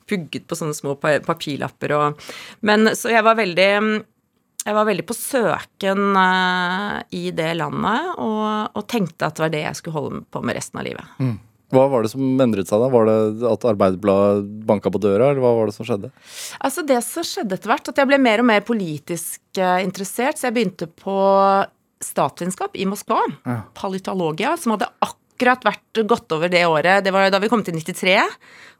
Pugget 0.07 0.47
på 0.47 0.59
sånne 0.59 0.77
små 0.77 0.95
papirlapper 1.01 1.95
og 1.97 2.27
Men 2.65 2.93
så 2.95 3.11
jeg 3.11 3.25
var 3.25 3.39
veldig 3.39 3.69
jeg 4.65 4.73
var 4.73 4.87
veldig 4.87 5.05
på 5.05 5.13
søken 5.17 6.15
eh, 6.17 7.01
i 7.13 7.25
det 7.37 7.51
landet, 7.59 8.13
og, 8.17 8.71
og 8.73 8.87
tenkte 8.89 9.27
at 9.27 9.37
det 9.37 9.45
var 9.45 9.51
det 9.53 9.65
jeg 9.67 9.79
skulle 9.81 9.99
holde 9.99 10.23
på 10.33 10.41
med 10.41 10.57
resten 10.57 10.81
av 10.81 10.87
livet. 10.87 11.11
Hva 11.73 11.85
var 11.91 12.05
det 12.05 12.11
som 12.13 12.41
endret 12.41 12.69
seg 12.69 12.81
da? 12.81 12.87
Var 12.93 13.07
det 13.09 13.17
at 13.49 13.65
Arbeiderbladet 13.71 14.45
banka 14.69 14.91
på 14.93 15.01
døra, 15.01 15.31
eller 15.31 15.43
hva 15.43 15.53
var 15.57 15.69
det 15.69 15.75
som 15.75 15.87
skjedde? 15.87 16.11
Altså 16.61 16.85
Det 16.85 16.97
som 17.05 17.25
skjedde 17.25 17.57
etter 17.57 17.71
hvert, 17.71 17.91
at 17.91 18.01
jeg 18.01 18.09
ble 18.09 18.19
mer 18.21 18.41
og 18.43 18.49
mer 18.49 18.65
politisk 18.65 19.61
eh, 19.61 19.81
interessert, 19.85 20.39
så 20.39 20.49
jeg 20.49 20.57
begynte 20.57 20.89
på 20.89 21.17
statsvitenskap 22.05 22.77
i 22.77 22.87
Moskva. 22.89 23.21
Ja. 23.45 23.59
Politologia, 23.77 24.53
som 24.61 24.75
hadde 24.75 24.89
akkurat 25.03 25.65
vært 25.65 26.01
godt 26.07 26.35
over 26.37 26.51
det 26.51 26.63
året. 26.69 27.03
Det 27.05 27.13
var 27.13 27.29
da 27.33 27.41
vi 27.43 27.49
kom 27.51 27.63
til 27.65 27.77
93. 27.77 28.17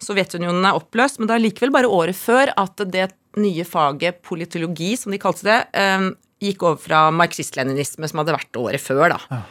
Sovjetunionen 0.04 0.66
er 0.66 0.78
oppløst, 0.78 1.20
men 1.20 1.30
det 1.30 1.38
er 1.38 1.46
likevel 1.48 1.74
bare 1.74 1.90
året 1.92 2.18
før 2.18 2.54
at 2.54 2.86
det 2.94 3.10
nye 3.42 3.66
faget 3.68 4.22
politologi, 4.26 4.94
som 5.00 5.14
de 5.14 5.22
kalte 5.22 5.48
det, 5.48 5.60
eh, 5.74 6.10
gikk 6.44 6.64
over 6.64 6.82
fra 6.82 7.06
marxist-leninisme, 7.16 8.10
som 8.10 8.22
hadde 8.22 8.36
vært 8.38 8.60
året 8.62 8.84
før, 8.84 9.16
da. 9.16 9.44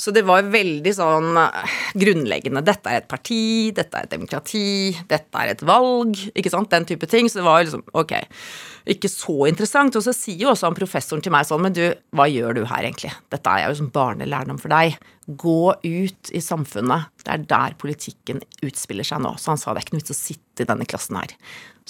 Så 0.00 0.14
det 0.16 0.22
var 0.24 0.46
veldig 0.48 0.92
sånn 0.96 1.36
eh, 1.36 1.72
grunnleggende. 2.00 2.62
Dette 2.64 2.88
er 2.88 3.02
et 3.02 3.08
parti, 3.10 3.68
dette 3.76 3.98
er 3.98 4.06
et 4.06 4.14
demokrati, 4.14 4.94
dette 5.10 5.42
er 5.42 5.52
et 5.52 5.64
valg, 5.66 6.16
ikke 6.32 6.52
sant, 6.52 6.70
den 6.72 6.86
type 6.88 7.08
ting. 7.10 7.28
Så 7.28 7.40
det 7.40 7.44
var 7.44 7.60
liksom 7.60 7.84
ok, 8.00 8.14
ikke 8.96 9.10
så 9.12 9.36
interessant. 9.50 9.98
Og 10.00 10.06
så 10.06 10.14
sier 10.16 10.46
jo 10.46 10.54
også 10.54 10.70
han 10.70 10.78
professoren 10.78 11.24
til 11.24 11.34
meg 11.34 11.48
sånn, 11.48 11.66
men 11.66 11.76
du, 11.76 11.84
hva 12.16 12.28
gjør 12.32 12.56
du 12.56 12.62
her 12.70 12.88
egentlig? 12.88 13.12
Dette 13.32 13.52
er 13.52 13.66
jo 13.66 13.80
som 13.82 13.90
barnelærdom 13.92 14.60
for 14.62 14.72
deg. 14.72 14.96
Gå 15.28 15.58
ut 15.76 16.32
i 16.32 16.42
samfunnet. 16.42 17.12
Det 17.20 17.36
er 17.36 17.44
der 17.52 17.76
politikken 17.80 18.40
utspiller 18.64 19.06
seg 19.06 19.20
nå. 19.26 19.34
Så 19.36 19.52
han 19.52 19.60
sa 19.60 19.74
det 19.74 19.82
er 19.82 19.88
ikke 19.88 19.98
noe 19.98 20.04
vits 20.06 20.16
å 20.16 20.20
sitte 20.22 20.64
i 20.64 20.70
denne 20.72 20.88
klassen 20.88 21.20
her. 21.20 21.36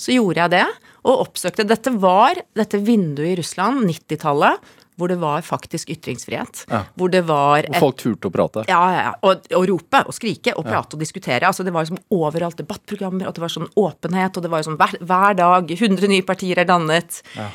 Så 0.00 0.14
gjorde 0.16 0.40
jeg 0.46 0.54
det, 0.56 0.66
og 1.04 1.26
oppsøkte 1.26 1.66
Dette 1.68 1.92
var 2.00 2.40
dette 2.56 2.80
vinduet 2.84 3.34
i 3.34 3.38
Russland, 3.40 3.82
90-tallet, 3.88 4.70
hvor 5.00 5.08
det 5.08 5.16
var 5.20 5.40
faktisk 5.40 5.88
ytringsfrihet. 5.94 6.66
Ja. 6.68 6.82
Hvor 6.92 7.08
det 7.12 7.22
var 7.28 7.64
Og 7.70 7.76
folk 7.80 7.96
turte 8.02 8.28
å 8.28 8.32
prate. 8.34 8.66
ja, 8.68 8.80
ja, 8.92 8.98
ja. 9.06 9.12
Og, 9.24 9.46
og 9.56 9.64
rope 9.70 10.02
og 10.04 10.12
skrike 10.12 10.52
og 10.60 10.66
prate 10.68 10.96
og 10.98 11.00
diskutere. 11.00 11.48
Altså 11.48 11.64
Det 11.64 11.72
var 11.72 11.86
liksom 11.86 12.02
overalt 12.12 12.60
debattprogrammer, 12.60 13.24
og 13.28 13.36
det 13.36 13.40
var 13.44 13.52
sånn 13.54 13.70
åpenhet, 13.80 14.36
og 14.36 14.44
det 14.44 14.50
var 14.52 14.66
sånn 14.66 14.76
hver, 14.80 14.98
hver 15.00 15.38
dag 15.40 15.72
100 15.72 16.04
nye 16.12 16.26
partier 16.28 16.60
er 16.60 16.68
dannet. 16.68 17.22
Eh, 17.32 17.48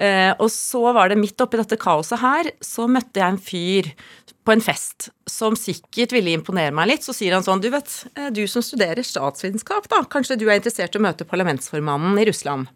og 0.00 0.48
så 0.48 0.80
var 0.96 1.10
det 1.10 1.18
midt 1.20 1.42
oppi 1.44 1.58
dette 1.60 1.76
kaoset 1.76 2.22
her, 2.22 2.48
så 2.64 2.86
møtte 2.88 3.20
jeg 3.20 3.34
en 3.34 3.40
fyr 3.40 3.90
på 4.44 4.54
en 4.54 4.62
fest 4.64 5.10
som 5.30 5.56
sikkert 5.58 6.14
ville 6.14 6.32
imponere 6.34 6.74
meg 6.74 6.90
litt. 6.90 7.04
Så 7.06 7.14
sier 7.16 7.36
han 7.36 7.44
sånn, 7.46 7.62
du 7.62 7.70
vet, 7.72 7.90
eh, 8.16 8.30
du 8.34 8.42
som 8.48 8.64
studerer 8.64 9.04
statsvitenskap, 9.06 9.88
da, 9.92 10.02
kanskje 10.10 10.38
du 10.40 10.48
er 10.48 10.58
interessert 10.58 10.96
i 10.96 11.00
å 11.00 11.04
møte 11.04 11.28
parlamentsformannen 11.28 12.18
i 12.20 12.26
Russland? 12.28 12.70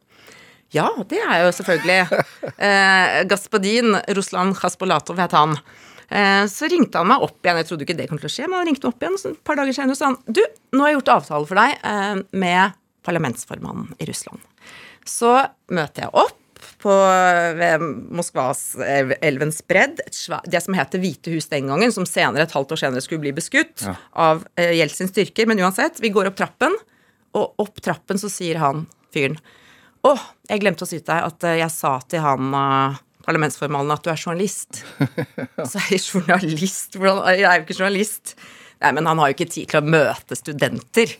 Ja, 0.74 0.88
det 1.08 1.22
er 1.22 1.44
jo 1.44 1.54
selvfølgelig. 1.54 2.00
Eh, 2.64 3.24
Gaspadin, 3.26 3.96
Ruslan 4.14 4.52
Khaspolatov 4.54 5.18
het 5.18 5.32
han. 5.34 5.56
Eh, 6.06 6.44
så 6.48 6.68
ringte 6.70 7.00
han 7.00 7.08
meg 7.10 7.24
opp 7.24 7.40
igjen, 7.42 7.58
jeg 7.60 7.68
trodde 7.68 7.86
ikke 7.86 7.96
det 7.98 8.06
kom 8.10 8.20
til 8.20 8.28
å 8.28 8.32
skje, 8.32 8.46
men 8.46 8.60
han 8.60 8.68
ringte 8.68 8.86
meg 8.86 8.94
opp 8.94 9.04
igjen 9.04 9.18
så 9.20 9.32
et 9.32 9.40
par 9.48 9.58
dager 9.58 9.74
senere 9.74 9.96
og 9.96 9.98
sa 9.98 10.10
han, 10.12 10.18
du, 10.28 10.40
nå 10.76 10.84
har 10.84 10.92
jeg 10.92 10.98
gjort 11.00 11.12
avtale 11.16 11.48
for 11.50 11.60
deg 11.60 11.86
eh, 11.90 12.22
med 12.44 12.76
parlamentsformannen 13.04 13.96
i 13.98 14.08
Russland. 14.08 14.44
Så 15.08 15.34
møter 15.74 16.06
jeg 16.06 16.14
opp 16.14 16.38
på, 16.82 16.92
ved 17.58 17.84
Moskvas 18.14 18.62
elv- 18.80 19.14
elvens 19.24 19.60
bredd, 19.68 20.00
det 20.50 20.60
som 20.64 20.74
heter 20.78 21.02
Hvite 21.02 21.32
hus 21.34 21.48
den 21.52 21.68
gangen, 21.70 21.92
som 21.94 22.06
senere, 22.08 22.46
et 22.48 22.54
halvt 22.56 22.74
år 22.76 22.80
senere 22.84 23.04
skulle 23.04 23.22
bli 23.24 23.32
beskutt 23.36 23.84
Ja. 23.86 23.94
av 24.12 24.44
eh, 24.56 24.72
Jeltsins 24.78 25.12
styrker. 25.14 25.46
Men 25.50 25.60
uansett, 25.64 26.00
vi 26.02 26.10
går 26.14 26.30
opp 26.32 26.36
trappen, 26.40 26.76
og 27.34 27.54
opp 27.64 27.80
trappen 27.82 28.20
så 28.20 28.28
sier 28.30 28.60
han 28.62 28.84
fyren 29.14 29.38
Å, 30.04 30.12
jeg 30.50 30.60
glemte 30.60 30.84
å 30.84 30.88
si 30.88 30.98
til 31.00 31.08
deg 31.08 31.24
at 31.30 31.44
eh, 31.48 31.58
jeg 31.62 31.72
sa 31.72 31.94
til 32.12 32.20
han 32.20 32.50
eh, 32.54 32.98
parlamentsformannen 33.24 33.94
at 33.94 34.04
du 34.04 34.10
er 34.12 34.20
journalist. 34.20 34.82
Så 35.70 35.78
er 35.80 35.86
jeg 35.94 36.02
journalist? 36.04 36.98
Hvordan 37.00 37.22
Jeg 37.38 37.46
er 37.48 37.56
jo 37.56 37.64
ikke 37.64 37.78
journalist. 37.78 38.34
Nei, 38.84 38.90
men 38.98 39.06
han 39.08 39.16
har 39.22 39.30
jo 39.30 39.36
ikke 39.38 39.46
tid 39.54 39.70
til 39.72 39.80
å 39.80 39.86
møte 39.94 40.36
studenter. 40.36 41.14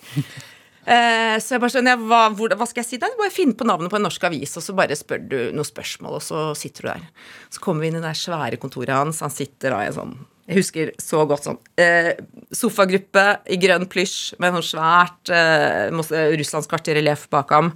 Eh, 0.85 1.37
så 1.41 1.57
jeg 1.57 1.62
bare 1.62 1.72
sånn, 1.72 1.89
hva, 2.05 2.26
hvor, 2.37 2.53
hva 2.59 2.68
skal 2.68 2.82
jeg 2.82 2.91
si? 2.91 3.01
Nei, 3.01 3.12
bare 3.18 3.32
finn 3.32 3.55
på 3.57 3.66
navnet 3.68 3.93
på 3.93 3.99
en 3.99 4.07
norsk 4.07 4.28
avis, 4.28 4.53
og 4.61 4.66
så 4.66 4.76
bare 4.76 4.99
spør 4.99 5.24
du 5.30 5.39
noen 5.57 5.68
spørsmål, 5.68 6.18
og 6.18 6.24
så 6.24 6.45
sitter 6.59 6.87
du 6.87 6.91
der. 6.93 7.09
Så 7.55 7.64
kommer 7.64 7.85
vi 7.85 7.93
inn 7.93 7.99
i 8.01 8.05
det 8.05 8.14
svære 8.20 8.61
kontoret 8.61 8.95
hans, 8.97 9.22
han 9.24 9.32
sitter 9.32 9.74
da 9.74 9.82
i 9.85 9.91
en 9.91 9.99
sånn 9.99 10.16
jeg 10.45 10.59
husker 10.59 10.91
så 11.01 11.22
godt 11.24 11.47
sånn 11.47 11.57
eh, 11.80 12.11
sofagruppe 12.53 13.22
i 13.49 13.57
grønn 13.57 13.87
plysj 13.89 14.35
med 14.43 14.53
sånn 14.59 14.66
svært 14.74 15.30
eh, 15.32 15.89
russlandskart 16.37 16.91
i 16.93 16.99
relieff 16.99 17.24
bak 17.32 17.55
ham. 17.55 17.70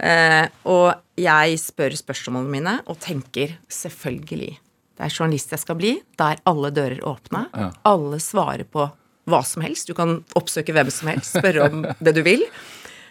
Eh, 0.00 0.42
og 0.66 1.20
jeg 1.20 1.60
spør 1.62 1.94
spørsmålene 1.94 2.50
mine 2.50 2.74
og 2.90 2.98
tenker 3.04 3.54
selvfølgelig. 3.70 4.56
Det 4.98 5.06
er 5.06 5.14
journalist 5.14 5.54
jeg 5.54 5.62
skal 5.62 5.78
bli, 5.78 5.92
der 6.18 6.42
alle 6.50 6.72
dører 6.74 6.98
er 6.98 7.06
åpne. 7.08 7.44
Ja. 7.54 7.70
Alle 7.88 8.18
svarer 8.20 8.66
på 8.66 8.88
hva 9.32 9.42
som 9.46 9.64
helst. 9.64 9.88
Du 9.90 9.96
kan 9.96 10.20
oppsøke 10.38 10.74
hvem 10.76 10.90
som 10.92 11.10
helst, 11.12 11.36
spørre 11.38 11.68
om 11.70 11.84
det 12.02 12.16
du 12.16 12.22
vil. 12.26 12.44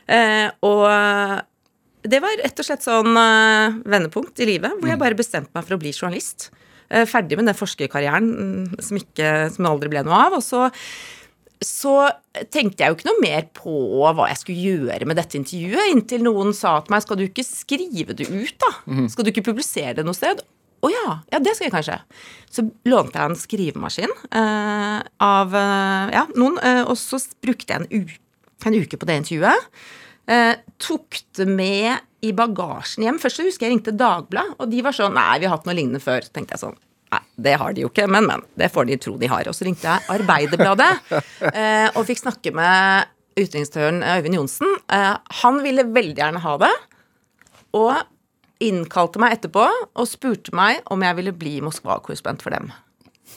Eh, 0.10 0.48
og 0.66 0.86
det 2.08 2.22
var 2.24 2.40
rett 2.42 2.62
og 2.62 2.66
slett 2.66 2.86
sånn 2.86 3.12
eh, 3.20 3.78
vendepunkt 3.90 4.40
i 4.40 4.48
livet, 4.48 4.78
hvor 4.80 4.92
jeg 4.92 5.02
bare 5.02 5.18
bestemte 5.20 5.52
meg 5.56 5.68
for 5.68 5.76
å 5.76 5.82
bli 5.82 5.94
journalist. 5.94 6.50
Eh, 6.90 7.06
ferdig 7.10 7.38
med 7.38 7.50
den 7.50 7.58
forskerkarrieren 7.58 8.30
mm, 8.30 8.78
som, 8.82 9.00
ikke, 9.00 9.32
som 9.54 9.68
aldri 9.70 9.92
ble 9.92 10.06
noe 10.08 10.22
av. 10.28 10.38
Og 10.40 10.46
så, 10.46 10.70
så 11.66 11.96
tenkte 12.54 12.84
jeg 12.86 12.94
jo 12.94 12.98
ikke 12.98 13.10
noe 13.10 13.24
mer 13.26 13.50
på 13.58 13.74
hva 14.16 14.30
jeg 14.32 14.42
skulle 14.42 14.78
gjøre 14.78 15.10
med 15.10 15.20
dette 15.20 15.38
intervjuet, 15.40 15.92
inntil 15.92 16.24
noen 16.26 16.56
sa 16.58 16.78
til 16.82 16.96
meg 16.96 17.06
skal 17.06 17.20
du 17.20 17.28
ikke 17.28 17.46
skrive 17.48 18.16
det 18.18 18.30
ut, 18.32 18.56
da? 18.64 18.72
Skal 19.12 19.28
du 19.28 19.34
ikke 19.34 19.50
publisere 19.52 19.98
det 20.00 20.08
noe 20.08 20.18
sted? 20.18 20.42
Å 20.80 20.92
ja, 20.92 21.16
ja, 21.34 21.40
det 21.44 21.56
skal 21.56 21.68
jeg 21.68 21.76
kanskje. 21.76 21.98
Så 22.50 22.66
lånte 22.88 23.20
jeg 23.20 23.32
en 23.32 23.40
skrivemaskin 23.40 24.14
eh, 24.32 25.00
av 25.26 25.56
eh, 25.60 26.12
ja, 26.16 26.26
noen, 26.40 26.60
eh, 26.64 26.84
og 26.86 26.96
så 27.00 27.20
brukte 27.44 27.76
jeg 27.76 27.88
en, 27.88 28.14
en 28.70 28.78
uke 28.80 29.00
på 29.00 29.10
det 29.10 29.18
intervjuet. 29.22 29.72
Eh, 30.30 30.54
tok 30.82 31.20
det 31.40 31.48
med 31.50 32.06
i 32.26 32.32
bagasjen 32.36 33.06
hjem. 33.06 33.20
Først 33.22 33.40
så 33.40 33.48
husker 33.48 33.68
jeg 33.68 33.76
ringte 33.76 33.96
Dagbladet, 33.96 34.58
og 34.60 34.72
de 34.72 34.84
var 34.86 34.96
sånn 34.96 35.16
Nei, 35.16 35.40
vi 35.42 35.48
har 35.48 35.58
hatt 35.58 35.68
noe 35.68 35.78
lignende 35.78 36.04
før. 36.04 36.24
Så 36.26 36.36
tenkte 36.36 36.56
jeg 36.56 36.64
sånn 36.66 36.78
Nei, 37.10 37.24
det 37.42 37.56
har 37.58 37.74
de 37.74 37.82
jo 37.82 37.90
ikke, 37.90 38.06
men, 38.12 38.28
men. 38.30 38.44
Det 38.60 38.70
får 38.70 38.86
de 38.86 39.00
tro 39.02 39.16
de 39.18 39.30
har. 39.32 39.48
Og 39.50 39.58
så 39.58 39.66
ringte 39.66 39.88
jeg 39.88 40.06
Arbeiderbladet 40.14 40.92
eh, 41.56 41.88
og 41.96 42.06
fikk 42.06 42.22
snakke 42.22 42.54
med 42.56 43.10
utenriksdirektøren 43.40 44.04
Øyvind 44.06 44.38
Johnsen. 44.38 44.76
Eh, 44.94 45.16
han 45.42 45.60
ville 45.66 45.88
veldig 45.90 46.18
gjerne 46.20 46.44
ha 46.44 46.56
det, 46.62 46.72
og 47.80 47.94
innkalte 48.64 49.22
meg 49.22 49.38
etterpå 49.38 49.66
og 49.70 50.10
spurte 50.10 50.54
meg 50.56 50.84
om 50.92 51.04
jeg 51.06 51.18
ville 51.20 51.36
bli 51.36 51.58
Moskva-korrespondent 51.64 52.44
for 52.44 52.56
dem. 52.56 52.72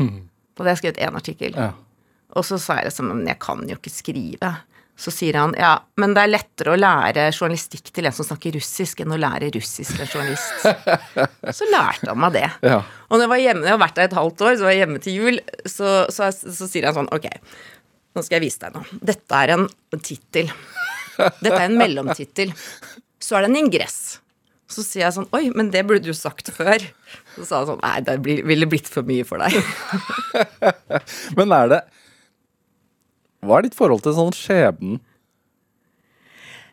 Og 0.03 0.61
det 0.61 0.69
har 0.69 0.75
jeg 0.75 0.83
skrevet 0.83 1.01
én 1.07 1.19
artikkel. 1.19 1.57
Ja. 1.57 1.73
Og 2.39 2.47
så 2.49 2.59
sa 2.61 2.79
jeg 2.79 2.89
liksom 2.89 3.11
Men 3.11 3.27
jeg 3.29 3.41
kan 3.43 3.65
jo 3.69 3.77
ikke 3.77 3.93
skrive. 3.93 4.53
Så 5.03 5.11
sier 5.11 5.37
han 5.41 5.55
ja, 5.59 5.73
men 5.99 6.13
det 6.15 6.23
er 6.23 6.31
lettere 6.31 6.75
å 6.75 6.79
lære 6.79 7.25
journalistikk 7.33 7.89
til 7.97 8.07
en 8.07 8.15
som 8.15 8.27
snakker 8.29 8.53
russisk, 8.55 9.01
enn 9.03 9.15
å 9.15 9.19
lære 9.19 9.49
russisk 9.57 9.97
til 9.97 10.05
en 10.05 10.11
journalist. 10.13 10.67
Så 11.59 11.67
lærte 11.73 12.11
han 12.11 12.21
meg 12.21 12.37
det. 12.37 12.45
Ja. 12.69 12.83
Og 13.09 13.17
når 13.17 13.25
jeg 13.25 13.33
var 13.33 13.43
hjemme, 13.43 13.67
jeg 13.67 13.75
har 13.75 13.81
vært 13.83 13.99
der 13.99 14.11
et 14.11 14.19
halvt 14.21 14.45
år, 14.45 14.59
så 14.61 14.67
var 14.69 14.75
jeg 14.75 14.83
hjemme 14.85 15.03
til 15.03 15.17
jul, 15.17 15.41
så, 15.65 15.95
så, 16.13 16.29
så 16.31 16.69
sier 16.69 16.87
han 16.87 16.99
sånn 17.01 17.11
Ok, 17.17 17.27
nå 18.13 18.23
skal 18.23 18.37
jeg 18.37 18.45
vise 18.45 18.63
deg 18.63 18.77
noe. 18.77 19.01
Dette 19.11 19.41
er 19.41 19.55
en 19.57 19.67
tittel. 19.97 20.53
Dette 21.17 21.57
er 21.57 21.67
en 21.67 21.81
mellomtittel. 21.81 22.53
Så 23.23 23.39
er 23.39 23.47
det 23.47 23.51
en 23.51 23.61
ingress. 23.65 24.01
Så 24.73 24.85
sier 24.87 25.05
jeg 25.05 25.15
sånn 25.19 25.29
Oi, 25.37 25.47
men 25.55 25.71
det 25.75 25.85
burde 25.89 26.07
du 26.07 26.17
sagt 26.17 26.49
før. 26.55 26.83
Så 27.37 27.47
sa 27.49 27.61
han 27.61 27.71
sånn 27.75 27.83
Nei, 27.85 27.99
det 28.07 28.19
ville 28.49 28.69
blitt 28.71 28.89
for 28.91 29.07
mye 29.09 29.27
for 29.29 29.43
deg. 29.43 29.57
Men 31.39 31.53
er 31.57 31.73
det 31.73 31.81
Hva 33.45 33.59
er 33.59 33.67
ditt 33.67 33.77
forhold 33.79 34.05
til 34.05 34.17
sånn 34.17 34.37
skjebnen? 34.37 35.01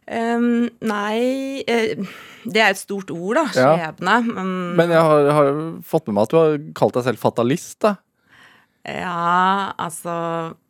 Um, 0.10 0.70
nei 0.82 1.62
eh, 1.70 2.00
Det 2.42 2.62
er 2.64 2.72
et 2.74 2.80
stort 2.82 3.12
ord, 3.14 3.38
da. 3.38 3.44
Ja. 3.54 3.74
Skjebne. 3.78 4.16
Mm, 4.26 4.78
Men 4.80 4.94
jeg 4.96 5.04
har, 5.06 5.28
har 5.38 5.50
fått 5.86 6.08
med 6.10 6.18
meg 6.18 6.26
at 6.26 6.34
du 6.34 6.38
har 6.40 6.56
kalt 6.80 6.98
deg 6.98 7.06
selv 7.06 7.22
fatalist, 7.22 7.76
da. 7.86 7.92
ja, 8.90 9.74
altså 9.78 10.16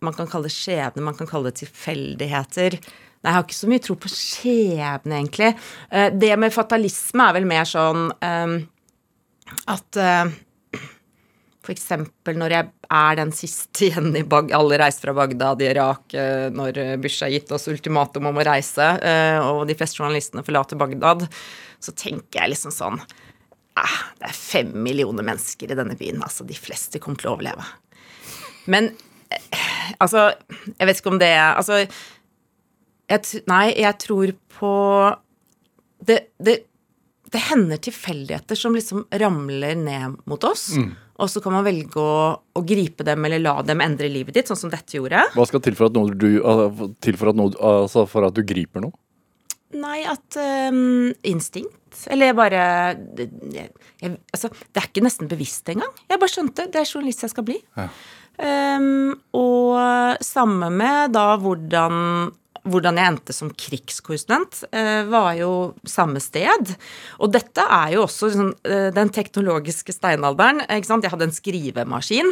Man 0.03 0.17
kan 0.17 0.27
kalle 0.27 0.49
det 0.49 0.55
skjebne, 0.57 1.05
man 1.05 1.15
kan 1.15 1.29
kalle 1.29 1.53
det 1.53 1.61
tilfeldigheter. 1.61 2.79
Nei, 3.19 3.31
jeg 3.31 3.35
har 3.35 3.47
ikke 3.47 3.57
så 3.57 3.69
mye 3.69 3.83
tro 3.83 3.95
på 3.99 4.09
skjebne, 4.13 5.17
egentlig. 5.17 5.49
Eh, 5.91 6.11
det 6.15 6.31
med 6.39 6.55
fatalisme 6.55 7.25
er 7.25 7.35
vel 7.35 7.47
mer 7.49 7.67
sånn 7.67 8.05
ehm, 8.23 8.61
at 9.67 9.97
F.eks. 9.99 10.37
for 11.65 11.73
eksempel 11.73 12.37
når 12.39 12.53
jeg 12.55 12.69
er 12.99 13.17
den 13.19 13.31
siste 13.35 13.87
igjen 13.89 14.13
i 14.17 14.23
Bag 14.25 14.53
Alle 14.55 14.77
reiser 14.81 15.07
fra 15.07 15.15
Bagdad 15.17 15.61
i 15.61 15.67
Irak 15.69 16.15
eh, 16.17 16.47
når 16.53 16.79
Bush 17.03 17.25
har 17.25 17.33
gitt 17.33 17.51
oss 17.53 17.67
ultimatum 17.69 18.29
om 18.29 18.39
å 18.39 18.45
reise, 18.45 18.87
eh, 19.03 19.37
og 19.43 19.65
de 19.69 19.75
fleste 19.77 19.99
journalistene 19.99 20.45
forlater 20.45 20.79
Bagdad, 20.79 21.27
så 21.79 21.95
tenker 21.97 22.43
jeg 22.43 22.53
liksom 22.55 22.73
sånn 22.73 23.01
eh, 23.01 23.99
Det 24.21 24.29
er 24.31 24.37
fem 24.37 24.71
millioner 24.85 25.27
mennesker 25.27 25.71
i 25.71 25.77
denne 25.77 25.97
byen. 25.99 26.23
Altså, 26.25 26.47
de 26.47 26.57
fleste 26.57 27.01
kommer 27.03 27.21
til 27.21 27.31
å 27.31 27.35
overleve. 27.37 27.67
Men 28.69 28.93
eh, 29.33 29.93
altså 29.99 30.29
Jeg 30.77 30.87
vet 30.87 31.01
ikke 31.01 31.13
om 31.13 31.21
det 31.21 31.33
Altså 31.37 31.83
jeg, 33.09 33.43
Nei, 33.49 33.65
jeg 33.79 33.97
tror 34.05 34.33
på 34.59 34.73
det, 36.05 36.19
det, 36.39 36.55
det 37.33 37.41
hender 37.49 37.81
tilfeldigheter 37.81 38.57
som 38.57 38.75
liksom 38.77 39.05
ramler 39.21 39.77
ned 39.77 40.19
mot 40.29 40.43
oss. 40.47 40.71
Og 41.19 41.27
så 41.27 41.41
kan 41.43 41.57
man 41.57 41.65
velge 41.67 41.99
å, 41.99 42.31
å 42.39 42.61
gripe 42.63 43.03
dem 43.03 43.25
eller 43.27 43.41
la 43.43 43.57
dem 43.65 43.83
endre 43.83 44.07
livet 44.11 44.37
ditt, 44.37 44.47
sånn 44.49 44.59
som 44.59 44.71
dette 44.71 44.95
gjorde. 44.95 45.25
Hva 45.35 45.45
skal 45.49 45.63
til 45.65 45.75
for 45.75 45.89
at, 45.89 45.97
noe 45.97 46.15
du, 46.15 46.39
for 46.39 47.31
at, 47.33 47.39
noe, 47.39 47.51
altså 47.59 48.05
for 48.09 48.29
at 48.29 48.37
du 48.37 48.45
griper 48.47 48.85
noe? 48.85 48.95
Nei, 49.75 49.99
at 50.07 50.39
um, 50.71 51.11
instinkt. 51.27 51.75
Eller 52.09 52.33
bare 52.37 52.61
jeg, 53.17 53.27
jeg, 53.53 54.13
Altså, 54.33 54.49
det 54.49 54.81
er 54.81 54.87
ikke 54.87 55.03
nesten 55.05 55.29
bevisst 55.29 55.69
engang. 55.69 55.91
Jeg 56.09 56.21
bare 56.21 56.33
skjønte 56.33 56.69
det 56.71 56.81
er 56.81 56.89
journalist 56.89 57.25
jeg 57.25 57.33
skal 57.35 57.45
bli. 57.45 57.59
Ja. 57.77 57.89
Um, 58.39 59.17
og 59.35 60.23
samme 60.23 60.69
med 60.71 61.11
da 61.11 61.33
hvordan 61.41 62.29
hvordan 62.67 62.99
jeg 62.99 63.13
endte 63.13 63.35
som 63.35 63.51
krigskorrespondent, 63.53 64.63
eh, 64.71 65.03
var 65.09 65.33
jo 65.39 65.51
samme 65.87 66.21
sted. 66.23 66.73
Og 67.19 67.31
dette 67.33 67.63
er 67.63 67.95
jo 67.95 68.05
også 68.05 68.31
sånn, 68.33 68.53
den 68.93 69.09
teknologiske 69.13 69.93
steinalderen. 69.95 70.61
ikke 70.67 70.89
sant? 70.89 71.05
Jeg 71.05 71.13
hadde 71.13 71.27
en 71.29 71.35
skrivemaskin. 71.35 72.31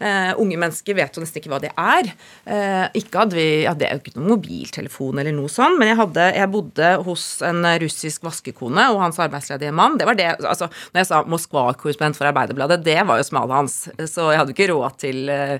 Eh, 0.00 0.32
unge 0.38 0.58
mennesker 0.60 0.96
vet 0.96 1.16
jo 1.16 1.22
nesten 1.22 1.40
ikke 1.40 1.52
hva 1.52 1.60
det 1.62 1.70
er. 1.74 2.10
Eh, 2.46 2.86
ikke 3.00 3.22
hadde 3.22 3.38
vi, 3.38 3.46
ja, 3.64 3.74
Det 3.78 3.88
er 3.88 3.96
jo 3.96 4.02
ikke 4.02 4.16
noen 4.18 4.32
mobiltelefon 4.34 5.20
eller 5.20 5.34
noe 5.34 5.50
sånn, 5.52 5.78
men 5.78 5.92
jeg, 5.92 5.98
hadde, 6.00 6.26
jeg 6.36 6.52
bodde 6.52 6.90
hos 7.06 7.24
en 7.46 7.66
russisk 7.82 8.24
vaskekone 8.26 8.88
og 8.92 9.02
hans 9.04 9.20
arbeidsledige 9.22 9.74
mann. 9.74 9.98
Det 9.98 10.06
var 10.08 10.18
det, 10.18 10.28
altså, 10.42 10.70
Når 10.92 11.02
jeg 11.02 11.10
sa 11.10 11.22
Moskva-korrespondent 11.28 12.18
for 12.18 12.30
Arbeiderbladet, 12.30 12.82
det 12.86 12.98
var 13.06 13.20
jo 13.20 13.26
smalet 13.26 13.56
hans. 13.58 13.76
Så 14.10 14.30
jeg 14.32 14.40
hadde 14.40 14.54
jo 14.54 14.56
ikke 14.56 14.70
råd 14.72 14.98
til 15.02 15.28
eh, 15.32 15.58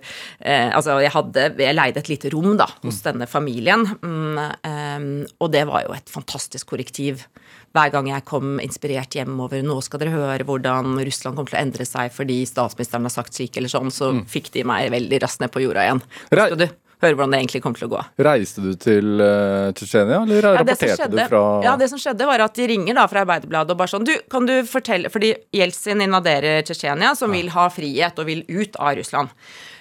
Altså, 0.68 0.98
jeg 1.02 1.12
hadde 1.12 1.44
Jeg 1.58 1.76
leide 1.76 2.00
et 2.00 2.10
lite 2.10 2.30
rom 2.32 2.56
da, 2.58 2.66
hos 2.82 3.00
denne 3.04 3.28
familien. 3.30 3.84
Mm, 4.08 4.38
eh, 4.38 5.28
og 5.42 5.52
det 5.52 5.64
var 5.68 5.84
jo 5.84 5.94
et 5.96 6.10
fantastisk 6.12 6.72
korrektiv. 6.72 7.26
Hver 7.76 7.92
gang 7.92 8.08
jeg 8.08 8.24
kom 8.28 8.56
inspirert 8.64 9.12
hjemover 9.12 9.60
Nå 9.66 9.76
skal 9.84 10.00
dere 10.00 10.14
høre 10.14 10.46
hvordan 10.48 10.96
Russland 11.04 11.36
kommer 11.36 11.52
til 11.52 11.58
å 11.58 11.64
endre 11.66 11.84
seg 11.88 12.12
fordi 12.14 12.40
statsministeren 12.48 13.04
har 13.04 13.12
sagt 13.12 13.36
slik 13.36 13.58
eller 13.60 13.72
sånn, 13.72 13.92
så 13.92 14.14
fikk 14.30 14.52
de 14.56 14.64
meg 14.68 14.88
veldig 14.94 15.20
raskt 15.24 15.42
ned 15.44 15.52
på 15.52 15.62
jorda 15.66 15.84
igjen. 15.84 16.00
Nå 16.32 16.46
skal 16.48 16.62
du 16.62 16.68
høre 16.98 17.14
hvordan 17.14 17.34
det 17.34 17.38
egentlig 17.42 17.60
kommer 17.62 17.78
til 17.78 17.86
å 17.86 17.92
gå. 17.92 18.00
Reiste 18.26 18.64
du 18.64 18.72
til 18.80 19.20
uh, 19.22 19.68
Tsjetsjenia, 19.76 20.22
eller 20.24 20.48
Ja, 20.48 20.64
det 20.66 20.78
som 20.80 20.88
du 20.88 20.94
skjedde- 20.96 21.28
fra 21.30 21.42
Ja, 21.62 21.76
det 21.78 21.88
som 21.92 22.00
skjedde, 22.02 22.26
var 22.26 22.42
at 22.48 22.58
de 22.58 22.66
ringer 22.72 22.98
da 22.98 23.06
fra 23.10 23.22
Arbeiderbladet 23.22 23.74
og 23.76 23.78
bare 23.78 23.92
sånn 23.92 24.08
Du, 24.08 24.14
kan 24.32 24.48
du 24.48 24.56
fortelle 24.66 25.12
Fordi 25.12 25.34
Jeltsin 25.54 26.02
invaderer 26.02 26.64
Tsjetsjenia, 26.66 27.14
som 27.14 27.30
vil 27.36 27.52
ha 27.54 27.68
frihet 27.70 28.18
og 28.18 28.26
vil 28.26 28.42
ut 28.48 28.80
av 28.80 28.96
Russland. 28.98 29.28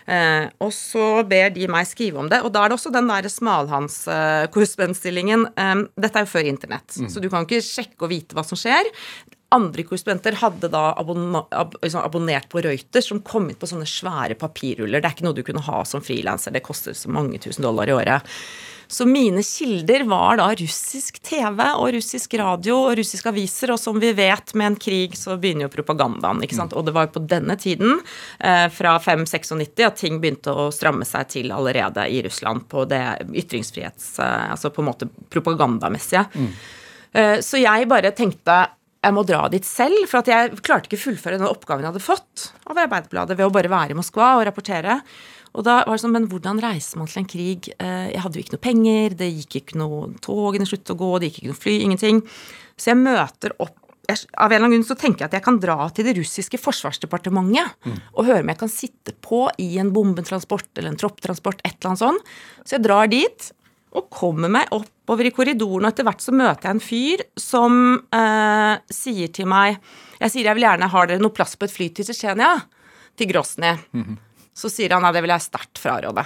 Eh, 0.07 0.47
og 0.63 0.71
så 0.71 1.19
ber 1.27 1.49
de 1.51 1.67
meg 1.71 1.87
skrive 1.89 2.19
om 2.21 2.29
det, 2.31 2.39
og 2.45 2.51
da 2.55 2.61
er 2.63 2.69
det 2.71 2.77
også 2.77 2.91
den 2.95 3.09
der 3.11 3.27
smalhans-korrespondentstillingen. 3.31 5.41
Eh, 5.51 5.75
dette 5.99 6.17
er 6.19 6.23
jo 6.23 6.35
før 6.35 6.45
internett, 6.47 6.89
så 6.95 7.17
du 7.23 7.29
kan 7.31 7.43
ikke 7.47 7.65
sjekke 7.65 8.03
og 8.07 8.13
vite 8.13 8.33
hva 8.37 8.43
som 8.47 8.57
skjer. 8.59 8.85
Andre 9.55 9.81
korrespondenter 9.87 10.33
hadde 10.41 10.67
da 10.71 10.83
abonna, 10.99 11.39
ab, 11.55 11.71
liksom 11.83 12.01
abonnert 12.03 12.47
på 12.51 12.61
Reuters, 12.63 13.07
som 13.07 13.23
kom 13.23 13.45
inn 13.47 13.59
på 13.59 13.69
sånne 13.69 13.87
svære 13.87 14.35
papirruller. 14.39 14.99
Det 14.99 15.07
er 15.07 15.13
ikke 15.15 15.27
noe 15.27 15.37
du 15.37 15.47
kunne 15.47 15.67
ha 15.67 15.77
som 15.87 16.01
frilanser, 16.03 16.51
det 16.55 16.65
koster 16.65 16.93
så 16.95 17.07
mange 17.11 17.37
tusen 17.43 17.63
dollar 17.67 17.85
i 17.87 17.95
året. 17.95 18.19
Så 18.87 19.05
mine 19.09 19.43
kilder 19.43 20.05
var 20.07 20.39
da 20.39 20.47
russisk 20.55 21.19
TV 21.25 21.61
og 21.75 21.91
russisk 21.95 22.37
radio 22.39 22.77
og 22.85 22.95
russiske 22.99 23.31
aviser, 23.31 23.73
og 23.73 23.81
som 23.81 23.99
vi 23.99 24.13
vet, 24.15 24.53
med 24.55 24.71
en 24.71 24.79
krig 24.79 25.17
så 25.19 25.35
begynner 25.39 25.67
jo 25.67 25.73
propagandaen, 25.75 26.39
ikke 26.45 26.57
sant. 26.57 26.75
Og 26.77 26.87
det 26.87 26.95
var 26.95 27.07
jo 27.07 27.17
på 27.17 27.25
denne 27.27 27.57
tiden, 27.59 27.99
fra 28.73 28.95
5-96, 29.03 29.83
at 29.83 29.99
ting 29.99 30.21
begynte 30.23 30.53
å 30.55 30.69
stramme 30.71 31.07
seg 31.07 31.27
til 31.35 31.51
allerede 31.55 32.07
i 32.07 32.21
Russland 32.25 32.67
på 32.71 32.87
det 32.89 33.03
ytringsfrihets... 33.27 34.13
Eh, 34.23 34.51
altså 34.53 34.71
på 34.71 34.81
en 34.83 34.89
måte 34.89 35.09
propagandamessige. 35.33 36.23
Mm. 36.33 36.51
så 37.43 37.59
jeg 37.59 37.87
bare 37.89 38.11
tenkte 38.15 38.57
jeg 39.07 39.15
må 39.15 39.23
dra 39.27 39.45
dit 39.51 39.65
selv, 39.65 40.03
for 40.09 40.21
at 40.21 40.29
jeg 40.31 40.59
klarte 40.65 40.89
ikke 40.89 40.99
å 40.99 41.05
fullføre 41.05 41.39
den 41.39 41.47
oppgaven 41.49 41.85
jeg 41.85 41.93
hadde 41.93 42.03
fått 42.03 42.47
av 42.67 42.79
Arbeiderbladet 42.81 43.37
ved 43.37 43.47
å 43.47 43.53
bare 43.53 43.71
være 43.71 43.95
i 43.95 43.97
Moskva 43.97 44.33
og 44.39 44.45
rapportere. 44.49 44.99
Og 45.57 45.65
da 45.65 45.79
var 45.87 45.95
det 45.97 46.03
sånn, 46.03 46.13
Men 46.13 46.27
hvordan 46.29 46.59
reiser 46.61 46.99
man 47.01 47.07
til 47.09 47.23
en 47.23 47.29
krig? 47.31 47.71
Eh, 47.79 48.11
Jeg 48.13 48.21
hadde 48.21 48.37
jo 48.37 48.43
ikke 48.45 48.55
noe 48.57 48.65
penger, 48.67 49.15
det 49.17 49.31
gikk 49.33 49.55
ikke 49.63 49.79
noe 49.81 50.13
togene 50.21 50.67
sluttet 50.69 50.93
å 50.93 50.99
gå, 50.99 51.09
det 51.19 51.31
gikk 51.31 51.39
ikke 51.41 51.51
noe 51.53 51.63
fly, 51.63 51.75
ingenting. 51.81 52.21
Så 52.77 52.91
jeg 52.93 53.01
møter 53.01 53.55
opp 53.59 53.75
jeg, 54.07 54.21
Av 54.37 54.47
en 54.47 54.55
eller 54.55 54.65
annen 54.69 54.77
grunn 54.77 54.87
så 54.87 54.95
tenker 54.95 55.25
jeg 55.25 55.27
at 55.31 55.33
jeg 55.35 55.43
kan 55.43 55.57
dra 55.59 55.89
til 55.91 56.05
det 56.07 56.13
russiske 56.15 56.55
forsvarsdepartementet 56.63 57.89
og 58.15 58.25
høre 58.25 58.39
om 58.45 58.47
jeg 58.53 58.59
kan 58.61 58.69
sitte 58.71 59.11
på 59.19 59.49
i 59.59 59.77
en 59.81 59.89
bombetransport 59.91 60.69
eller 60.77 60.93
en 60.93 60.99
tropptransport, 61.01 61.59
et 61.65 61.75
eller 61.75 61.89
annet 61.91 61.99
sånt. 61.99 62.21
Så 62.63 62.77
jeg 62.77 62.85
drar 62.85 63.07
dit 63.11 63.49
og 63.97 64.07
kommer 64.13 64.47
meg 64.53 64.67
oppover 64.71 65.25
i 65.27 65.31
korridoren, 65.35 65.85
og 65.87 65.91
etter 65.91 66.05
hvert 66.07 66.21
så 66.23 66.31
møter 66.35 66.69
jeg 66.69 66.75
en 66.77 66.83
fyr 66.83 67.25
som 67.35 67.75
eh, 68.13 68.77
sier 68.93 69.27
til 69.33 69.47
meg 69.49 69.77
Jeg 70.21 70.31
sier 70.31 70.45
jeg 70.45 70.55
vil 70.55 70.67
gjerne 70.69 70.89
Har 70.93 71.07
dere 71.07 71.19
noe 71.23 71.33
plass 71.35 71.55
på 71.57 71.65
et 71.67 71.71
fly 71.75 71.89
til 71.89 72.05
Tsjetsjenia? 72.07 72.53
Til 73.17 73.27
Grosny. 73.31 73.73
Så 74.57 74.71
sier 74.73 74.95
han 74.95 75.05
nei, 75.05 75.13
det 75.13 75.21
vil 75.25 75.33
jeg 75.35 75.45
sterkt 75.45 75.81
fraråde. 75.81 76.23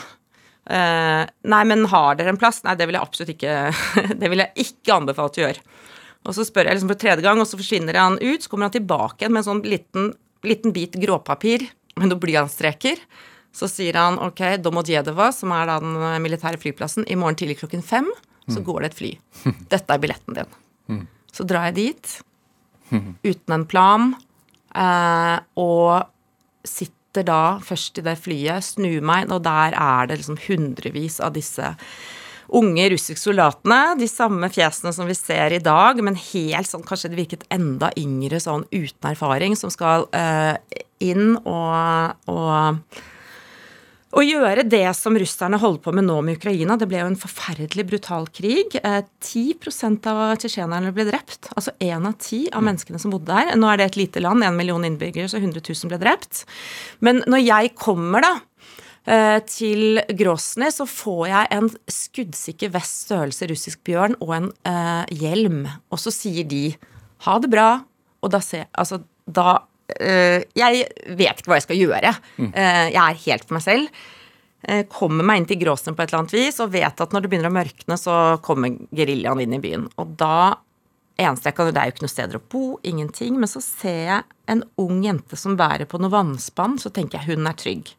Uh, 0.70 1.26
nei, 1.52 1.62
men 1.68 1.88
har 1.92 2.16
dere 2.16 2.32
en 2.32 2.40
plass? 2.40 2.62
Nei, 2.64 2.78
det 2.80 2.88
vil 2.88 2.96
jeg 2.96 3.04
absolutt 3.04 3.32
ikke 3.34 3.54
Det 4.22 4.30
vil 4.30 4.44
jeg 4.44 4.68
ikke 4.68 4.94
anbefale 4.96 5.34
å 5.34 5.44
gjøre. 5.44 5.66
Og 6.22 6.38
så 6.38 6.46
spør 6.46 6.70
jeg 6.70 6.78
liksom 6.78 6.92
for 6.94 7.02
tredje 7.02 7.26
gang, 7.26 7.42
og 7.42 7.50
så 7.50 7.60
forsvinner 7.60 7.98
han 7.98 8.20
ut. 8.22 8.46
Så 8.46 8.52
kommer 8.52 8.70
han 8.70 8.78
tilbake 8.78 9.24
igjen 9.24 9.36
med 9.36 9.44
en 9.44 9.50
sånn 9.50 9.64
liten, 9.66 10.12
liten 10.48 10.76
bit 10.76 10.96
gråpapir 11.02 11.66
med 11.98 12.08
noen 12.08 12.22
blyantstreker. 12.22 13.02
Så 13.52 13.68
sier 13.68 13.98
han 14.00 14.22
ok, 14.22 14.44
Domodjedova, 14.64 15.32
som 15.36 15.52
er 15.56 15.68
da 15.68 15.80
den 15.84 15.98
militære 16.24 16.62
flyplassen, 16.62 17.08
i 17.10 17.18
morgen 17.20 17.40
tidlig 17.42 17.58
klokken 17.60 17.84
fem 17.84 18.08
så 18.52 18.62
går 18.66 18.82
det 18.82 18.92
et 18.92 18.98
fly. 18.98 19.12
Dette 19.74 19.96
er 19.96 20.02
billetten 20.02 20.38
din. 20.38 21.06
Så 21.32 21.46
drar 21.48 21.70
jeg 21.70 21.78
dit 21.80 22.14
uten 23.32 23.56
en 23.56 23.68
plan, 23.70 24.10
eh, 24.76 25.38
og 25.62 26.68
sitter 26.68 27.01
da 27.28 27.60
først 27.66 28.00
i 28.00 28.06
det 28.06 28.16
flyet, 28.24 28.64
snur 28.64 29.04
meg, 29.04 29.32
og 29.32 29.44
der 29.44 29.76
er 29.76 30.08
det 30.08 30.22
liksom 30.22 30.40
hundrevis 30.48 31.20
av 31.20 31.36
disse 31.36 31.74
unge 32.52 32.88
russiske 32.92 33.20
soldatene. 33.20 33.96
De 34.00 34.08
samme 34.12 34.50
fjesene 34.52 34.94
som 34.96 35.08
vi 35.10 35.16
ser 35.18 35.56
i 35.56 35.62
dag, 35.64 36.00
men 36.04 36.20
helt 36.20 36.70
sånn 36.70 36.86
kanskje 36.88 37.12
det 37.12 37.20
virket 37.20 37.48
enda 37.54 37.92
yngre 38.00 38.40
sånn 38.44 38.66
uten 38.72 39.12
erfaring, 39.12 39.56
som 39.60 39.72
skal 39.74 40.08
eh, 40.16 40.56
inn 41.04 41.36
og, 41.44 42.16
og 42.32 43.02
å 44.12 44.24
gjøre 44.26 44.66
det 44.68 44.86
som 44.98 45.16
russerne 45.16 45.60
holder 45.62 45.82
på 45.86 45.94
med 45.96 46.06
nå 46.08 46.18
med 46.26 46.40
Ukraina, 46.40 46.76
det 46.80 46.88
ble 46.92 47.00
jo 47.00 47.08
en 47.14 47.20
forferdelig 47.20 47.86
brutal 47.88 48.28
krig. 48.36 48.76
Eh, 48.84 49.02
10% 49.24 50.10
av 50.12 50.36
tsjetsjenerne 50.42 50.92
ble 50.96 51.08
drept. 51.08 51.52
Altså 51.56 51.74
én 51.80 52.08
av 52.08 52.18
ti 52.20 52.44
av 52.52 52.66
menneskene 52.68 53.00
som 53.00 53.14
bodde 53.14 53.32
der. 53.32 53.54
Nå 53.60 53.70
er 53.72 53.80
det 53.80 53.90
et 53.92 54.00
lite 54.02 54.24
land, 54.24 54.44
én 54.44 54.58
million 54.58 54.84
innbyggere, 54.84 55.32
så 55.32 55.40
100 55.40 55.64
000 55.64 55.92
ble 55.94 56.02
drept. 56.02 56.44
Men 57.00 57.24
når 57.32 57.46
jeg 57.46 57.74
kommer 57.80 58.26
da 58.26 58.34
eh, 59.08 59.40
til 59.48 60.04
Grosny, 60.20 60.68
så 60.76 60.88
får 60.90 61.24
jeg 61.32 61.52
en 61.58 61.72
skuddsikker 61.96 62.76
vest 62.76 63.06
størrelse 63.08 63.48
russisk 63.52 63.84
bjørn 63.88 64.20
og 64.20 64.36
en 64.38 64.52
eh, 64.68 65.18
hjelm. 65.24 65.64
Og 65.88 66.04
så 66.04 66.14
sier 66.14 66.48
de 66.52 66.74
ha 67.28 67.40
det 67.40 67.52
bra, 67.54 67.72
og 68.22 68.34
da 68.34 68.42
ser 68.44 68.68
Altså, 68.76 69.04
da 69.30 69.50
eh, 69.56 69.71
Jeg 70.00 70.88
vet 71.18 71.42
ikke 71.42 71.52
hva 71.52 71.60
jeg 71.60 71.68
skal 71.68 71.80
gjøre. 71.80 72.16
Eh, 72.52 72.88
jeg 72.94 73.02
er 73.02 73.24
helt 73.26 73.48
for 73.48 73.58
meg 73.58 73.66
selv. 73.66 74.02
Eh, 74.62 74.84
kommer 74.94 75.26
meg 75.26 75.42
inn 75.42 75.48
til 75.50 75.62
Gråsen 75.64 75.96
på 75.98 76.04
et 76.04 76.12
eller 76.12 76.22
annet 76.22 76.36
vis 76.36 76.60
og 76.62 76.74
vet 76.76 77.02
at 77.02 77.14
når 77.14 77.24
det 77.24 77.32
begynner 77.32 77.50
å 77.50 77.56
mørkne, 77.56 77.98
så 77.98 78.18
kommer 78.46 78.76
geriljaen 78.94 79.42
inn 79.42 79.56
i 79.58 79.62
byen. 79.64 79.88
Og 80.02 80.14
da 80.20 80.60
eneste 81.22 81.50
jeg 81.50 81.58
kan 81.58 81.70
Det 81.70 81.82
er 81.82 81.90
jo 81.90 81.94
ikke 81.96 82.06
noe 82.06 82.14
steder 82.14 82.38
å 82.38 82.46
bo, 82.50 82.66
ingenting. 82.84 83.40
Men 83.40 83.50
så 83.50 83.62
ser 83.62 84.04
jeg 84.06 84.24
en 84.54 84.64
ung 84.82 85.02
jente 85.06 85.38
som 85.38 85.58
bærer 85.58 85.90
på 85.90 86.00
noe 86.02 86.14
vannspann, 86.14 86.78
så 86.82 86.94
tenker 86.94 87.20
jeg 87.20 87.36
hun 87.38 87.50
er 87.50 87.58
trygg. 87.58 87.94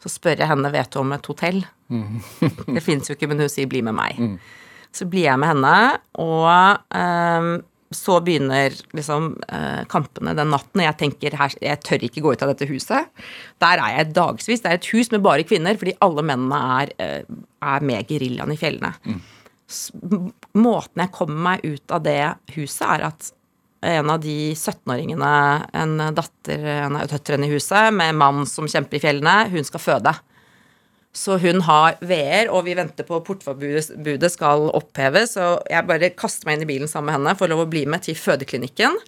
Så 0.00 0.10
spør 0.10 0.40
jeg 0.40 0.48
henne 0.48 0.70
vet 0.72 0.90
du 0.90 1.00
om 1.02 1.12
et 1.12 1.26
hotell. 1.26 1.60
det 2.74 2.82
fins 2.82 3.10
jo 3.10 3.16
ikke, 3.16 3.28
men 3.28 3.42
hun 3.42 3.52
sier 3.52 3.66
'bli 3.66 3.82
med 3.82 3.94
meg'. 3.94 4.38
Så 4.92 5.06
blir 5.06 5.28
jeg 5.28 5.38
med 5.38 5.52
henne, 5.52 6.00
og 6.18 6.50
ehm, 6.90 7.62
så 7.94 8.20
begynner 8.22 8.74
liksom 8.94 9.32
eh, 9.50 9.82
kampene 9.90 10.34
den 10.38 10.52
natten, 10.52 10.78
og 10.78 10.86
jeg 10.86 10.98
tenker 11.00 11.34
her, 11.40 11.54
jeg 11.58 11.82
tør 11.82 12.04
ikke 12.06 12.22
gå 12.22 12.34
ut 12.36 12.44
av 12.46 12.52
dette 12.52 12.68
huset. 12.70 13.10
Der 13.62 13.82
er 13.82 13.96
jeg 13.96 14.12
dagsvis. 14.14 14.62
Det 14.62 14.70
er 14.70 14.78
et 14.78 14.90
hus 14.94 15.10
med 15.10 15.24
bare 15.24 15.46
kvinner, 15.46 15.78
fordi 15.78 15.96
alle 16.06 16.22
mennene 16.26 16.60
er, 16.76 16.92
eh, 17.02 17.40
er 17.72 17.88
med 17.90 18.06
geriljaen 18.06 18.54
i 18.54 18.58
fjellene. 18.60 18.92
Mm. 19.02 20.30
Måten 20.62 21.02
jeg 21.02 21.14
kommer 21.14 21.42
meg 21.48 21.66
ut 21.66 21.94
av 21.94 22.06
det 22.06 22.22
huset, 22.54 22.86
er 22.86 23.08
at 23.10 23.32
en 23.90 24.12
av 24.12 24.22
de 24.22 24.38
17-åringene, 24.52 25.34
en 25.82 26.14
datter, 26.14 26.66
en 26.84 26.98
av 27.00 27.10
døtrene 27.10 27.48
i 27.48 27.54
huset, 27.54 27.90
med 27.96 28.14
mann 28.14 28.44
som 28.46 28.68
kjemper 28.70 29.00
i 29.00 29.02
fjellene, 29.02 29.36
hun 29.50 29.66
skal 29.66 29.82
føde. 29.82 30.14
Så 31.16 31.40
hun 31.42 31.64
har 31.66 31.96
VR, 32.06 32.52
og 32.54 32.68
vi 32.68 32.76
venter 32.78 33.06
på 33.06 33.18
portforbudet 33.26 34.30
skal 34.30 34.68
oppheves. 34.78 35.34
Så 35.34 35.56
jeg 35.70 35.88
bare 35.88 36.12
kaster 36.14 36.46
meg 36.46 36.58
inn 36.58 36.68
i 36.68 36.70
bilen 36.70 36.90
sammen 36.90 37.10
med 37.10 37.18
henne, 37.18 37.38
får 37.38 37.50
lov 37.50 37.64
å 37.64 37.72
bli 37.72 37.82
med 37.90 38.06
til 38.06 38.18
fødeklinikken 38.18 38.98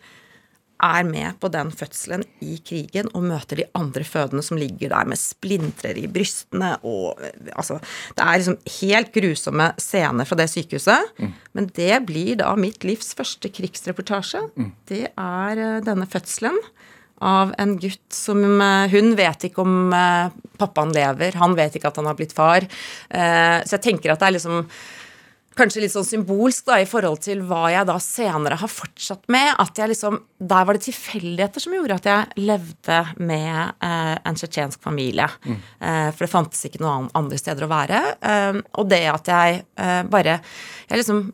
er 0.83 1.05
med 1.07 1.39
på 1.41 1.49
den 1.53 1.71
fødselen 1.75 2.25
i 2.43 2.57
krigen 2.67 3.09
og 3.15 3.27
møter 3.29 3.61
de 3.61 3.67
andre 3.79 4.05
fødende 4.07 4.43
som 4.45 4.59
ligger 4.59 4.91
der 4.93 5.09
med 5.09 5.21
splintrer 5.21 5.99
i 5.99 6.09
brystene 6.11 6.75
og 6.83 7.21
Altså, 7.53 7.79
det 8.17 8.25
er 8.25 8.39
liksom 8.41 8.57
helt 8.81 9.11
grusomme 9.15 9.67
scener 9.81 10.27
fra 10.27 10.37
det 10.39 10.49
sykehuset. 10.51 11.11
Mm. 11.21 11.33
Men 11.57 11.69
det 11.77 11.99
blir 12.09 12.39
da 12.41 12.53
mitt 12.59 12.85
livs 12.87 13.13
første 13.19 13.51
krigsreportasje. 13.53 14.41
Mm. 14.57 14.71
Det 14.89 15.05
er 15.11 15.61
uh, 15.61 15.83
denne 15.85 16.09
fødselen 16.11 16.57
av 17.23 17.55
en 17.63 17.77
gutt 17.81 18.15
som 18.15 18.43
uh, 18.61 18.89
Hun 18.93 19.15
vet 19.19 19.49
ikke 19.49 19.63
om 19.65 19.95
uh, 19.95 20.33
pappaen 20.61 20.93
lever, 20.95 21.39
han 21.41 21.57
vet 21.59 21.79
ikke 21.79 21.93
at 21.93 22.01
han 22.01 22.11
har 22.11 22.19
blitt 22.19 22.35
far. 22.37 22.67
så 23.11 23.75
jeg 23.75 23.83
tenker 23.83 24.13
at 24.13 24.21
det 24.21 24.29
er 24.29 24.35
liksom 24.37 24.61
kanskje 25.59 25.83
litt 25.85 25.93
sånn 25.93 26.07
symbolsk 26.07 26.67
da, 26.69 26.79
i 26.81 26.89
forhold 26.89 27.23
til 27.25 27.43
hva 27.49 27.67
jeg 27.73 27.89
da 27.89 27.97
senere 28.03 28.59
har 28.61 28.71
fortsatt 28.71 29.29
med. 29.33 29.53
At 29.63 29.79
jeg 29.79 29.93
liksom 29.93 30.21
Der 30.43 30.65
var 30.67 30.75
det 30.75 30.85
tilfeldigheter 30.87 31.63
som 31.63 31.75
gjorde 31.77 31.99
at 32.01 32.09
jeg 32.09 32.47
levde 32.49 32.99
med 33.23 33.75
eh, 33.85 34.17
en 34.27 34.39
tsjetsjensk 34.39 34.83
familie. 34.83 35.29
Mm. 35.45 35.61
Eh, 35.79 36.09
for 36.11 36.27
det 36.27 36.33
fantes 36.33 36.65
ikke 36.67 36.83
noen 36.83 37.11
andre 37.19 37.39
steder 37.39 37.67
å 37.67 37.71
være. 37.71 38.01
Eh, 38.19 38.59
og 38.81 38.91
det 38.91 39.05
at 39.13 39.31
jeg 39.31 39.63
eh, 39.77 40.03
bare 40.11 40.41
Jeg 40.89 40.99
liksom 40.99 41.29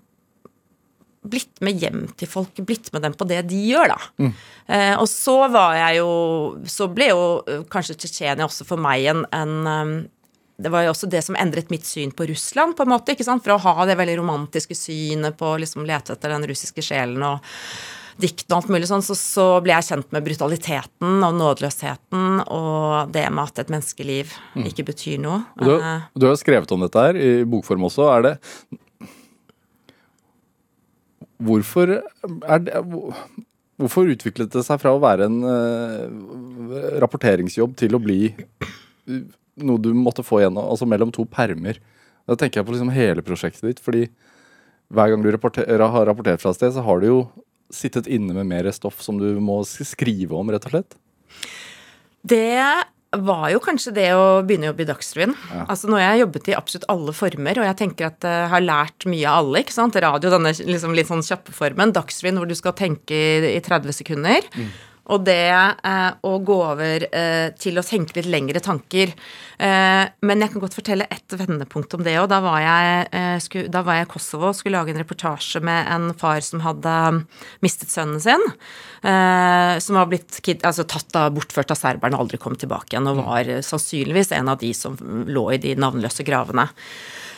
blitt 1.27 1.63
med 1.65 1.81
hjem 1.83 2.05
til 2.19 2.31
folk, 2.31 2.61
blitt 2.67 2.93
med 2.95 3.03
dem 3.07 3.17
på 3.19 3.27
det 3.29 3.43
de 3.51 3.59
gjør, 3.71 3.95
da. 3.95 3.99
Mm. 4.23 4.31
Eh, 4.67 4.95
og 5.01 5.09
så 5.11 5.41
var 5.51 5.75
jeg 5.79 5.99
jo 5.99 6.11
Så 6.69 6.89
ble 6.93 7.09
jo 7.09 7.23
eh, 7.49 7.63
kanskje 7.73 7.97
Tsjetsjenia 7.97 8.47
også 8.47 8.67
for 8.69 8.81
meg 8.81 9.07
en, 9.09 9.25
en 9.33 10.07
det 10.59 10.73
var 10.75 10.83
jo 10.83 10.91
også 10.91 11.07
det 11.07 11.21
som 11.23 11.37
endret 11.39 11.71
mitt 11.71 11.87
syn 11.87 12.11
på 12.11 12.27
Russland, 12.27 12.75
på 12.75 12.83
en 12.83 12.91
måte. 12.91 13.15
ikke 13.15 13.27
sant? 13.27 13.45
Fra 13.45 13.55
å 13.55 13.63
ha 13.63 13.85
det 13.87 13.95
veldig 13.99 14.17
romantiske 14.19 14.75
synet 14.75 15.37
på 15.39 15.53
å 15.53 15.61
liksom 15.63 15.87
lete 15.87 16.17
etter 16.17 16.35
den 16.35 16.49
russiske 16.51 16.83
sjelen 16.83 17.23
og 17.23 17.47
diktene 18.19 18.57
og 18.57 18.65
alt 18.65 18.73
mulig 18.75 18.89
sånn, 18.91 19.05
så, 19.07 19.15
så 19.15 19.47
ble 19.63 19.77
jeg 19.77 19.87
kjent 19.93 20.11
med 20.15 20.27
brutaliteten 20.27 21.23
og 21.23 21.37
nådeløsheten 21.39 22.43
og 22.51 23.15
det 23.15 23.29
med 23.31 23.45
at 23.45 23.63
et 23.63 23.71
menneskeliv 23.71 24.35
mm. 24.59 24.67
ikke 24.73 24.89
betyr 24.91 25.23
noe. 25.23 25.45
Du, 25.63 25.77
eh. 25.77 26.09
du, 26.19 26.27
har 26.27 26.39
skrevet 26.41 26.75
om 26.75 26.83
dette 26.83 27.07
her 27.07 27.19
i 27.23 27.31
bokform 27.47 27.87
også. 27.87 28.09
Er 28.17 28.27
det 28.27 28.35
Hvorfor 31.39 31.93
det 31.95 32.85
Hvorfor 33.79 34.09
utviklet 34.11 34.51
det 34.51 34.65
seg 34.67 34.81
fra 34.83 34.91
å 34.91 34.99
være 34.99 35.29
en 35.29 35.37
uh, 35.47 36.97
rapporteringsjobb 36.99 37.77
til 37.79 37.95
å 37.95 38.01
bli 38.03 38.33
noe 39.63 39.83
du 39.83 39.93
måtte 39.95 40.25
få 40.27 40.41
gjennom, 40.43 40.67
altså 40.67 40.87
mellom 40.91 41.13
to 41.15 41.23
permer. 41.31 41.79
Da 42.27 42.37
tenker 42.39 42.61
jeg 42.61 42.67
på 42.67 42.75
liksom 42.75 42.91
hele 42.95 43.23
prosjektet 43.23 43.69
ditt, 43.69 43.83
fordi 43.83 44.09
hver 44.91 45.13
gang 45.13 45.23
du 45.23 45.31
har 45.31 46.09
rapportert 46.09 46.43
fra 46.43 46.51
et 46.51 46.59
sted, 46.59 46.75
så 46.75 46.83
har 46.85 47.01
du 47.01 47.07
jo 47.07 47.21
sittet 47.75 48.09
inne 48.11 48.35
med 48.35 48.49
mer 48.49 48.69
stoff 48.75 49.03
som 49.05 49.19
du 49.21 49.29
må 49.45 49.61
skrive 49.67 50.37
om, 50.37 50.51
rett 50.51 50.67
og 50.69 50.75
slett? 50.75 50.99
Det 52.27 52.59
var 53.17 53.47
jo 53.55 53.61
kanskje 53.65 53.93
det 53.97 54.09
å 54.13 54.43
begynne 54.45 54.69
å 54.69 54.73
jobbe 54.73 54.85
i 54.85 54.89
Dagsrevyen. 54.91 55.33
Ja. 55.49 55.63
Altså 55.65 55.89
Nå 55.89 55.97
har 55.97 56.13
jeg 56.13 56.27
jobbet 56.27 56.51
i 56.51 56.57
absolutt 56.59 56.89
alle 56.93 57.15
former, 57.17 57.61
og 57.61 57.69
jeg 57.69 57.79
tenker 57.81 58.11
at 58.11 58.27
jeg 58.29 58.51
har 58.53 58.65
lært 58.65 59.07
mye 59.09 59.25
av 59.31 59.41
alle. 59.41 59.63
ikke 59.65 59.77
sant? 59.77 59.97
Radio, 60.05 60.33
denne 60.35 60.53
liksom 60.53 60.93
litt 60.97 61.09
sånn 61.09 61.25
kjappe 61.25 61.55
formen. 61.57 61.95
Dagsrevyen 61.97 62.41
hvor 62.41 62.51
du 62.51 62.57
skal 62.59 62.77
tenke 62.77 63.23
i 63.49 63.63
30 63.65 63.97
sekunder. 63.97 64.45
Mm. 64.53 64.69
Og 65.15 65.25
det 65.25 65.49
eh, 65.49 66.11
å 66.29 66.33
gå 66.45 66.57
over 66.61 67.05
eh, 67.09 67.49
til 67.59 67.81
å 67.81 67.85
tenke 67.87 68.19
litt 68.19 68.29
lengre 68.29 68.61
tanker. 68.65 69.15
Eh, 69.59 70.05
men 70.29 70.45
jeg 70.45 70.53
kan 70.53 70.63
godt 70.63 70.77
fortelle 70.77 71.09
et 71.11 71.37
vendepunkt 71.39 71.97
om 71.97 72.05
det 72.05 72.19
òg. 72.21 72.29
Da, 72.31 72.41
var 72.45 72.61
jeg, 72.63 73.07
eh, 73.17 73.65
da 73.73 73.83
var 73.87 73.99
jeg 73.99 74.09
i 74.09 74.11
Kosovo 74.13 74.51
og 74.51 74.59
skulle 74.59 74.79
lage 74.79 74.93
en 74.95 75.01
reportasje 75.01 75.63
med 75.65 75.89
en 75.95 76.11
far 76.19 76.45
som 76.45 76.63
hadde 76.67 76.95
mistet 77.65 77.93
sønnen 77.93 78.21
sin. 78.23 78.45
Eh, 79.03 79.75
som 79.83 80.01
var 80.01 80.11
blitt 80.11 80.41
altså, 80.59 80.85
tatt 80.89 81.17
av, 81.17 81.33
bortført 81.37 81.73
av 81.73 81.81
serberne 81.81 82.19
og 82.19 82.27
aldri 82.27 82.43
kom 82.43 82.59
tilbake 82.59 82.95
igjen. 82.95 83.09
Og 83.09 83.23
var 83.25 83.53
sannsynligvis 83.65 84.35
en 84.37 84.53
av 84.53 84.61
de 84.61 84.75
som 84.77 84.99
lå 85.29 85.49
i 85.55 85.63
de 85.63 85.77
navnløse 85.79 86.27
gravene. 86.27 86.69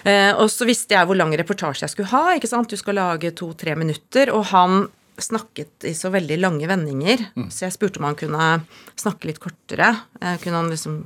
Eh, 0.08 0.32
og 0.32 0.48
så 0.52 0.66
visste 0.68 0.96
jeg 0.96 1.08
hvor 1.08 1.18
lang 1.18 1.32
reportasje 1.36 1.84
jeg 1.84 1.94
skulle 1.94 2.12
ha. 2.14 2.36
ikke 2.36 2.50
sant? 2.50 2.70
Du 2.70 2.80
skal 2.80 2.98
lage 2.98 3.34
to-tre 3.36 3.76
minutter. 3.78 4.32
Og 4.34 4.48
han 4.54 4.88
snakket 5.24 5.86
i 5.88 5.94
så 5.96 6.10
veldig 6.12 6.38
lange 6.40 6.68
vendinger, 6.70 7.22
mm. 7.36 7.48
så 7.52 7.66
jeg 7.66 7.76
spurte 7.76 8.00
om 8.00 8.08
han 8.08 8.18
kunne 8.18 8.50
snakke 8.98 9.30
litt 9.30 9.40
kortere. 9.42 9.92
Eh, 10.20 10.36
kunne 10.42 10.62
han 10.62 10.70
liksom 10.72 11.00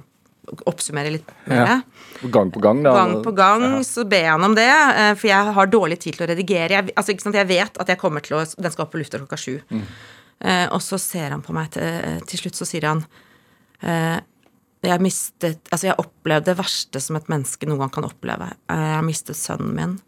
oppsummere 0.68 1.12
litt 1.14 1.30
mer? 1.48 1.62
Ja. 1.62 2.28
Gang 2.32 2.50
på 2.52 2.60
gang, 2.64 2.82
da? 2.84 2.92
Gang 2.98 3.14
på 3.24 3.32
gang 3.36 3.64
ja. 3.64 3.84
så 3.86 4.04
ber 4.08 4.26
jeg 4.26 4.32
han 4.32 4.48
om 4.48 4.56
det, 4.56 4.68
eh, 4.70 5.12
for 5.16 5.30
jeg 5.30 5.54
har 5.58 5.72
dårlig 5.72 6.00
tid 6.02 6.18
til 6.18 6.26
å 6.26 6.30
redigere. 6.30 6.76
Jeg, 6.76 6.96
altså, 6.96 7.16
jeg 7.16 7.50
vet 7.50 7.80
at 7.80 7.94
jeg 7.94 8.00
kommer 8.00 8.24
til 8.24 8.38
å 8.38 8.44
Den 8.44 8.72
skal 8.72 8.86
opp 8.86 8.92
på 8.94 9.00
lufta 9.00 9.20
klokka 9.20 9.40
sju. 9.40 9.56
Mm. 9.70 9.86
Eh, 10.44 10.66
og 10.68 10.82
så 10.84 10.98
ser 11.00 11.32
han 11.32 11.42
på 11.44 11.54
meg 11.56 11.72
til, 11.76 12.20
til 12.28 12.44
slutt, 12.44 12.58
så 12.58 12.68
sier 12.68 12.88
han 12.90 13.04
eh, 13.80 14.20
jeg 14.84 15.00
mistet 15.00 15.72
Altså, 15.72 15.88
jeg 15.88 16.00
opplevde 16.00 16.50
det 16.50 16.58
verste 16.58 17.00
som 17.00 17.16
et 17.18 17.30
menneske 17.32 17.68
noen 17.68 17.84
gang 17.84 17.92
kan 17.94 18.08
oppleve. 18.08 18.50
Jeg 18.68 18.96
har 18.98 19.04
mistet 19.06 19.38
sønnen 19.40 19.72
min. 19.76 19.98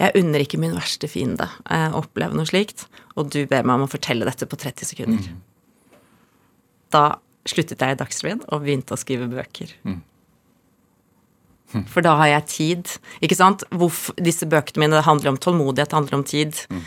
Jeg 0.00 0.16
unner 0.18 0.42
ikke 0.42 0.60
min 0.60 0.72
verste 0.76 1.08
fiende 1.10 1.48
å 1.68 2.00
oppleve 2.00 2.36
noe 2.36 2.48
slikt, 2.48 2.86
og 3.16 3.28
du 3.34 3.42
ber 3.48 3.66
meg 3.66 3.76
om 3.76 3.84
å 3.86 3.92
fortelle 3.92 4.26
dette 4.28 4.48
på 4.48 4.56
30 4.56 4.88
sekunder. 4.88 5.26
Mm. 5.28 5.98
Da 6.92 7.04
sluttet 7.48 7.82
jeg 7.82 7.96
i 7.96 7.98
Dagsrevyen 8.00 8.42
og 8.48 8.64
begynte 8.64 8.96
å 8.96 9.00
skrive 9.00 9.28
bøker. 9.30 9.74
Mm. 9.84 10.00
Mm. 11.72 11.84
For 11.92 12.04
da 12.04 12.14
har 12.20 12.30
jeg 12.30 12.48
tid. 12.52 12.94
Ikke 13.24 13.38
sant? 13.38 13.64
Hvorfor, 13.72 14.16
disse 14.20 14.48
bøkene 14.48 14.84
mine 14.84 14.98
det 14.98 15.06
handler 15.08 15.34
om 15.34 15.40
tålmodighet, 15.40 15.92
det 15.92 15.98
handler 15.98 16.20
om 16.20 16.24
tid. 16.28 16.62
Mm. 16.72 16.82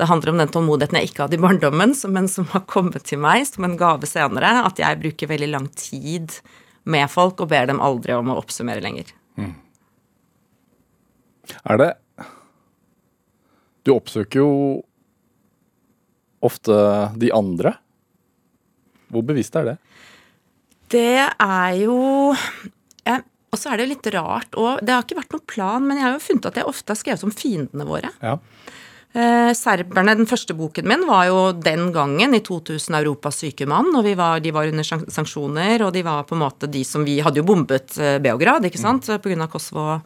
Det 0.00 0.08
handler 0.08 0.32
om 0.32 0.40
den 0.40 0.52
tålmodigheten 0.52 1.00
jeg 1.00 1.10
ikke 1.10 1.26
hadde 1.26 1.36
i 1.36 1.42
barndommen, 1.42 1.96
men 2.12 2.28
som 2.32 2.48
har 2.54 2.64
kommet 2.68 3.04
til 3.08 3.20
meg 3.20 3.44
som 3.48 3.66
en 3.68 3.76
gave 3.80 4.08
senere. 4.08 4.52
At 4.64 4.80
jeg 4.80 5.00
bruker 5.02 5.32
veldig 5.32 5.50
lang 5.52 5.68
tid 5.76 6.38
med 6.88 7.08
folk 7.12 7.42
og 7.44 7.50
ber 7.52 7.68
dem 7.68 7.82
aldri 7.84 8.16
om 8.16 8.32
å 8.32 8.38
oppsummere 8.40 8.84
lenger. 8.84 9.12
Mm. 9.40 9.52
Er 11.68 11.80
det 11.80 11.90
du 13.84 13.92
oppsøker 13.94 14.42
jo 14.42 14.50
ofte 16.44 16.74
de 17.20 17.30
andre. 17.36 17.74
Hvor 19.10 19.24
bevisst 19.26 19.56
er 19.58 19.72
det? 19.72 19.78
Det 20.90 21.18
er 21.22 21.72
jo 21.84 21.96
Og 23.50 23.58
så 23.58 23.72
er 23.72 23.80
det 23.80 23.88
litt 23.90 24.06
rart 24.14 24.54
og 24.58 24.78
Det 24.82 24.94
har 24.94 25.02
ikke 25.02 25.18
vært 25.18 25.32
noen 25.34 25.48
plan, 25.50 25.86
men 25.86 25.98
jeg 25.98 26.06
har 26.06 26.12
jo 26.14 26.22
funnet 26.22 26.46
at 26.50 26.60
jeg 26.60 26.70
ofte 26.70 26.94
har 26.94 26.98
skrevet 27.00 27.26
om 27.26 27.34
fiendene 27.34 27.86
våre. 27.88 28.12
Ja. 28.22 28.36
Eh, 29.10 29.50
serberne, 29.58 30.12
den 30.14 30.28
første 30.30 30.54
boken 30.54 30.86
min, 30.86 31.02
var 31.08 31.24
jo 31.26 31.38
den 31.58 31.88
gangen, 31.90 32.34
i 32.36 32.40
2000, 32.46 32.94
Europas 33.00 33.40
syke 33.42 33.66
mann. 33.66 33.90
Og 33.98 34.06
var, 34.16 34.38
de 34.38 34.52
var 34.54 34.70
under 34.70 34.86
sanksjoner, 34.86 35.82
og 35.82 35.90
de 35.96 36.04
var 36.06 36.28
på 36.28 36.36
en 36.36 36.44
måte 36.44 36.70
de 36.70 36.84
som 36.86 37.02
vi 37.06 37.18
hadde 37.18 37.42
jo 37.42 37.48
bombet 37.48 37.98
eh, 37.98 38.20
Beograd, 38.22 38.68
ikke 38.68 38.78
sant, 38.78 39.10
mm. 39.10 39.24
pga. 39.24 39.50
Kosovo 39.50 39.98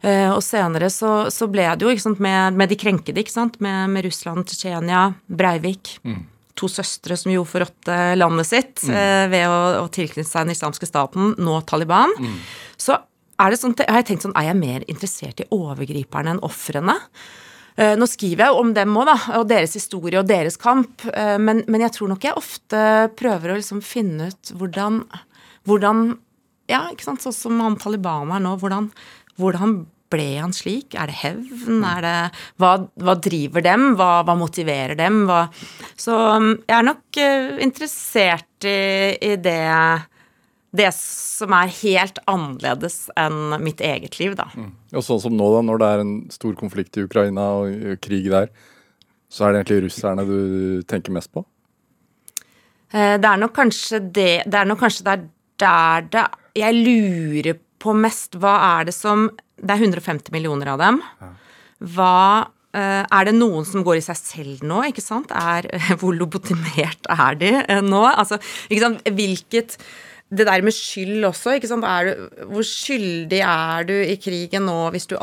og 0.00 0.40
senere 0.44 0.88
så, 0.92 1.28
så, 1.28 1.44
ble 1.52 1.66
det 1.76 1.84
jo 1.84 1.92
sant, 2.00 2.20
med, 2.24 2.56
med, 2.56 2.70
de 2.72 2.78
krenkede, 2.80 3.20
ikke 3.20 3.34
sant, 3.34 3.58
med, 3.60 3.90
med 3.92 4.06
Russland, 4.06 4.46
Tsjetsjenia, 4.48 5.10
Breivik. 5.28 5.98
Mm. 6.08 6.22
To 6.60 6.68
søstre 6.68 7.16
som 7.16 7.32
jo 7.32 7.44
forrådte 7.48 7.98
landet 8.18 8.48
sitt 8.48 8.82
mm. 8.84 8.96
eh, 8.96 9.26
ved 9.32 9.44
å, 9.48 9.60
å 9.82 9.90
tilknytte 9.92 10.28
seg 10.28 10.46
den 10.46 10.56
islamske 10.56 10.88
staten, 10.88 11.34
nå 11.40 11.60
Taliban. 11.68 12.12
Mm. 12.20 12.38
Så 12.80 12.96
er 13.40 13.52
det 13.52 13.60
sånn, 13.60 13.76
har 13.78 14.00
jeg 14.02 14.10
tenkt 14.10 14.26
sånn, 14.26 14.36
er 14.36 14.50
jeg 14.50 14.60
mer 14.60 14.88
interessert 14.88 15.40
i 15.40 15.48
overgriperne 15.56 16.34
enn 16.34 16.42
ofrene? 16.44 16.96
Uh, 17.78 17.94
nå 17.96 18.08
skriver 18.10 18.44
jeg 18.44 18.52
jo 18.52 18.64
om 18.64 18.72
dem 18.76 18.96
òg, 19.00 19.12
og 19.38 19.46
deres 19.48 19.76
historie 19.78 20.20
og 20.20 20.28
deres 20.28 20.58
kamp, 20.60 21.06
men, 21.40 21.62
men, 21.70 21.84
jeg 21.86 21.94
tror 21.96 22.10
nok 22.12 22.26
jeg 22.26 22.36
ofte 22.36 22.82
prøver 23.16 23.52
å 23.52 23.60
liksom 23.60 23.80
finne 23.84 24.32
ut 24.32 24.52
hvordan, 24.58 25.04
hvordan 25.68 26.10
Ja, 26.70 26.84
ikke 26.92 27.06
sant, 27.06 27.24
sånn 27.24 27.34
som 27.34 27.62
han 27.64 27.78
Taliban 27.80 28.34
er 28.36 28.42
nå, 28.44 28.52
hvordan 28.60 28.90
hvordan 29.40 29.80
ble 30.10 30.28
han 30.40 30.54
slik? 30.54 30.94
Er 30.98 31.10
det 31.10 31.18
hevn? 31.22 31.82
Er 31.86 32.04
det, 32.04 32.14
hva, 32.60 32.72
hva 33.00 33.16
driver 33.22 33.64
dem? 33.64 33.92
Hva, 33.98 34.22
hva 34.26 34.36
motiverer 34.38 34.98
dem? 34.98 35.24
Hva, 35.28 35.44
så 35.98 36.16
um, 36.36 36.52
jeg 36.66 36.76
er 36.76 36.88
nok 36.88 37.20
uh, 37.20 37.60
interessert 37.62 38.66
i, 38.66 38.80
i 39.30 39.36
det, 39.40 39.60
det 40.76 40.90
som 40.96 41.54
er 41.56 41.76
helt 41.80 42.20
annerledes 42.30 43.04
enn 43.18 43.56
mitt 43.62 43.82
eget 43.84 44.18
liv, 44.20 44.36
da. 44.38 44.50
Mm. 44.56 44.74
Og 44.96 45.06
sånn 45.06 45.22
som 45.22 45.38
nå, 45.38 45.52
da, 45.54 45.62
når 45.70 45.82
det 45.82 45.92
er 45.94 46.04
en 46.04 46.12
stor 46.34 46.58
konflikt 46.58 46.98
i 46.98 47.06
Ukraina 47.06 47.46
og 47.62 47.96
krig 48.02 48.28
der, 48.32 48.50
så 49.30 49.46
er 49.46 49.54
det 49.54 49.62
egentlig 49.62 49.86
russerne 49.86 50.26
du 50.26 50.40
tenker 50.90 51.14
mest 51.14 51.30
på? 51.30 51.46
Uh, 52.90 53.14
det 53.22 53.26
er 53.28 53.38
nok 53.38 53.52
kanskje 53.54 54.00
det 54.02 54.30
Det 54.50 54.56
er 54.58 54.66
nok 54.66 54.80
kanskje 54.82 55.04
der, 55.06 55.20
der 55.62 56.06
det 56.10 56.24
Jeg 56.58 56.74
lurer 56.74 57.52
på 57.54 57.69
mest 57.96 58.36
hva 58.40 58.56
er 58.78 58.90
det 58.90 58.96
som 58.96 59.28
Det 59.60 59.74
er 59.74 59.82
150 59.82 60.32
millioner 60.32 60.72
av 60.72 60.80
dem. 60.80 61.00
Hva 61.80 62.48
eh, 62.76 63.04
er 63.04 63.26
det 63.28 63.34
noen 63.36 63.66
som 63.68 63.84
går 63.84 63.98
i 63.98 64.04
seg 64.04 64.16
selv 64.20 64.62
nå, 64.64 64.82
ikke 64.88 65.04
sant? 65.04 65.32
Er, 65.32 65.68
hvor 66.00 66.16
lobotimert 66.16 67.10
er 67.12 67.40
de 67.40 67.52
eh, 67.60 67.82
nå? 67.84 68.04
Altså, 68.08 68.40
ikke 68.68 68.86
sant, 68.86 69.10
hvilket 69.16 69.76
Det 70.30 70.46
der 70.46 70.62
med 70.62 70.72
skyld 70.72 71.24
også, 71.26 71.56
ikke 71.58 71.68
sant. 71.68 71.84
Du, 71.84 72.44
hvor 72.52 72.62
skyldig 72.64 73.40
er 73.42 73.88
du 73.88 73.96
i 73.98 74.16
krigen 74.16 74.68
nå 74.68 74.78
hvis 74.94 75.08
du 75.10 75.16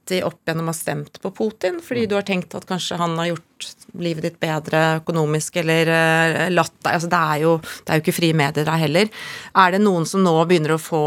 alltid 0.00 0.24
opp 0.24 0.40
gjennom 0.46 0.66
ha 0.66 0.72
stemt 0.72 1.20
på 1.22 1.30
Putin 1.30 1.80
fordi 1.82 2.06
du 2.06 2.14
har 2.14 2.22
tenkt 2.22 2.54
at 2.54 2.66
kanskje 2.66 2.96
han 2.96 3.18
har 3.18 3.30
gjort 3.30 3.66
livet 3.98 4.22
ditt 4.22 4.40
bedre 4.40 5.00
økonomisk 5.00 5.56
eller 5.56 5.86
uh, 5.86 6.50
latt 6.50 6.74
deg 6.82 6.94
altså 6.94 7.08
det, 7.10 7.20
er 7.20 7.42
jo, 7.44 7.60
det 7.60 7.90
er 7.90 7.98
jo 7.98 8.04
ikke 8.04 8.16
frie 8.16 8.34
medier 8.34 8.64
der 8.64 8.80
heller. 8.80 9.08
Er 9.54 9.72
det 9.72 9.82
noen 9.82 10.06
som 10.06 10.22
nå 10.24 10.34
begynner 10.46 10.74
å 10.74 10.80
få 10.80 11.04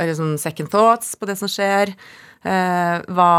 liksom, 0.00 0.36
second 0.38 0.70
thoughts 0.70 1.14
på 1.16 1.28
det 1.28 1.38
som 1.38 1.48
skjer? 1.48 1.94
Uh, 2.42 2.98
hva 3.14 3.32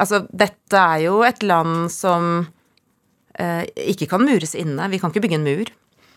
Altså, 0.00 0.24
dette 0.32 0.76
er 0.76 1.06
jo 1.06 1.20
et 1.26 1.42
land 1.44 1.90
som 1.92 2.46
uh, 2.46 3.64
ikke 3.76 4.08
kan 4.08 4.24
mures 4.24 4.54
inne. 4.56 4.88
Vi 4.90 5.00
kan 5.02 5.12
ikke 5.12 5.26
bygge 5.26 5.40
en 5.40 5.50
mur. 5.50 5.74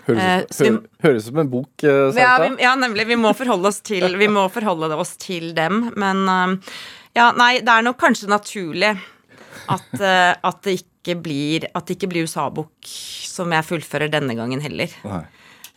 Høres, 0.10 0.62
høres 1.04 1.28
ut 1.28 1.28
som 1.28 1.42
en 1.44 1.50
bok, 1.52 1.84
ja, 1.86 2.32
vi, 2.42 2.48
ja, 2.64 2.72
nemlig. 2.80 3.04
Vi 3.12 3.18
må 3.20 3.30
forholde 3.38 3.70
oss 3.70 3.78
til, 3.86 4.08
vi 4.18 4.30
må 4.32 4.48
forholde 4.50 4.90
oss 4.98 5.12
til 5.22 5.52
dem. 5.54 5.92
Men 6.02 6.24
ja, 7.20 7.32
nei, 7.38 7.58
det 7.66 7.74
er 7.74 7.86
nok 7.86 8.00
kanskje 8.00 8.30
naturlig 8.32 8.94
at, 9.70 9.92
uh, 10.00 10.34
at 10.34 10.64
det 10.66 10.80
ikke 10.80 11.18
blir 11.24 11.66
blir 12.12 12.26
USA-bok 12.28 12.90
som 13.26 13.52
jeg 13.56 13.66
fullfører 13.66 14.12
denne 14.12 14.36
gangen 14.38 14.62
heller. 14.64 14.92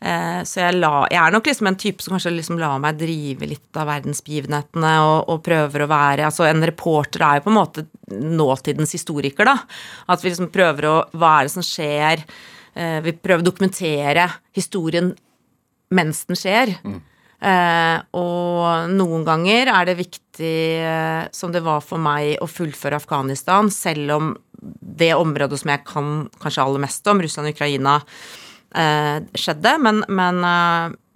Uh, 0.02 0.42
så 0.48 0.64
jeg, 0.64 0.78
la, 0.82 1.06
jeg, 1.12 1.20
er 1.22 1.34
nok 1.34 1.46
liksom 1.46 1.68
en 1.70 1.78
type 1.78 2.02
som 2.02 2.16
kanskje 2.16 2.34
liksom 2.34 2.58
lar 2.58 2.80
meg 2.82 2.98
drive 2.98 3.46
litt 3.46 3.78
av 3.78 3.86
verdensbegivenhetene 3.86 4.94
og, 5.06 5.28
og, 5.30 5.42
prøver 5.46 5.84
å 5.84 5.90
være 5.92 6.24
Altså 6.26 6.48
en 6.48 6.66
reporter 6.66 7.22
er 7.22 7.38
jo 7.38 7.44
på 7.44 7.52
en 7.52 7.58
måte 7.60 7.84
nåtidens 8.10 8.96
historiker, 8.98 9.46
da. 9.46 9.60
At 10.10 10.24
vi 10.24 10.32
liksom 10.32 10.50
prøver 10.54 10.88
å 10.90 10.96
Hva 11.14 11.36
er 11.36 11.46
det 11.46 11.54
som 11.54 11.66
skjer? 11.66 12.26
Uh, 12.74 12.98
vi 13.06 13.14
prøver 13.14 13.44
å 13.44 13.50
dokumentere 13.52 14.26
historien 14.58 15.12
mens 15.92 16.24
den 16.26 16.38
skjer. 16.40 16.74
Mm. 16.82 17.00
Eh, 17.42 17.98
og 18.14 18.92
noen 18.94 19.24
ganger 19.26 19.70
er 19.72 19.88
det 19.88 19.98
viktig, 19.98 20.58
eh, 20.78 21.24
som 21.34 21.50
det 21.50 21.64
var 21.66 21.82
for 21.82 21.98
meg, 22.02 22.36
å 22.38 22.46
fullføre 22.46 23.00
Afghanistan, 23.00 23.70
selv 23.74 24.14
om 24.14 24.30
det 24.62 25.10
området 25.16 25.58
som 25.58 25.72
jeg 25.72 25.82
kan 25.88 26.12
kanskje 26.42 26.62
aller 26.62 26.84
mest 26.84 27.08
om, 27.10 27.22
Russland 27.22 27.50
og 27.50 27.56
Ukraina, 27.56 27.96
eh, 28.78 29.18
skjedde. 29.34 29.74
Men, 29.82 30.04
men 30.06 30.38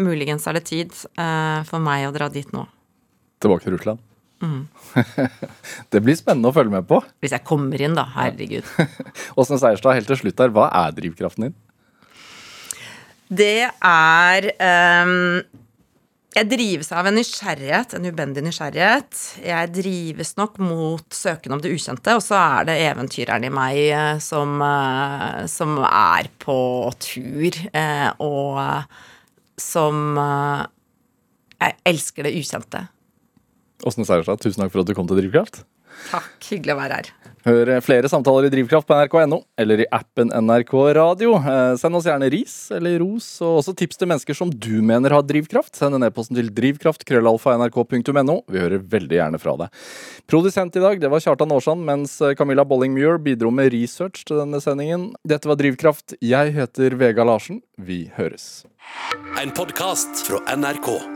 muligens 0.02 0.48
er 0.50 0.58
det 0.58 0.66
tid 0.66 0.90
for 0.90 1.78
meg 1.78 2.08
å 2.08 2.14
dra 2.16 2.28
dit 2.32 2.50
nå. 2.52 2.66
Tilbake 3.40 3.68
til 3.68 3.76
Russland? 3.76 4.02
Mm. 4.42 4.66
det 5.94 6.02
blir 6.04 6.16
spennende 6.18 6.50
å 6.50 6.56
følge 6.56 6.74
med 6.74 6.88
på. 6.90 6.98
Hvis 7.22 7.36
jeg 7.36 7.46
kommer 7.46 7.80
inn, 7.80 7.94
da. 7.96 8.04
Herregud. 8.16 8.66
Åsne 9.38 9.60
Seierstad, 9.62 9.94
helt 9.96 10.10
til 10.10 10.18
slutt 10.24 10.42
her, 10.42 10.52
hva 10.52 10.66
er 10.82 10.96
drivkraften 10.96 11.48
din? 11.48 11.54
Det 13.26 13.70
er 13.70 14.50
um, 15.06 15.40
jeg 16.36 16.48
drives 16.50 16.90
av 16.92 17.06
en 17.08 17.16
nysgjerrighet, 17.16 17.94
en 17.96 18.08
ubendig 18.10 18.42
nysgjerrighet. 18.44 19.20
Jeg 19.40 19.70
drives 19.72 20.34
nok 20.36 20.58
mot 20.60 21.16
søken 21.16 21.54
om 21.56 21.62
det 21.64 21.72
ukjente, 21.72 22.16
og 22.18 22.24
så 22.24 22.36
er 22.36 22.66
det 22.68 22.76
eventyreren 22.90 23.46
i 23.48 23.52
meg 23.52 23.80
eh, 23.86 24.18
som, 24.20 24.58
eh, 24.60 25.46
som 25.48 25.78
er 25.86 26.28
på 26.42 26.58
tur, 27.00 27.60
eh, 27.72 28.10
og 28.20 28.60
som 29.56 30.02
Jeg 31.56 31.72
elsker 31.88 32.26
det 32.26 32.34
ukjente. 32.36 32.82
Åsne 33.88 34.04
Seierstad, 34.04 34.42
tusen 34.44 34.60
takk 34.60 34.74
for 34.74 34.82
at 34.82 34.90
du 34.90 34.92
kom 34.92 35.08
til 35.08 35.16
Drivkraft. 35.22 35.62
Takk. 36.10 36.36
Hyggelig 36.50 36.74
å 36.74 36.80
være 36.82 36.98
her. 37.00 37.25
Hør 37.46 37.68
flere 37.84 38.08
samtaler 38.10 38.48
i 38.48 38.50
Drivkraft 38.50 38.88
på 38.88 38.96
nrk.no 38.98 39.36
eller 39.62 39.84
i 39.84 39.86
appen 39.94 40.32
NRK 40.34 40.72
Radio. 40.98 41.36
Eh, 41.38 41.76
send 41.78 41.94
oss 41.94 42.08
gjerne 42.08 42.26
ris 42.32 42.54
eller 42.74 42.98
ros, 42.98 43.28
og 43.38 43.60
også 43.60 43.74
tips 43.78 44.00
til 44.00 44.10
mennesker 44.10 44.34
som 44.34 44.50
du 44.50 44.80
mener 44.82 45.14
har 45.14 45.22
drivkraft. 45.22 45.76
Send 45.78 45.94
en 45.94 46.08
e-post 46.08 46.34
til 46.34 46.50
drivkraft.krøllalfa.nrk.no. 46.56 48.36
Vi 48.50 48.62
hører 48.64 48.82
veldig 48.82 49.20
gjerne 49.20 49.42
fra 49.42 49.54
deg. 49.62 49.82
Produsent 50.26 50.74
i 50.74 50.82
dag 50.82 50.98
det 51.02 51.10
var 51.12 51.22
Kjartan 51.22 51.54
Aarsand, 51.54 51.86
mens 51.86 52.18
Camilla 52.38 52.66
Bolling-Muir 52.66 53.22
bidro 53.22 53.54
med 53.54 53.70
research 53.76 54.26
til 54.26 54.42
denne 54.42 54.58
sendingen. 54.64 55.12
Dette 55.22 55.46
var 55.46 55.60
Drivkraft. 55.62 56.18
Jeg 56.18 56.56
heter 56.56 56.98
Vega 56.98 57.22
Larsen. 57.30 57.62
Vi 57.78 58.08
høres. 58.18 58.64
En 59.38 59.54
podkast 59.54 60.26
fra 60.26 60.42
NRK. 60.58 61.15